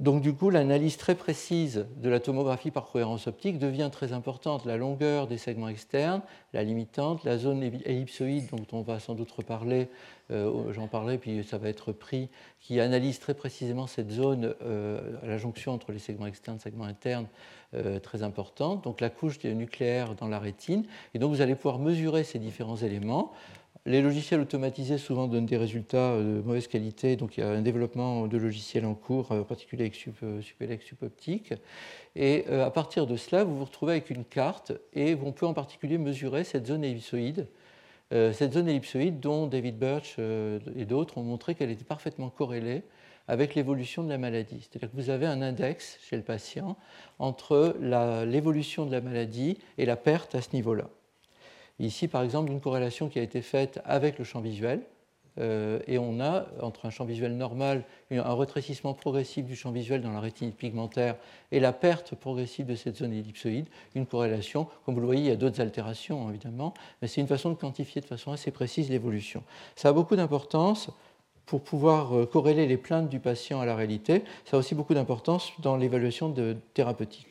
Donc 0.00 0.22
du 0.22 0.32
coup, 0.32 0.48
l'analyse 0.50 0.96
très 0.96 1.16
précise 1.16 1.86
de 1.96 2.08
la 2.08 2.20
tomographie 2.20 2.70
par 2.70 2.86
cohérence 2.86 3.26
optique 3.26 3.58
devient 3.58 3.90
très 3.90 4.12
importante. 4.12 4.64
La 4.64 4.76
longueur 4.76 5.26
des 5.26 5.38
segments 5.38 5.68
externes, 5.68 6.22
la 6.52 6.62
limitante, 6.62 7.24
la 7.24 7.36
zone 7.36 7.64
ellipsoïde 7.84 8.48
dont 8.50 8.64
on 8.70 8.82
va 8.82 9.00
sans 9.00 9.14
doute 9.14 9.32
reparler, 9.32 9.88
euh, 10.30 10.72
j'en 10.72 10.86
parlais, 10.86 11.18
puis 11.18 11.42
ça 11.42 11.58
va 11.58 11.68
être 11.68 11.90
pris, 11.90 12.28
qui 12.60 12.78
analyse 12.78 13.18
très 13.18 13.34
précisément 13.34 13.88
cette 13.88 14.12
zone 14.12 14.54
euh, 14.62 15.00
la 15.24 15.36
jonction 15.36 15.72
entre 15.72 15.90
les 15.90 15.98
segments 15.98 16.26
externes 16.26 16.58
et 16.58 16.60
segments 16.60 16.84
internes, 16.84 17.26
euh, 17.74 17.98
très 17.98 18.22
importante. 18.22 18.84
Donc 18.84 19.00
la 19.00 19.10
couche 19.10 19.42
nucléaire 19.42 20.14
dans 20.14 20.28
la 20.28 20.38
rétine. 20.38 20.84
Et 21.14 21.18
donc 21.18 21.32
vous 21.32 21.40
allez 21.40 21.56
pouvoir 21.56 21.80
mesurer 21.80 22.22
ces 22.22 22.38
différents 22.38 22.76
éléments 22.76 23.32
les 23.86 24.02
logiciels 24.02 24.40
automatisés 24.40 24.98
souvent 24.98 25.28
donnent 25.28 25.46
des 25.46 25.56
résultats 25.56 26.16
de 26.18 26.42
mauvaise 26.44 26.68
qualité, 26.68 27.16
donc 27.16 27.36
il 27.36 27.40
y 27.40 27.42
a 27.42 27.48
un 27.48 27.62
développement 27.62 28.26
de 28.26 28.36
logiciels 28.36 28.84
en 28.84 28.94
cours, 28.94 29.32
en 29.32 29.44
particulier 29.44 29.84
avec 29.84 29.94
SupElex, 29.94 30.84
SupOptic. 30.84 31.54
Et 32.16 32.44
euh, 32.48 32.66
à 32.66 32.70
partir 32.70 33.06
de 33.06 33.16
cela, 33.16 33.44
vous 33.44 33.56
vous 33.56 33.64
retrouvez 33.64 33.92
avec 33.92 34.10
une 34.10 34.24
carte 34.24 34.72
et 34.92 35.16
on 35.22 35.32
peut 35.32 35.46
en 35.46 35.54
particulier 35.54 35.98
mesurer 35.98 36.44
cette 36.44 36.66
zone 36.66 36.84
ellipsoïde. 36.84 37.46
Euh, 38.12 38.32
cette 38.32 38.54
zone 38.54 38.68
ellipsoïde 38.68 39.20
dont 39.20 39.46
David 39.46 39.78
Birch 39.78 40.16
euh, 40.18 40.58
et 40.76 40.84
d'autres 40.84 41.18
ont 41.18 41.22
montré 41.22 41.54
qu'elle 41.54 41.70
était 41.70 41.84
parfaitement 41.84 42.30
corrélée 42.30 42.82
avec 43.28 43.54
l'évolution 43.54 44.02
de 44.02 44.08
la 44.08 44.18
maladie. 44.18 44.60
C'est-à-dire 44.62 44.90
que 44.90 44.96
vous 44.96 45.10
avez 45.10 45.26
un 45.26 45.42
index 45.42 45.98
chez 46.00 46.16
le 46.16 46.22
patient 46.22 46.76
entre 47.18 47.76
l'évolution 48.24 48.86
de 48.86 48.92
la 48.92 49.02
maladie 49.02 49.58
et 49.76 49.84
la 49.84 49.96
perte 49.96 50.34
à 50.34 50.40
ce 50.40 50.48
niveau-là. 50.54 50.88
Ici, 51.78 52.08
par 52.08 52.22
exemple, 52.22 52.50
une 52.50 52.60
corrélation 52.60 53.08
qui 53.08 53.18
a 53.18 53.22
été 53.22 53.42
faite 53.42 53.80
avec 53.84 54.18
le 54.18 54.24
champ 54.24 54.40
visuel. 54.40 54.82
Euh, 55.40 55.78
et 55.86 55.98
on 55.98 56.20
a, 56.20 56.46
entre 56.60 56.86
un 56.86 56.90
champ 56.90 57.04
visuel 57.04 57.36
normal, 57.36 57.84
un 58.10 58.34
rétrécissement 58.34 58.94
progressif 58.94 59.44
du 59.44 59.54
champ 59.54 59.70
visuel 59.70 60.02
dans 60.02 60.10
la 60.10 60.20
rétine 60.20 60.52
pigmentaire 60.52 61.16
et 61.52 61.60
la 61.60 61.72
perte 61.72 62.14
progressive 62.14 62.66
de 62.66 62.74
cette 62.74 62.96
zone 62.96 63.12
ellipsoïde, 63.12 63.66
une 63.94 64.06
corrélation. 64.06 64.66
Comme 64.84 64.94
vous 64.94 65.00
le 65.00 65.06
voyez, 65.06 65.22
il 65.22 65.28
y 65.28 65.30
a 65.30 65.36
d'autres 65.36 65.60
altérations, 65.60 66.28
évidemment, 66.28 66.74
mais 67.00 67.08
c'est 67.08 67.20
une 67.20 67.28
façon 67.28 67.50
de 67.50 67.54
quantifier 67.54 68.00
de 68.00 68.06
façon 68.06 68.32
assez 68.32 68.50
précise 68.50 68.90
l'évolution. 68.90 69.44
Ça 69.76 69.90
a 69.90 69.92
beaucoup 69.92 70.16
d'importance 70.16 70.90
pour 71.46 71.62
pouvoir 71.62 72.16
euh, 72.16 72.26
corréler 72.26 72.66
les 72.66 72.76
plaintes 72.76 73.08
du 73.08 73.20
patient 73.20 73.60
à 73.60 73.66
la 73.66 73.76
réalité. 73.76 74.24
Ça 74.44 74.56
a 74.56 74.60
aussi 74.60 74.74
beaucoup 74.74 74.94
d'importance 74.94 75.52
dans 75.60 75.76
l'évaluation 75.76 76.34
thérapeutique. 76.74 77.27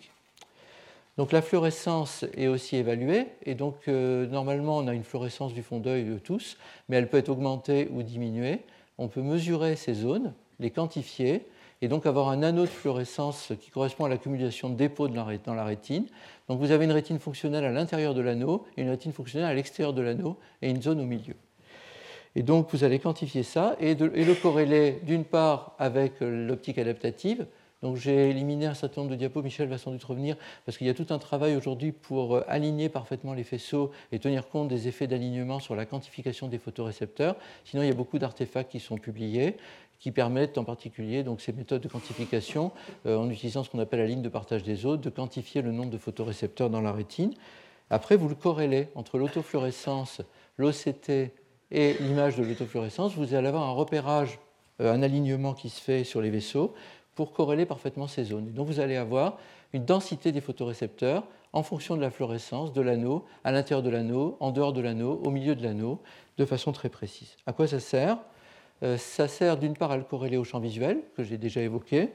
Donc 1.18 1.32
la 1.32 1.42
fluorescence 1.42 2.26
est 2.36 2.48
aussi 2.48 2.76
évaluée, 2.76 3.26
et 3.44 3.56
donc 3.56 3.88
euh, 3.88 4.28
normalement 4.28 4.78
on 4.78 4.88
a 4.88 4.94
une 4.94 5.04
fluorescence 5.04 5.54
du 5.54 5.64
fond 5.64 5.80
d'œil 5.80 6.04
de 6.04 6.20
tous, 6.20 6.58
mais 6.90 6.98
elle 6.98 7.10
peut 7.10 7.18
être 7.18 7.30
augmentée 7.30 7.90
ou 7.92 8.04
diminuée. 8.04 8.60
On 9.00 9.08
peut 9.08 9.24
mesurer 9.24 9.76
ces 9.76 9.96
zones, 9.96 10.34
les 10.60 10.70
quantifier, 10.70 11.48
et 11.82 11.88
donc 11.88 12.06
avoir 12.06 12.30
un 12.30 12.44
anneau 12.44 12.64
de 12.64 12.70
fluorescence 12.70 13.52
qui 13.60 13.72
correspond 13.72 14.06
à 14.06 14.10
l'accumulation 14.10 14.70
de 14.70 14.76
dépôts 14.76 15.08
dans 15.08 15.54
la 15.56 15.64
rétine. 15.64 16.06
Donc 16.50 16.60
vous 16.60 16.70
avez 16.70 16.86
une 16.86 16.92
rétine 16.92 17.20
fonctionnelle 17.20 17.66
à 17.66 17.72
l'intérieur 17.72 18.14
de 18.14 18.22
l'anneau, 18.22 18.66
une 18.78 18.90
rétine 18.90 19.12
fonctionnelle 19.12 19.50
à 19.50 19.54
l'extérieur 19.56 19.94
de 19.94 20.02
l'anneau, 20.04 20.38
et 20.62 20.70
une 20.70 20.82
zone 20.84 21.02
au 21.02 21.06
milieu. 21.06 21.36
Et 22.36 22.44
donc 22.44 22.68
vous 22.72 22.84
allez 22.84 23.00
quantifier 23.00 23.42
ça 23.42 23.76
et, 23.80 23.92
et 23.92 23.96
le 24.26 24.36
corréler 24.36 25.00
d'une 25.04 25.24
part 25.24 25.76
avec 25.80 26.14
l'optique 26.20 26.78
adaptative, 26.78 27.48
donc 27.82 27.98
j'ai 27.98 28.30
éliminé 28.30 28.66
un 28.66 28.74
certain 28.74 29.02
nombre 29.02 29.12
de 29.12 29.18
diapos, 29.18 29.42
Michel 29.42 29.68
va 29.70 29.78
sans 29.78 29.92
doute 29.92 30.04
revenir, 30.04 30.36
parce 30.66 30.78
qu'il 30.78 30.88
y 30.88 30.90
a 30.90 30.94
tout 30.94 31.08
un 31.10 31.20
travail 31.20 31.56
aujourd'hui 31.56 31.92
pour 31.92 32.36
euh, 32.36 32.46
aligner 32.48 32.90
parfaitement 32.90 33.34
les 33.34 33.44
faisceaux 33.44 33.92
et 34.12 34.20
tenir 34.20 34.50
compte 34.50 34.68
des 34.68 34.88
effets 34.88 35.08
d'alignement 35.08 35.60
sur 35.60 35.76
la 35.76 35.86
quantification 35.86 36.48
des 36.48 36.58
photorécepteurs. 36.58 37.36
Sinon, 37.66 37.84
il 37.84 37.88
y 37.88 37.92
a 37.92 37.96
beaucoup 37.96 38.20
d'artefacts 38.20 38.72
qui 38.72 38.80
sont 38.80 38.98
publiés 38.98 39.58
qui 40.00 40.12
permettent 40.12 40.58
en 40.58 40.64
particulier 40.64 41.24
donc, 41.24 41.42
ces 41.42 41.54
méthodes 41.54 41.82
de 41.82 41.88
quantification, 41.88 42.72
euh, 43.06 43.18
en 43.18 43.30
utilisant 43.30 43.64
ce 43.64 43.70
qu'on 43.70 43.80
appelle 43.80 44.00
la 44.00 44.06
ligne 44.06 44.22
de 44.22 44.30
partage 44.30 44.64
des 44.64 44.86
os, 44.86 45.00
de 45.00 45.10
quantifier 45.10 45.62
le 45.62 45.72
nombre 45.72 45.92
de 45.92 45.98
photorécepteurs 45.98 46.70
dans 46.70 46.82
la 46.82 46.92
rétine. 46.92 47.34
Après, 47.90 48.16
vous 48.16 48.30
le 48.30 48.36
corrélez 48.36 48.90
entre 48.96 49.18
l'autofluorescence, 49.18 50.22
l'OCT 50.58 51.32
et 51.72 51.94
l'image 52.00 52.36
de 52.36 52.44
l'autofluorescence. 52.44 53.16
Vous 53.16 53.34
allez 53.34 53.48
avoir 53.48 53.64
un 53.64 53.72
repérage, 53.72 54.40
euh, 54.82 54.94
un 54.94 55.02
alignement 55.02 55.54
qui 55.54 55.70
se 55.70 55.82
fait 55.82 56.04
sur 56.04 56.22
les 56.22 56.30
vaisseaux 56.30 56.74
pour 57.18 57.34
corréler 57.34 57.66
parfaitement 57.66 58.06
ces 58.06 58.24
zones. 58.26 58.54
donc 58.54 58.68
vous 58.68 58.80
allez 58.80 58.96
avoir 58.96 59.40
une 59.74 59.84
densité 59.84 60.32
des 60.32 60.40
photorécepteurs 60.40 61.24
en 61.52 61.64
fonction 61.64 61.96
de 61.98 62.02
la 62.02 62.12
fluorescence 62.12 62.72
de 62.74 62.82
l'anneau, 62.82 63.26
à 63.44 63.52
l'intérieur 63.52 63.82
de 63.82 63.90
l'anneau, 63.90 64.38
en 64.40 64.52
dehors 64.52 64.72
de 64.72 64.82
l'anneau, 64.82 65.20
au 65.26 65.32
milieu 65.32 65.56
de 65.56 65.64
l'anneau, 65.64 66.00
de 66.38 66.46
façon 66.46 66.72
très 66.72 66.90
précise. 66.90 67.36
À 67.48 67.54
quoi 67.54 67.68
ça 67.68 67.80
sert? 67.80 68.20
Euh, 68.84 68.98
Ça 68.98 69.28
sert 69.28 69.58
d'une 69.58 69.76
part 69.76 69.92
à 69.92 69.98
le 69.98 70.04
corréler 70.04 70.38
au 70.38 70.44
champ 70.44 70.60
visuel, 70.60 71.00
que 71.16 71.24
j'ai 71.24 71.40
déjà 71.40 71.62
évoqué, 71.62 72.10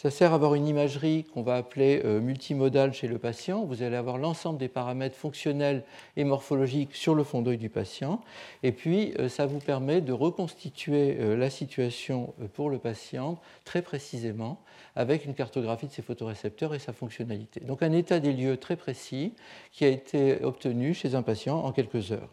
ça 0.00 0.10
sert 0.10 0.32
à 0.32 0.36
avoir 0.36 0.54
une 0.54 0.66
imagerie 0.66 1.24
qu'on 1.24 1.42
va 1.42 1.56
appeler 1.56 2.00
euh, 2.06 2.22
multimodale 2.22 2.94
chez 2.94 3.06
le 3.06 3.18
patient. 3.18 3.66
Vous 3.66 3.82
allez 3.82 3.96
avoir 3.96 4.16
l'ensemble 4.16 4.58
des 4.58 4.68
paramètres 4.68 5.14
fonctionnels 5.14 5.84
et 6.16 6.24
morphologiques 6.24 6.94
sur 6.94 7.14
le 7.14 7.22
fond 7.22 7.42
d'œil 7.42 7.58
du 7.58 7.68
patient. 7.68 8.22
Et 8.62 8.72
puis, 8.72 9.12
euh, 9.18 9.28
ça 9.28 9.44
vous 9.44 9.58
permet 9.58 10.00
de 10.00 10.14
reconstituer 10.14 11.18
euh, 11.20 11.36
la 11.36 11.50
situation 11.50 12.32
pour 12.54 12.70
le 12.70 12.78
patient 12.78 13.38
très 13.66 13.82
précisément 13.82 14.62
avec 14.96 15.26
une 15.26 15.34
cartographie 15.34 15.88
de 15.88 15.92
ses 15.92 16.00
photorécepteurs 16.00 16.74
et 16.74 16.78
sa 16.78 16.94
fonctionnalité. 16.94 17.60
Donc, 17.60 17.82
un 17.82 17.92
état 17.92 18.20
des 18.20 18.32
lieux 18.32 18.56
très 18.56 18.76
précis 18.76 19.34
qui 19.70 19.84
a 19.84 19.88
été 19.88 20.42
obtenu 20.42 20.94
chez 20.94 21.14
un 21.14 21.22
patient 21.22 21.58
en 21.58 21.72
quelques 21.72 22.10
heures. 22.10 22.30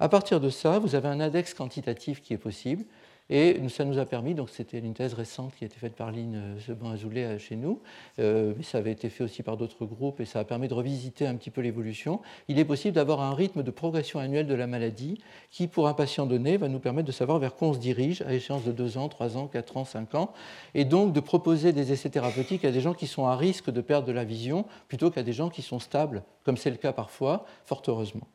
À 0.00 0.08
partir 0.08 0.40
de 0.40 0.50
ça, 0.50 0.80
vous 0.80 0.96
avez 0.96 1.06
un 1.06 1.20
index 1.20 1.54
quantitatif 1.54 2.20
qui 2.20 2.34
est 2.34 2.38
possible 2.38 2.84
Et 3.28 3.60
ça 3.68 3.84
nous 3.84 3.98
a 3.98 4.04
permis, 4.04 4.34
donc 4.34 4.50
c'était 4.50 4.78
une 4.78 4.94
thèse 4.94 5.14
récente 5.14 5.52
qui 5.56 5.64
a 5.64 5.66
été 5.66 5.76
faite 5.76 5.96
par 5.96 6.12
Lynn 6.12 6.56
Zeban 6.64 6.90
Azoulay 6.90 7.38
chez 7.40 7.56
nous, 7.56 7.80
mais 8.18 8.62
ça 8.62 8.78
avait 8.78 8.92
été 8.92 9.08
fait 9.08 9.24
aussi 9.24 9.42
par 9.42 9.56
d'autres 9.56 9.84
groupes 9.84 10.20
et 10.20 10.24
ça 10.24 10.38
a 10.38 10.44
permis 10.44 10.68
de 10.68 10.74
revisiter 10.74 11.26
un 11.26 11.34
petit 11.34 11.50
peu 11.50 11.60
l'évolution. 11.60 12.20
Il 12.46 12.58
est 12.60 12.64
possible 12.64 12.94
d'avoir 12.94 13.20
un 13.20 13.34
rythme 13.34 13.64
de 13.64 13.70
progression 13.72 14.20
annuelle 14.20 14.46
de 14.46 14.54
la 14.54 14.68
maladie 14.68 15.18
qui, 15.50 15.66
pour 15.66 15.88
un 15.88 15.94
patient 15.94 16.26
donné, 16.26 16.56
va 16.56 16.68
nous 16.68 16.78
permettre 16.78 17.06
de 17.06 17.12
savoir 17.12 17.40
vers 17.40 17.56
quoi 17.56 17.68
on 17.68 17.72
se 17.74 17.80
dirige 17.80 18.22
à 18.22 18.32
échéance 18.32 18.64
de 18.64 18.72
2 18.72 18.96
ans, 18.96 19.08
3 19.08 19.36
ans, 19.36 19.48
4 19.48 19.76
ans, 19.76 19.84
5 19.84 20.14
ans, 20.14 20.32
et 20.74 20.84
donc 20.84 21.12
de 21.12 21.20
proposer 21.20 21.72
des 21.72 21.92
essais 21.92 22.10
thérapeutiques 22.10 22.64
à 22.64 22.70
des 22.70 22.80
gens 22.80 22.94
qui 22.94 23.08
sont 23.08 23.26
à 23.26 23.34
risque 23.34 23.70
de 23.70 23.80
perdre 23.80 24.06
de 24.06 24.12
la 24.12 24.24
vision 24.24 24.66
plutôt 24.86 25.10
qu'à 25.10 25.24
des 25.24 25.32
gens 25.32 25.48
qui 25.48 25.62
sont 25.62 25.80
stables, 25.80 26.22
comme 26.44 26.56
c'est 26.56 26.70
le 26.70 26.76
cas 26.76 26.92
parfois, 26.92 27.44
fort 27.64 27.82
heureusement. 27.88 28.28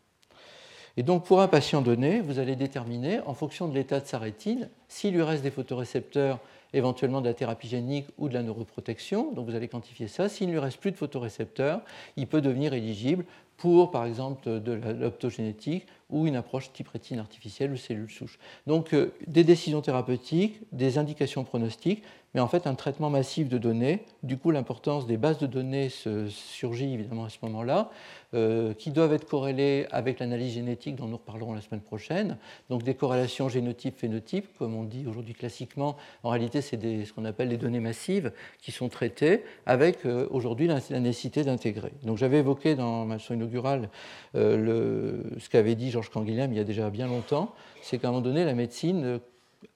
Et 0.98 1.04
donc, 1.04 1.24
pour 1.26 1.42
un 1.42 1.48
patient 1.48 1.82
donné, 1.82 2.20
vous 2.22 2.40
allez 2.40 2.56
déterminer, 2.56 3.20
en 3.26 3.34
fonction 3.34 3.68
de 3.68 3.74
l'état 3.74 4.00
de 4.00 4.06
sa 4.06 4.20
rétine, 4.20 4.70
s'il 4.88 5.14
lui 5.14 5.22
reste 5.22 5.44
des 5.44 5.52
photorécepteurs, 5.52 6.40
éventuellement 6.74 7.22
de 7.22 7.28
la 7.28 7.34
thérapie 7.34 7.68
génique 7.68 8.08
ou 8.18 8.30
de 8.30 8.34
la 8.34 8.44
neuroprotection. 8.44 9.32
Donc, 9.34 9.48
vous 9.48 9.56
allez 9.56 9.68
quantifier 9.68 10.08
ça. 10.08 10.30
S'il 10.30 10.48
ne 10.48 10.54
lui 10.54 10.60
reste 10.60 10.78
plus 10.78 10.92
de 10.92 10.98
photorécepteurs, 10.98 11.82
il 12.18 12.28
peut 12.28 12.42
devenir 12.42 12.74
éligible 12.74 13.26
pour, 13.58 13.92
par 13.92 14.06
exemple, 14.06 14.60
de 14.60 14.72
l'optogénétique 14.72 15.86
ou 16.10 16.26
une 16.26 16.36
approche 16.36 16.74
type 16.74 16.88
rétine 16.88 17.20
artificielle 17.20 17.72
ou 17.72 17.78
cellule 17.78 18.10
souche. 18.10 18.40
Donc, 18.66 18.94
euh, 18.94 19.14
des 19.28 19.44
décisions 19.44 19.82
thérapeutiques, 19.82 20.60
des 20.72 20.98
indications 20.98 21.44
pronostiques, 21.44 22.04
mais 22.34 22.42
en 22.42 22.48
fait 22.48 22.68
un 22.68 22.76
traitement 22.76 23.10
massif 23.10 23.50
de 23.50 23.58
données. 23.58 24.06
Du 24.24 24.38
coup, 24.38 24.52
l'importance 24.52 25.08
des 25.08 25.18
bases 25.18 25.38
de 25.38 25.48
données 25.48 25.90
surgit 26.30 26.94
évidemment 26.94 27.26
à 27.26 27.30
ce 27.30 27.38
moment-là, 27.44 27.92
euh, 28.34 28.74
qui 28.74 28.92
doivent 28.92 29.12
être 29.12 29.28
corrélées 29.28 29.88
avec 29.92 30.20
l'analyse 30.20 30.54
génétique 30.54 30.96
dont 30.96 31.08
nous 31.08 31.18
reparlerons 31.18 31.54
la 31.54 31.60
semaine 31.60 31.82
prochaine. 31.82 32.38
Donc 32.70 32.84
des 32.84 32.96
corrélations 32.96 33.50
génotype-phénotype, 33.50 34.58
comme 34.58 34.74
on 34.74 34.84
dit 34.84 35.06
aujourd'hui 35.06 35.34
classiquement. 35.34 35.98
En 36.24 36.30
réalité, 36.30 36.62
c'est 36.62 36.80
ce 36.82 37.12
qu'on 37.12 37.26
appelle 37.26 37.50
les 37.50 37.58
données 37.58 37.82
massives 37.82 38.32
qui 38.62 38.72
sont 38.72 38.88
traitées 38.88 39.44
avec 39.66 40.06
euh, 40.06 40.28
aujourd'hui 40.32 40.68
la, 40.68 40.80
nécessité 41.00 41.44
d'intégrer. 41.44 41.92
Donc 42.04 42.18
j'avais 42.18 42.40
évoqué 42.40 42.76
dans 42.76 43.06
ma 43.06 43.16
leçon 43.16 43.34
inaugurale 43.34 43.90
euh, 44.36 45.24
ce 45.38 45.50
qu'avait 45.50 45.76
dit 45.76 45.92
Georges 45.92 46.10
Canguilhem 46.10 46.54
il 46.54 46.58
y 46.58 46.62
a 46.62 46.64
déjà 46.64 46.90
bien 46.90 47.08
longtemps, 47.08 47.54
c'est 47.82 47.98
qu'à 47.98 48.08
un 48.08 48.12
moment 48.12 48.24
donné, 48.24 48.46
la 48.46 48.54
médecine 48.54 49.20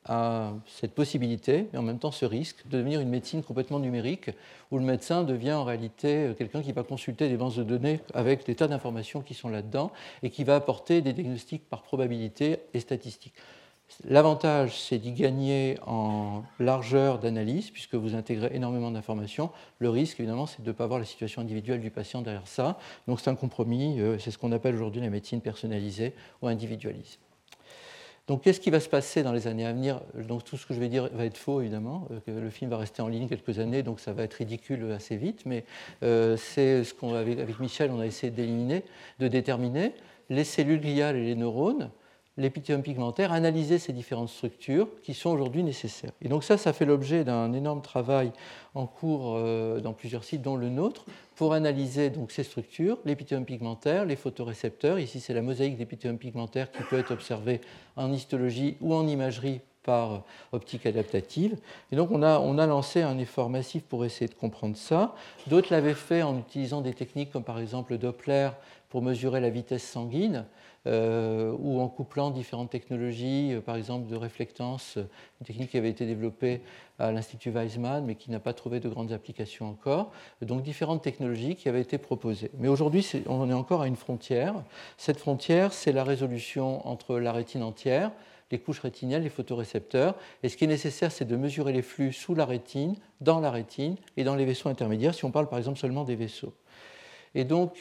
à 0.05 0.53
cette 0.67 0.93
possibilité 0.93 1.67
et 1.73 1.77
en 1.77 1.81
même 1.81 1.99
temps 1.99 2.11
ce 2.11 2.25
risque 2.25 2.65
de 2.67 2.77
devenir 2.77 3.01
une 3.01 3.09
médecine 3.09 3.43
complètement 3.43 3.79
numérique 3.79 4.31
où 4.71 4.77
le 4.77 4.83
médecin 4.83 5.23
devient 5.23 5.53
en 5.53 5.63
réalité 5.63 6.33
quelqu'un 6.37 6.61
qui 6.61 6.71
va 6.71 6.83
consulter 6.83 7.29
des 7.29 7.37
bases 7.37 7.55
de 7.55 7.63
données 7.63 7.99
avec 8.13 8.45
des 8.45 8.55
tas 8.55 8.67
d'informations 8.67 9.21
qui 9.21 9.33
sont 9.33 9.49
là-dedans 9.49 9.91
et 10.23 10.29
qui 10.29 10.43
va 10.43 10.55
apporter 10.55 11.01
des 11.01 11.13
diagnostics 11.13 11.67
par 11.69 11.81
probabilité 11.81 12.59
et 12.73 12.79
statistiques. 12.79 13.33
L'avantage, 14.03 14.79
c'est 14.79 14.97
d'y 14.97 15.13
gagner 15.13 15.77
en 15.85 16.43
largeur 16.59 17.19
d'analyse, 17.19 17.69
puisque 17.69 17.95
vous 17.95 18.15
intégrez 18.15 18.49
énormément 18.53 18.91
d'informations. 18.91 19.51
Le 19.79 19.89
risque, 19.89 20.19
évidemment, 20.19 20.47
c'est 20.47 20.63
de 20.63 20.67
ne 20.67 20.73
pas 20.73 20.87
voir 20.87 20.99
la 20.99 21.05
situation 21.05 21.41
individuelle 21.41 21.81
du 21.81 21.91
patient 21.91 22.21
derrière 22.21 22.47
ça. 22.47 22.77
Donc 23.07 23.19
c'est 23.19 23.29
un 23.29 23.35
compromis, 23.35 23.99
euh, 24.01 24.17
c'est 24.19 24.31
ce 24.31 24.37
qu'on 24.37 24.51
appelle 24.51 24.75
aujourd'hui 24.75 25.01
la 25.01 25.09
médecine 25.09 25.39
personnalisée 25.39 26.13
ou 26.41 26.47
individualisée. 26.47 27.19
Donc, 28.27 28.41
qu'est-ce 28.41 28.59
qui 28.59 28.71
va 28.71 28.79
se 28.79 28.89
passer 28.89 29.21
dans 29.21 29.33
les 29.33 29.47
années 29.47 29.65
à 29.65 29.73
venir? 29.73 30.01
Donc, 30.15 30.43
tout 30.43 30.57
ce 30.57 30.65
que 30.65 30.73
je 30.73 30.79
vais 30.79 30.89
dire 30.89 31.09
va 31.13 31.25
être 31.25 31.37
faux, 31.37 31.61
évidemment. 31.61 32.07
Euh, 32.27 32.41
le 32.41 32.49
film 32.49 32.71
va 32.71 32.77
rester 32.77 33.01
en 33.03 33.07
ligne 33.07 33.27
quelques 33.27 33.59
années, 33.59 33.83
donc 33.83 33.99
ça 33.99 34.13
va 34.13 34.23
être 34.23 34.33
ridicule 34.33 34.91
assez 34.91 35.15
vite. 35.15 35.43
Mais 35.45 35.63
euh, 36.01 36.35
c'est 36.35 36.83
ce 36.83 36.93
qu'on, 36.93 37.13
avec 37.13 37.59
Michel, 37.59 37.91
on 37.91 37.99
a 37.99 38.05
essayé 38.05 38.31
d'éliminer, 38.31 38.83
de 39.19 39.27
déterminer 39.27 39.93
les 40.29 40.43
cellules 40.43 40.81
gliales 40.81 41.17
et 41.17 41.23
les 41.23 41.35
neurones 41.35 41.91
l'épithélium 42.37 42.81
pigmentaire, 42.81 43.31
analyser 43.31 43.79
ces 43.79 43.93
différentes 43.93 44.29
structures 44.29 44.87
qui 45.03 45.13
sont 45.13 45.29
aujourd'hui 45.29 45.63
nécessaires. 45.63 46.11
Et 46.21 46.27
donc 46.27 46.43
ça, 46.43 46.57
ça 46.57 46.73
fait 46.73 46.85
l'objet 46.85 47.23
d'un 47.23 47.53
énorme 47.53 47.81
travail 47.81 48.31
en 48.73 48.87
cours 48.87 49.35
euh, 49.37 49.79
dans 49.79 49.93
plusieurs 49.93 50.23
sites, 50.23 50.41
dont 50.41 50.57
le 50.57 50.69
nôtre, 50.69 51.05
pour 51.35 51.53
analyser 51.53 52.09
donc 52.09 52.31
ces 52.31 52.43
structures, 52.43 52.97
l'épithélium 53.05 53.45
pigmentaire, 53.45 54.05
les 54.05 54.15
photorécepteurs. 54.15 54.99
Ici, 54.99 55.19
c'est 55.19 55.33
la 55.33 55.41
mosaïque 55.41 55.77
d'épithélium 55.77 56.17
pigmentaire 56.17 56.71
qui 56.71 56.83
peut 56.83 56.99
être 56.99 57.11
observée 57.11 57.61
en 57.95 58.11
histologie 58.11 58.77
ou 58.81 58.93
en 58.93 59.07
imagerie 59.07 59.61
par 59.85 60.23
optique 60.51 60.85
adaptative. 60.85 61.57
Et 61.91 61.95
donc 61.95 62.09
on 62.11 62.23
a, 62.23 62.39
on 62.39 62.57
a 62.57 62.65
lancé 62.65 63.03
un 63.03 63.17
effort 63.19 63.49
massif 63.49 63.83
pour 63.83 64.03
essayer 64.03 64.27
de 64.27 64.33
comprendre 64.33 64.75
ça. 64.75 65.15
D'autres 65.47 65.71
l'avaient 65.71 65.93
fait 65.93 66.23
en 66.23 66.39
utilisant 66.39 66.81
des 66.81 66.93
techniques 66.93 67.31
comme 67.31 67.43
par 67.43 67.59
exemple 67.59 67.91
le 67.91 67.99
Doppler 67.99 68.49
pour 68.89 69.03
mesurer 69.03 69.39
la 69.39 69.49
vitesse 69.49 69.87
sanguine. 69.87 70.45
Euh, 70.87 71.55
ou 71.59 71.79
en 71.81 71.87
couplant 71.87 72.29
différentes 72.29 72.69
technologies, 72.69 73.53
euh, 73.53 73.61
par 73.61 73.75
exemple 73.75 74.07
de 74.07 74.15
réflectance, 74.15 74.97
euh, 74.97 75.09
une 75.41 75.47
technique 75.47 75.71
qui 75.71 75.77
avait 75.77 75.89
été 75.89 76.05
développée 76.05 76.61
à 76.99 77.11
l'Institut 77.11 77.49
Weizmann, 77.49 78.05
mais 78.05 78.13
qui 78.13 78.29
n'a 78.29 78.39
pas 78.39 78.53
trouvé 78.53 78.79
de 78.79 78.87
grandes 78.87 79.11
applications 79.11 79.67
encore. 79.67 80.11
Donc 80.43 80.61
différentes 80.61 81.01
technologies 81.01 81.55
qui 81.55 81.69
avaient 81.69 81.81
été 81.81 81.97
proposées. 81.97 82.51
Mais 82.59 82.67
aujourd'hui, 82.67 83.05
on 83.25 83.49
est 83.49 83.53
encore 83.53 83.81
à 83.81 83.87
une 83.87 83.95
frontière. 83.95 84.53
Cette 84.97 85.17
frontière, 85.17 85.73
c'est 85.73 85.91
la 85.91 86.03
résolution 86.03 86.87
entre 86.87 87.17
la 87.17 87.31
rétine 87.31 87.63
entière, 87.63 88.11
les 88.51 88.59
couches 88.59 88.81
rétiniennes, 88.81 89.23
les 89.23 89.29
photorécepteurs. 89.29 90.13
Et 90.43 90.49
ce 90.49 90.55
qui 90.55 90.65
est 90.65 90.67
nécessaire, 90.67 91.11
c'est 91.11 91.25
de 91.25 91.35
mesurer 91.35 91.73
les 91.73 91.81
flux 91.81 92.13
sous 92.13 92.35
la 92.35 92.45
rétine, 92.45 92.95
dans 93.21 93.39
la 93.39 93.49
rétine 93.49 93.95
et 94.17 94.23
dans 94.23 94.35
les 94.35 94.45
vaisseaux 94.45 94.69
intermédiaires, 94.69 95.15
si 95.15 95.25
on 95.25 95.31
parle 95.31 95.49
par 95.49 95.57
exemple 95.57 95.79
seulement 95.79 96.03
des 96.03 96.15
vaisseaux. 96.15 96.53
Et 97.33 97.43
donc, 97.43 97.79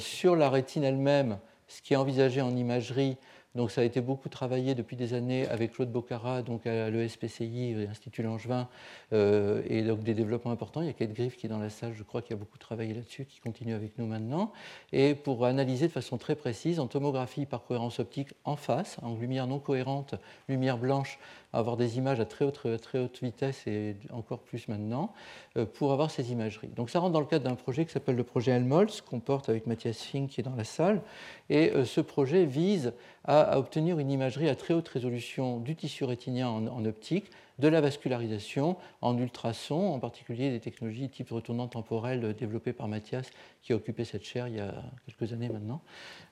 sur 0.00 0.34
la 0.34 0.50
rétine 0.50 0.82
elle-même, 0.82 1.38
ce 1.68 1.82
qui 1.82 1.92
est 1.92 1.96
envisagé 1.96 2.40
en 2.40 2.56
imagerie. 2.56 3.16
Donc 3.54 3.70
ça 3.70 3.80
a 3.80 3.84
été 3.84 4.00
beaucoup 4.00 4.28
travaillé 4.28 4.74
depuis 4.74 4.94
des 4.94 5.14
années 5.14 5.48
avec 5.48 5.72
Claude 5.72 5.90
Bocara, 5.90 6.42
donc 6.42 6.66
à 6.66 6.90
l'ESPCI, 6.90 7.74
l'Institut 7.86 8.22
Langevin, 8.22 8.68
euh, 9.12 9.62
et 9.66 9.82
donc 9.82 10.02
des 10.02 10.14
développements 10.14 10.52
importants. 10.52 10.82
Il 10.82 10.86
y 10.86 10.90
a 10.90 10.92
Kate 10.92 11.12
Griff 11.12 11.36
qui 11.36 11.46
est 11.46 11.48
dans 11.48 11.58
la 11.58 11.70
salle, 11.70 11.94
je 11.94 12.02
crois, 12.02 12.20
qui 12.22 12.32
a 12.32 12.36
beaucoup 12.36 12.58
travaillé 12.58 12.92
là-dessus, 12.94 13.24
qui 13.24 13.40
continue 13.40 13.74
avec 13.74 13.96
nous 13.98 14.06
maintenant. 14.06 14.52
Et 14.92 15.14
pour 15.14 15.44
analyser 15.46 15.88
de 15.88 15.92
façon 15.92 16.18
très 16.18 16.36
précise, 16.36 16.78
en 16.78 16.86
tomographie 16.86 17.46
par 17.46 17.64
cohérence 17.64 18.00
optique 18.00 18.28
en 18.44 18.56
face, 18.56 18.98
en 19.02 19.16
lumière 19.16 19.46
non 19.46 19.58
cohérente, 19.58 20.14
lumière 20.48 20.78
blanche, 20.78 21.18
avoir 21.52 21.76
des 21.76 21.98
images 21.98 22.20
à 22.20 22.24
très 22.24 22.44
haute, 22.44 23.22
vitesse 23.22 23.66
et 23.66 23.96
encore 24.12 24.40
plus 24.40 24.68
maintenant, 24.68 25.12
euh, 25.56 25.64
pour 25.64 25.92
avoir 25.92 26.10
ces 26.10 26.32
imageries. 26.32 26.68
Donc 26.68 26.90
ça 26.90 27.00
rentre 27.00 27.12
dans 27.12 27.20
le 27.20 27.26
cadre 27.26 27.44
d'un 27.44 27.54
projet 27.54 27.84
qui 27.86 27.92
s'appelle 27.92 28.16
le 28.16 28.24
projet 28.24 28.52
Helmholtz, 28.52 29.00
qu'on 29.00 29.20
porte 29.20 29.48
avec 29.48 29.66
Mathias 29.66 30.02
Fink 30.02 30.30
qui 30.30 30.40
est 30.40 30.44
dans 30.44 30.56
la 30.56 30.64
salle. 30.64 31.02
Et 31.48 31.72
euh, 31.72 31.84
ce 31.84 32.00
projet 32.00 32.44
vise 32.44 32.92
à, 33.24 33.58
obtenir 33.58 33.98
une 33.98 34.10
imagerie 34.10 34.48
à 34.48 34.54
très 34.54 34.74
haute 34.74 34.88
résolution 34.88 35.58
du 35.58 35.74
tissu 35.76 36.04
rétinien 36.04 36.48
en 36.48 36.84
optique 36.84 37.30
de 37.58 37.68
la 37.68 37.80
vascularisation 37.80 38.76
en 39.00 39.18
ultrasons, 39.18 39.92
en 39.92 39.98
particulier 39.98 40.50
des 40.50 40.60
technologies 40.60 41.08
type 41.08 41.30
retournant 41.30 41.66
temporel 41.66 42.34
développées 42.34 42.72
par 42.72 42.88
Mathias, 42.88 43.30
qui 43.62 43.72
a 43.72 43.76
occupé 43.76 44.04
cette 44.04 44.24
chaire 44.24 44.46
il 44.48 44.56
y 44.56 44.60
a 44.60 44.74
quelques 45.06 45.32
années 45.32 45.48
maintenant, 45.48 45.80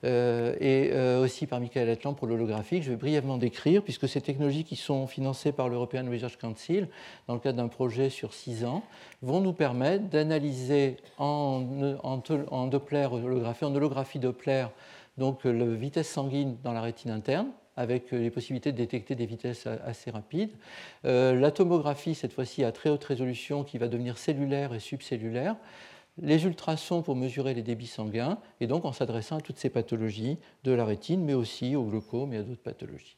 euh, 0.03 0.55
et 0.59 0.91
euh, 0.93 1.21
aussi 1.21 1.45
par 1.45 1.59
Michael 1.59 1.89
Atlan 1.89 2.13
pour 2.13 2.27
l'holographie, 2.27 2.79
que 2.79 2.85
je 2.85 2.91
vais 2.91 2.97
brièvement 2.97 3.37
décrire, 3.37 3.83
puisque 3.83 4.07
ces 4.07 4.21
technologies 4.21 4.63
qui 4.63 4.75
sont 4.75 5.07
financées 5.07 5.51
par 5.51 5.67
l'European 5.69 6.09
Research 6.09 6.37
Council, 6.37 6.87
dans 7.27 7.33
le 7.33 7.39
cadre 7.39 7.57
d'un 7.57 7.67
projet 7.67 8.09
sur 8.09 8.33
six 8.33 8.63
ans, 8.63 8.83
vont 9.21 9.41
nous 9.41 9.53
permettre 9.53 10.05
d'analyser 10.05 10.97
en, 11.17 11.63
en, 12.03 12.67
Doppler 12.67 13.07
holographie, 13.11 13.65
en 13.65 13.75
holographie 13.75 14.19
Doppler, 14.19 14.67
donc 15.17 15.43
la 15.43 15.65
vitesse 15.65 16.09
sanguine 16.09 16.57
dans 16.63 16.73
la 16.73 16.81
rétine 16.81 17.11
interne, 17.11 17.47
avec 17.77 18.11
euh, 18.11 18.19
les 18.19 18.31
possibilités 18.31 18.71
de 18.73 18.77
détecter 18.77 19.15
des 19.15 19.25
vitesses 19.25 19.67
assez 19.85 20.11
rapides. 20.11 20.51
Euh, 21.05 21.39
la 21.39 21.51
tomographie, 21.51 22.15
cette 22.15 22.33
fois-ci, 22.33 22.63
à 22.63 22.71
très 22.71 22.89
haute 22.89 23.03
résolution, 23.03 23.63
qui 23.63 23.77
va 23.77 23.87
devenir 23.87 24.17
cellulaire 24.17 24.73
et 24.73 24.79
subcellulaire. 24.79 25.55
Les 26.19 26.45
ultrasons 26.45 27.03
pour 27.03 27.15
mesurer 27.15 27.53
les 27.53 27.61
débits 27.61 27.87
sanguins, 27.87 28.39
et 28.59 28.65
donc 28.65 28.85
en 28.85 28.91
s'adressant 28.91 29.37
à 29.37 29.41
toutes 29.41 29.59
ces 29.59 29.69
pathologies 29.69 30.39
de 30.63 30.71
la 30.71 30.83
rétine, 30.83 31.23
mais 31.23 31.35
aussi 31.35 31.75
au 31.75 31.83
glaucome 31.83 32.33
et 32.33 32.37
à 32.37 32.43
d'autres 32.43 32.63
pathologies. 32.63 33.15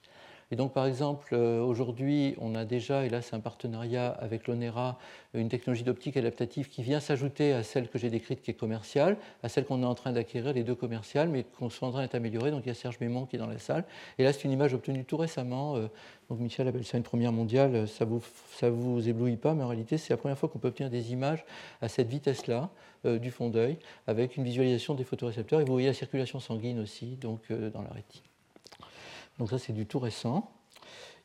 Et 0.52 0.56
donc, 0.56 0.74
par 0.74 0.88
exemple, 0.88 1.30
euh, 1.34 1.62
aujourd'hui, 1.62 2.36
on 2.40 2.56
a 2.56 2.66
déjà, 2.66 3.06
et 3.06 3.10
là 3.10 3.22
c'est 3.22 3.36
un 3.36 3.40
partenariat 3.40 4.08
avec 4.08 4.48
l'ONERA, 4.48 4.98
une 5.36 5.48
technologie 5.48 5.84
d'optique 5.84 6.18
adaptative 6.18 6.70
qui 6.70 6.82
vient 6.82 7.00
s'ajouter 7.00 7.54
à 7.54 7.62
celle 7.62 7.88
que 7.88 8.00
j'ai 8.00 8.10
décrite 8.10 8.42
qui 8.42 8.50
est 8.50 8.56
commerciale, 8.56 9.18
à 9.44 9.50
celle 9.50 9.66
qu'on 9.66 9.84
est 9.84 9.86
en 9.86 9.94
train 9.94 10.12
d'acquérir, 10.12 10.54
les 10.54 10.64
deux 10.64 10.74
commerciales, 10.74 11.30
mais 11.30 11.44
qu'on 11.44 11.70
est 11.70 11.84
en 11.84 11.92
train 11.92 12.02
d'être. 12.02 12.18
Donc 12.20 12.64
il 12.66 12.68
y 12.68 12.72
a 12.72 12.74
Serge 12.74 13.00
Mémon 13.00 13.28
qui 13.28 13.36
est 13.36 13.40
dans 13.40 13.48
la 13.48 13.60
salle. 13.60 13.86
Et 14.18 14.24
là, 14.24 14.34
c'est 14.34 14.44
une 14.46 14.52
image 14.52 14.74
obtenue 14.74 15.06
tout 15.06 15.18
récemment. 15.18 15.76
Euh, 15.76 15.88
donc 16.30 16.40
Michel 16.40 16.68
appelle 16.68 16.86
ça 16.86 16.98
une 16.98 17.04
première 17.04 17.32
mondiale. 17.32 17.88
Ça 17.88 18.06
ne 18.06 18.10
vous, 18.10 18.24
ça 18.56 18.72
vous 18.72 19.08
éblouit 19.08 19.38
pas, 19.38 19.54
mais 19.54 19.64
en 19.64 19.68
réalité, 19.68 20.00
c'est 20.00 20.14
la 20.14 20.18
première 20.18 20.38
fois 20.38 20.50
qu'on 20.50 20.60
peut 20.60 20.70
obtenir 20.70 20.90
des 20.90 21.12
images 21.12 21.46
à 21.82 21.90
cette 21.90 22.08
vitesse-là 22.08 22.70
euh, 23.06 23.20
du 23.20 23.30
fond 23.30 23.50
d'œil, 23.50 23.78
avec 24.08 24.36
une 24.36 24.44
visualisation 24.44 24.96
des 24.96 25.04
photorécepteurs. 25.04 25.62
Et 25.62 25.64
vous 25.64 25.74
voyez 25.74 25.88
la 25.88 25.94
circulation 25.94 26.40
sanguine 26.40 26.80
aussi, 26.80 27.18
donc 27.18 27.52
dans 27.52 27.84
la 27.84 27.92
rétine. 27.92 28.29
Donc 29.40 29.50
ça, 29.50 29.58
c'est 29.58 29.74
du 29.74 29.86
tout 29.86 30.00
récent. 30.00 30.52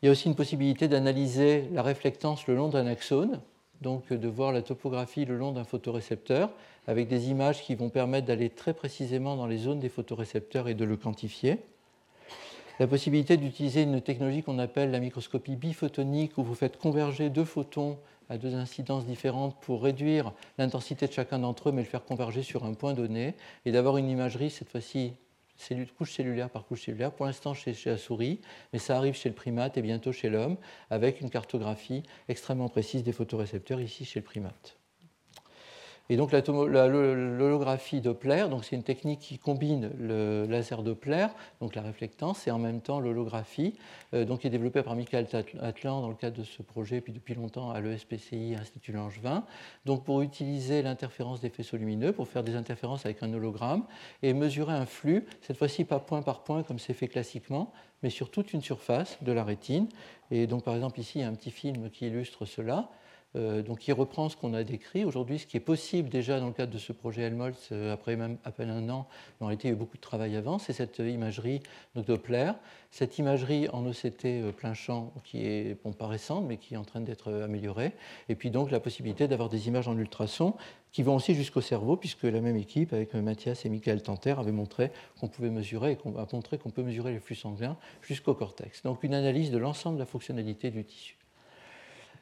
Il 0.01 0.07
y 0.07 0.09
a 0.09 0.12
aussi 0.12 0.29
une 0.29 0.35
possibilité 0.35 0.89
d'analyser 0.89 1.69
la 1.73 1.83
réflectance 1.83 2.47
le 2.47 2.55
long 2.55 2.69
d'un 2.69 2.87
axone, 2.87 3.41
donc 3.81 4.12
de 4.12 4.29
voir 4.29 4.53
la 4.53 4.62
topographie 4.62 5.25
le 5.25 5.37
long 5.37 5.53
d'un 5.53 5.65
photorécepteur, 5.65 6.51
avec 6.87 7.09
des 7.09 7.29
images 7.31 7.62
qui 7.62 7.75
vont 7.75 7.91
permettre 7.91 8.27
d'aller 8.27 8.51
très 8.51 8.73
précisément 8.73 9.37
dans 9.37 9.47
les 9.47 9.59
zones 9.59 9.81
des 9.81 9.89
photorécepteurs 9.89 10.69
et 10.69 10.75
de 10.75 10.85
le 10.85 10.97
quantifier. 10.97 11.59
la 12.81 12.87
possibilité 12.87 13.37
d'utiliser 13.37 13.83
une 13.83 14.01
technologie 14.01 14.43
qu'on 14.43 14.59
appelle 14.59 14.91
la 14.91 15.01
microscopie 15.01 15.57
biphotonique, 15.57 16.39
où 16.39 16.43
vous 16.43 16.55
faites 16.55 16.77
converger 16.77 17.31
deux 17.31 17.45
photons 17.45 17.99
à 18.29 18.39
deux 18.39 18.55
incidences 18.55 19.07
différentes 19.07 19.57
pour 19.61 19.83
réduire 19.83 20.33
l'intensité 20.59 21.07
de 21.07 21.12
chacun 21.12 21.39
d'entre 21.39 21.69
eux, 21.69 21.73
mais 21.73 21.83
le 21.83 21.89
faire 21.89 22.05
converger 22.05 22.43
sur 22.43 22.65
un 22.65 22.75
point 22.75 22.95
donné, 22.95 23.35
et 23.65 23.73
d'avoir 23.73 23.97
une 23.97 24.09
imagerie, 24.09 24.51
cette 24.51 24.71
fois-ci, 24.71 25.12
couche 25.97 26.13
cellulaire 26.13 26.51
par 26.51 26.65
couche 26.67 26.83
cellulaire, 26.85 27.13
pour 27.13 27.27
l'instant 27.27 27.55
chez, 27.55 27.75
chez, 27.75 27.91
la 27.91 27.99
souris, 27.99 28.41
mais 28.73 28.79
ça 28.79 28.97
arrive 28.97 29.15
chez 29.15 29.29
le 29.29 29.35
primate 29.35 29.77
et 29.77 29.83
bientôt 29.83 30.13
chez 30.13 30.31
l'homme, 30.31 30.57
avec 30.91 31.21
une 31.21 31.31
cartographie 31.31 32.03
extrêmement 32.29 32.69
précise 32.69 33.03
des 33.03 33.13
photorécepteurs, 33.13 33.81
ici 33.81 34.05
chez 34.05 34.21
le 34.21 34.25
primate. 34.25 34.79
Et 36.11 36.17
donc 36.17 36.33
l'holographie 36.33 38.03
Doppler, 38.03 38.45
c'est 38.63 38.77
une 38.77 38.83
technique 38.83 39.21
qui 39.21 39.39
combine 39.39 39.91
le 39.99 40.45
laser 40.45 40.83
Doppler, 40.83 41.29
donc 41.61 41.75
la 41.75 41.81
réflectance, 41.81 42.47
et 42.47 42.51
en 42.51 42.59
même 42.59 42.83
temps 42.83 43.01
l'holographie, 43.01 43.75
euh, 44.13 44.27
donc 44.27 44.41
qui 44.41 44.47
est 44.47 44.51
développée 44.51 44.83
par 44.83 44.97
Michael 44.97 45.27
Atlan 45.63 46.03
dans 46.03 46.09
le 46.09 46.15
cadre 46.15 46.37
de 46.37 46.45
ce 46.45 46.61
projet, 46.61 47.01
puis 47.01 47.15
depuis 47.15 47.35
longtemps 47.35 47.71
à 47.71 47.81
l'ESPCI, 47.81 48.55
Institut 48.61 48.93
Langevin, 48.93 49.45
donc 49.87 50.05
pour 50.05 50.21
utiliser 50.21 50.83
l'interférence 50.83 51.41
des 51.41 51.49
faisceaux 51.49 51.79
lumineux, 51.79 52.13
pour 52.13 52.29
faire 52.29 52.45
des 52.45 52.55
interférences 52.55 53.07
avec 53.07 53.23
un 53.23 53.33
hologramme, 53.33 53.85
et 54.23 54.35
mesurer 54.35 54.75
un 54.75 54.87
flux, 54.87 55.25
cette 55.41 55.57
fois-ci 55.57 55.85
pas 55.85 56.01
point 56.01 56.21
par 56.21 56.45
point 56.45 56.65
comme 56.65 56.79
c'est 56.79 56.93
fait 56.93 57.09
classiquement, 57.09 57.73
mais 58.03 58.11
sur 58.11 58.31
toute 58.31 58.53
une 58.53 58.61
surface 58.61 59.17
de 59.23 59.33
la 59.33 59.43
rétine. 59.43 59.89
Et 60.31 60.47
donc 60.47 60.65
par 60.65 60.75
exemple 60.75 61.01
ici, 61.01 61.21
il 61.21 61.23
y 61.23 61.25
a 61.25 61.29
un 61.29 61.35
petit 61.35 61.51
film 61.51 61.89
qui 61.89 62.07
illustre 62.07 62.45
cela. 62.45 62.91
Euh, 63.37 63.62
donc, 63.62 63.87
il 63.89 63.93
reprend 63.93 64.28
ce 64.28 64.37
qu'on 64.37 64.55
a 64.55 64.62
décrit. 64.62 65.05
Aujourd'hui, 65.05 65.39
ce 65.39 65.47
qui 65.47 65.57
est 65.57 65.61
possible 65.61 66.09
déjà 66.09 66.39
dans 66.39 66.47
le 66.47 66.53
cadre 66.53 66.72
de 66.72 66.78
ce 66.78 66.93
projet 66.93 67.22
Helmholtz, 67.22 67.70
euh, 67.72 67.93
après 67.93 68.16
même 68.16 68.39
à 68.45 68.53
peine 68.53 68.70
un 68.70 68.89
an, 68.91 69.07
en 69.41 69.47
réalité, 69.47 69.68
il 69.68 69.70
y 69.72 69.74
a 69.74 69.76
eu 69.76 69.78
beaucoup 69.78 69.97
de 69.97 70.03
travail 70.03 70.37
avant, 70.37 70.59
c'est 70.59 70.72
cette 70.72 70.99
imagerie 70.99 71.61
de 71.97 72.03
Doppler. 72.03 72.53
Cette 72.91 73.18
imagerie 73.18 73.68
en 73.70 73.85
OCT 73.87 74.24
euh, 74.26 74.53
plein 74.53 74.74
champ, 74.74 75.12
qui 75.24 75.45
est 75.45 75.76
pas 75.99 76.07
récente, 76.07 76.45
mais 76.47 76.59
qui 76.59 76.74
est 76.74 76.76
en 76.76 76.85
train 76.85 77.01
d'être 77.01 77.32
améliorée. 77.32 77.93
Et 78.28 78.37
puis 78.37 78.51
donc, 78.51 78.70
la 78.70 78.80
possibilité 78.80 79.26
d'avoir 79.26 79.49
des 79.49 79.66
images 79.66 79.89
en 79.89 79.99
ultrasons 79.99 80.55
qui 80.93 81.03
vont 81.03 81.16
aussi 81.16 81.35
jusqu'au 81.35 81.61
cerveau, 81.61 81.97
puisque 81.97 82.22
la 82.22 82.41
même 82.41 82.57
équipe, 82.57 82.93
avec 82.93 83.14
Mathias 83.14 83.64
et 83.64 83.68
Michael 83.68 84.01
Tanter, 84.01 84.37
avait 84.39 84.53
montré 84.53 84.93
qu'on 85.18 85.26
pouvait 85.26 85.51
mesurer 85.51 85.93
et 85.93 85.99
a 86.16 86.26
montré 86.32 86.57
qu'on 86.57 86.70
peut 86.70 86.85
mesurer 86.85 87.12
les 87.12 87.18
flux 87.18 87.35
sanguins 87.35 87.76
jusqu'au 88.01 88.35
cortex. 88.35 88.82
Donc, 88.85 89.03
une 89.03 89.14
analyse 89.14 89.51
de 89.51 89.59
l'ensemble 89.59 89.97
de 89.97 90.01
la 90.01 90.07
fonctionnalité 90.07 90.70
du 90.70 90.85
tissu. 90.85 91.16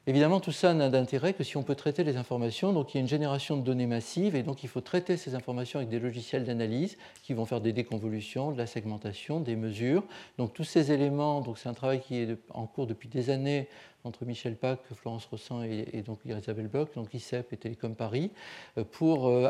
Évidemment, 0.05 0.41
tout 0.41 0.51
ça 0.51 0.73
n'a 0.73 0.89
d'intérêt 0.89 1.33
que 1.33 1.45
si 1.45 1.55
on 1.55 1.63
peut 1.63 1.75
traiter 1.75 2.03
les 2.03 2.17
informations. 2.17 2.73
Donc, 2.73 2.93
il 2.93 2.97
y 2.97 2.99
a 2.99 3.01
une 3.01 3.07
génération 3.07 3.55
de 3.55 3.61
données 3.61 3.87
massives 3.87 4.35
et 4.35 4.43
donc 4.43 4.61
il 4.61 4.67
faut 4.67 4.81
traiter 4.81 5.15
ces 5.15 5.33
informations 5.33 5.79
avec 5.79 5.87
des 5.87 5.99
logiciels 5.99 6.43
d'analyse 6.43 6.97
qui 7.23 7.33
vont 7.33 7.45
faire 7.45 7.61
des 7.61 7.71
déconvolutions, 7.71 8.51
de 8.51 8.57
la 8.57 8.67
segmentation, 8.67 9.39
des 9.39 9.55
mesures. 9.55 10.03
Donc, 10.37 10.53
tous 10.53 10.65
ces 10.65 10.91
éléments, 10.91 11.41
c'est 11.55 11.69
un 11.69 11.73
travail 11.73 12.01
qui 12.01 12.17
est 12.17 12.37
en 12.49 12.67
cours 12.67 12.85
depuis 12.85 13.07
des 13.07 13.29
années 13.29 13.69
entre 14.03 14.25
Michel 14.25 14.57
Pack, 14.57 14.79
Florence 14.93 15.25
Rossan 15.27 15.63
et, 15.63 16.01
donc 16.01 16.19
Isabelle 16.25 16.67
Bock, 16.67 16.93
donc 16.95 17.13
ICEP 17.13 17.53
et 17.53 17.57
Télécom 17.57 17.95
Paris, 17.95 18.31
euh, 18.77 18.83
pour 18.83 19.27
euh, 19.29 19.49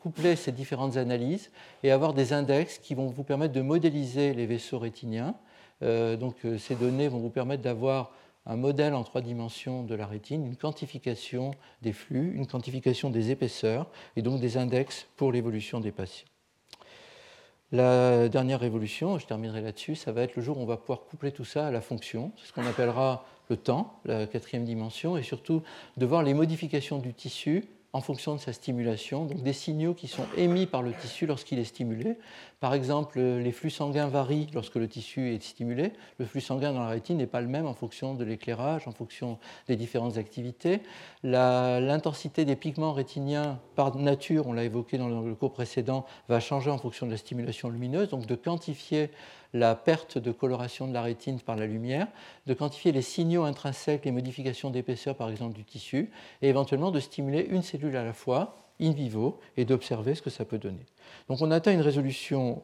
coupler 0.00 0.34
ces 0.34 0.50
différentes 0.50 0.96
analyses 0.96 1.52
et 1.84 1.92
avoir 1.92 2.12
des 2.12 2.32
index 2.32 2.78
qui 2.78 2.96
vont 2.96 3.06
vous 3.06 3.22
permettre 3.22 3.52
de 3.52 3.60
modéliser 3.60 4.34
les 4.34 4.46
vaisseaux 4.46 4.80
rétiniens. 4.80 5.36
Euh, 5.82 6.16
donc, 6.16 6.38
ces 6.58 6.74
données 6.74 7.06
vont 7.06 7.18
vous 7.18 7.30
permettre 7.30 7.62
d'avoir 7.62 8.10
un 8.46 8.56
modèle 8.56 8.94
en 8.94 9.04
trois 9.04 9.20
dimensions 9.20 9.82
de 9.82 9.94
la 9.94 10.06
rétine, 10.06 10.44
une 10.44 10.56
quantification 10.56 11.52
des 11.82 11.92
flux, 11.92 12.34
une 12.34 12.46
quantification 12.46 13.10
des 13.10 13.30
épaisseurs 13.30 13.90
et 14.16 14.22
donc 14.22 14.40
des 14.40 14.56
index 14.56 15.06
pour 15.16 15.32
l'évolution 15.32 15.80
des 15.80 15.92
patients. 15.92 16.26
La 17.72 18.28
dernière 18.28 18.60
révolution, 18.60 19.18
je 19.18 19.26
terminerai 19.26 19.60
là-dessus, 19.60 19.96
ça 19.96 20.12
va 20.12 20.22
être 20.22 20.36
le 20.36 20.42
jour 20.42 20.58
où 20.58 20.60
on 20.60 20.66
va 20.66 20.76
pouvoir 20.76 21.00
coupler 21.06 21.32
tout 21.32 21.44
ça 21.44 21.66
à 21.66 21.70
la 21.70 21.80
fonction, 21.80 22.30
c'est 22.36 22.48
ce 22.48 22.52
qu'on 22.52 22.66
appellera 22.66 23.24
le 23.48 23.56
temps, 23.56 23.98
la 24.04 24.26
quatrième 24.26 24.64
dimension, 24.64 25.16
et 25.16 25.22
surtout 25.22 25.62
de 25.96 26.06
voir 26.06 26.22
les 26.22 26.34
modifications 26.34 26.98
du 26.98 27.12
tissu 27.12 27.64
en 27.94 28.00
fonction 28.00 28.34
de 28.34 28.40
sa 28.40 28.52
stimulation, 28.52 29.24
donc 29.24 29.42
des 29.44 29.52
signaux 29.52 29.94
qui 29.94 30.08
sont 30.08 30.26
émis 30.36 30.66
par 30.66 30.82
le 30.82 30.92
tissu 30.92 31.26
lorsqu'il 31.26 31.60
est 31.60 31.64
stimulé. 31.64 32.18
Par 32.58 32.74
exemple, 32.74 33.20
les 33.20 33.52
flux 33.52 33.70
sanguins 33.70 34.08
varient 34.08 34.48
lorsque 34.52 34.74
le 34.74 34.88
tissu 34.88 35.32
est 35.32 35.40
stimulé. 35.40 35.92
Le 36.18 36.26
flux 36.26 36.40
sanguin 36.40 36.72
dans 36.72 36.82
la 36.82 36.88
rétine 36.88 37.18
n'est 37.18 37.28
pas 37.28 37.40
le 37.40 37.46
même 37.46 37.66
en 37.66 37.72
fonction 37.72 38.14
de 38.14 38.24
l'éclairage, 38.24 38.88
en 38.88 38.90
fonction 38.90 39.38
des 39.68 39.76
différentes 39.76 40.18
activités. 40.18 40.80
L'intensité 41.22 42.44
des 42.44 42.56
pigments 42.56 42.92
rétiniens 42.92 43.60
par 43.76 43.94
nature, 43.94 44.48
on 44.48 44.52
l'a 44.52 44.64
évoqué 44.64 44.98
dans 44.98 45.08
le 45.08 45.34
cours 45.36 45.52
précédent, 45.52 46.04
va 46.28 46.40
changer 46.40 46.72
en 46.72 46.78
fonction 46.78 47.06
de 47.06 47.12
la 47.12 47.16
stimulation 47.16 47.70
lumineuse, 47.70 48.08
donc 48.08 48.26
de 48.26 48.34
quantifier 48.34 49.10
la 49.54 49.74
perte 49.74 50.18
de 50.18 50.32
coloration 50.32 50.86
de 50.86 50.92
la 50.92 51.00
rétine 51.00 51.40
par 51.40 51.56
la 51.56 51.66
lumière, 51.66 52.08
de 52.46 52.52
quantifier 52.52 52.92
les 52.92 53.02
signaux 53.02 53.44
intrinsèques, 53.44 54.04
les 54.04 54.10
modifications 54.10 54.68
d'épaisseur 54.68 55.14
par 55.14 55.30
exemple 55.30 55.54
du 55.54 55.64
tissu, 55.64 56.10
et 56.42 56.48
éventuellement 56.48 56.90
de 56.90 57.00
stimuler 57.00 57.46
une 57.48 57.62
cellule 57.62 57.96
à 57.96 58.04
la 58.04 58.12
fois 58.12 58.56
in 58.80 58.90
vivo 58.90 59.38
et 59.56 59.64
d'observer 59.64 60.16
ce 60.16 60.22
que 60.22 60.30
ça 60.30 60.44
peut 60.44 60.58
donner. 60.58 60.84
Donc 61.28 61.40
on 61.40 61.50
atteint 61.52 61.72
une 61.72 61.80
résolution 61.80 62.62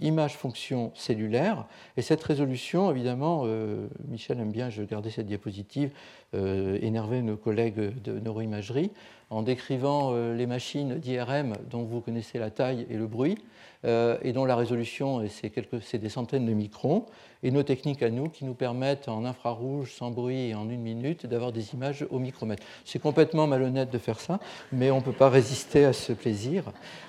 image-fonction 0.00 0.92
cellulaire. 0.94 1.66
Et 1.96 2.02
cette 2.02 2.22
résolution, 2.22 2.90
évidemment, 2.90 3.42
euh, 3.44 3.88
Michel 4.08 4.38
aime 4.40 4.52
bien, 4.52 4.68
je 4.68 4.82
gardais 4.82 5.10
cette 5.10 5.26
diapositive, 5.26 5.90
euh, 6.34 6.78
énerver 6.82 7.22
nos 7.22 7.36
collègues 7.36 8.02
de 8.02 8.18
neuroimagerie 8.18 8.90
en 9.30 9.42
décrivant 9.42 10.12
euh, 10.12 10.34
les 10.34 10.46
machines 10.46 10.98
d'IRM 10.98 11.54
dont 11.70 11.82
vous 11.82 12.00
connaissez 12.00 12.38
la 12.38 12.50
taille 12.50 12.86
et 12.90 12.96
le 12.96 13.06
bruit, 13.06 13.38
euh, 13.84 14.16
et 14.22 14.32
dont 14.32 14.44
la 14.44 14.56
résolution, 14.56 15.22
c'est 15.28 15.98
des 15.98 16.08
centaines 16.08 16.46
de 16.46 16.52
microns, 16.52 17.06
et 17.42 17.50
nos 17.50 17.62
techniques 17.62 18.02
à 18.02 18.10
nous 18.10 18.28
qui 18.28 18.44
nous 18.44 18.54
permettent 18.54 19.08
en 19.08 19.24
infrarouge, 19.24 19.92
sans 19.92 20.10
bruit 20.10 20.48
et 20.48 20.54
en 20.54 20.68
une 20.70 20.80
minute 20.80 21.26
d'avoir 21.26 21.52
des 21.52 21.74
images 21.74 22.06
au 22.10 22.18
micromètre. 22.18 22.62
C'est 22.84 22.98
complètement 22.98 23.46
malhonnête 23.46 23.90
de 23.90 23.98
faire 23.98 24.20
ça, 24.20 24.40
mais 24.72 24.90
on 24.90 24.96
ne 24.96 25.02
peut 25.02 25.12
pas 25.12 25.28
résister 25.28 25.84
à 25.84 25.92
ce 25.92 26.12
plaisir. 26.12 26.64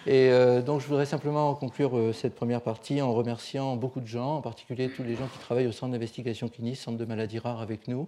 Et 0.06 0.30
donc 0.66 0.82
je 0.82 0.88
voudrais 0.88 1.06
simplement 1.06 1.56
conclure 1.56 2.14
cette 2.14 2.36
première 2.36 2.62
partie 2.62 3.02
en 3.02 3.14
remerciant 3.14 3.78
beaucoup 3.78 4.02
de 4.02 4.06
gens, 4.06 4.36
en 4.36 4.42
particulier 4.42 4.90
tous 4.90 5.04
les 5.04 5.16
gens 5.16 5.28
qui 5.28 5.40
travaillent 5.40 5.68
au 5.68 5.72
centre 5.72 5.94
d'investigation 5.94 6.50
clinique, 6.50 6.76
centre 6.76 6.98
de 6.98 7.06
maladies 7.06 7.40
rares 7.40 7.62
avec 7.62 7.88
nous, 7.88 8.08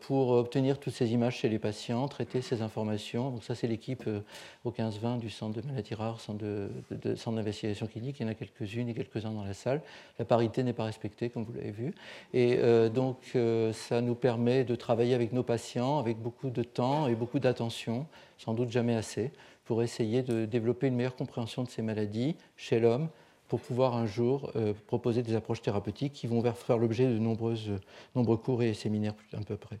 pour 0.00 0.39
obtenir 0.40 0.80
toutes 0.80 0.94
ces 0.94 1.12
images 1.12 1.36
chez 1.36 1.48
les 1.48 1.58
patients, 1.58 2.08
traiter 2.08 2.42
ces 2.42 2.62
informations 2.62 2.80
donc 3.30 3.44
ça, 3.44 3.54
c'est 3.54 3.66
l'équipe 3.66 4.04
euh, 4.06 4.20
au 4.64 4.70
15-20 4.70 5.18
du 5.18 5.30
centre 5.30 5.60
de 5.60 5.66
maladies 5.66 5.94
rares, 5.94 6.20
centre 6.20 6.44
d'investigation 7.32 7.86
clinique. 7.86 8.20
Il 8.20 8.22
y 8.24 8.26
en 8.26 8.28
a 8.28 8.34
quelques-unes 8.34 8.88
et 8.88 8.94
quelques-uns 8.94 9.32
dans 9.32 9.44
la 9.44 9.54
salle. 9.54 9.82
La 10.18 10.24
parité 10.24 10.62
n'est 10.62 10.72
pas 10.72 10.84
respectée, 10.84 11.30
comme 11.30 11.44
vous 11.44 11.52
l'avez 11.52 11.70
vu. 11.70 11.94
Et 12.32 12.58
euh, 12.58 12.88
donc, 12.88 13.16
euh, 13.34 13.72
ça 13.72 14.00
nous 14.00 14.14
permet 14.14 14.64
de 14.64 14.74
travailler 14.74 15.14
avec 15.14 15.32
nos 15.32 15.42
patients 15.42 15.98
avec 15.98 16.18
beaucoup 16.18 16.50
de 16.50 16.62
temps 16.62 17.06
et 17.06 17.14
beaucoup 17.14 17.38
d'attention, 17.38 18.06
sans 18.38 18.54
doute 18.54 18.70
jamais 18.70 18.94
assez, 18.94 19.32
pour 19.64 19.82
essayer 19.82 20.22
de 20.22 20.46
développer 20.46 20.88
une 20.88 20.96
meilleure 20.96 21.16
compréhension 21.16 21.62
de 21.62 21.68
ces 21.68 21.82
maladies 21.82 22.36
chez 22.56 22.80
l'homme 22.80 23.08
pour 23.48 23.60
pouvoir 23.60 23.96
un 23.96 24.06
jour 24.06 24.52
proposer 24.86 25.24
des 25.24 25.34
approches 25.34 25.60
thérapeutiques 25.60 26.12
qui 26.12 26.28
vont 26.28 26.40
faire 26.52 26.78
l'objet 26.78 27.06
de 27.06 27.18
nombreux 27.18 28.36
cours 28.36 28.62
et 28.62 28.74
séminaires 28.74 29.14
un 29.32 29.42
peu 29.42 29.56
près. 29.56 29.80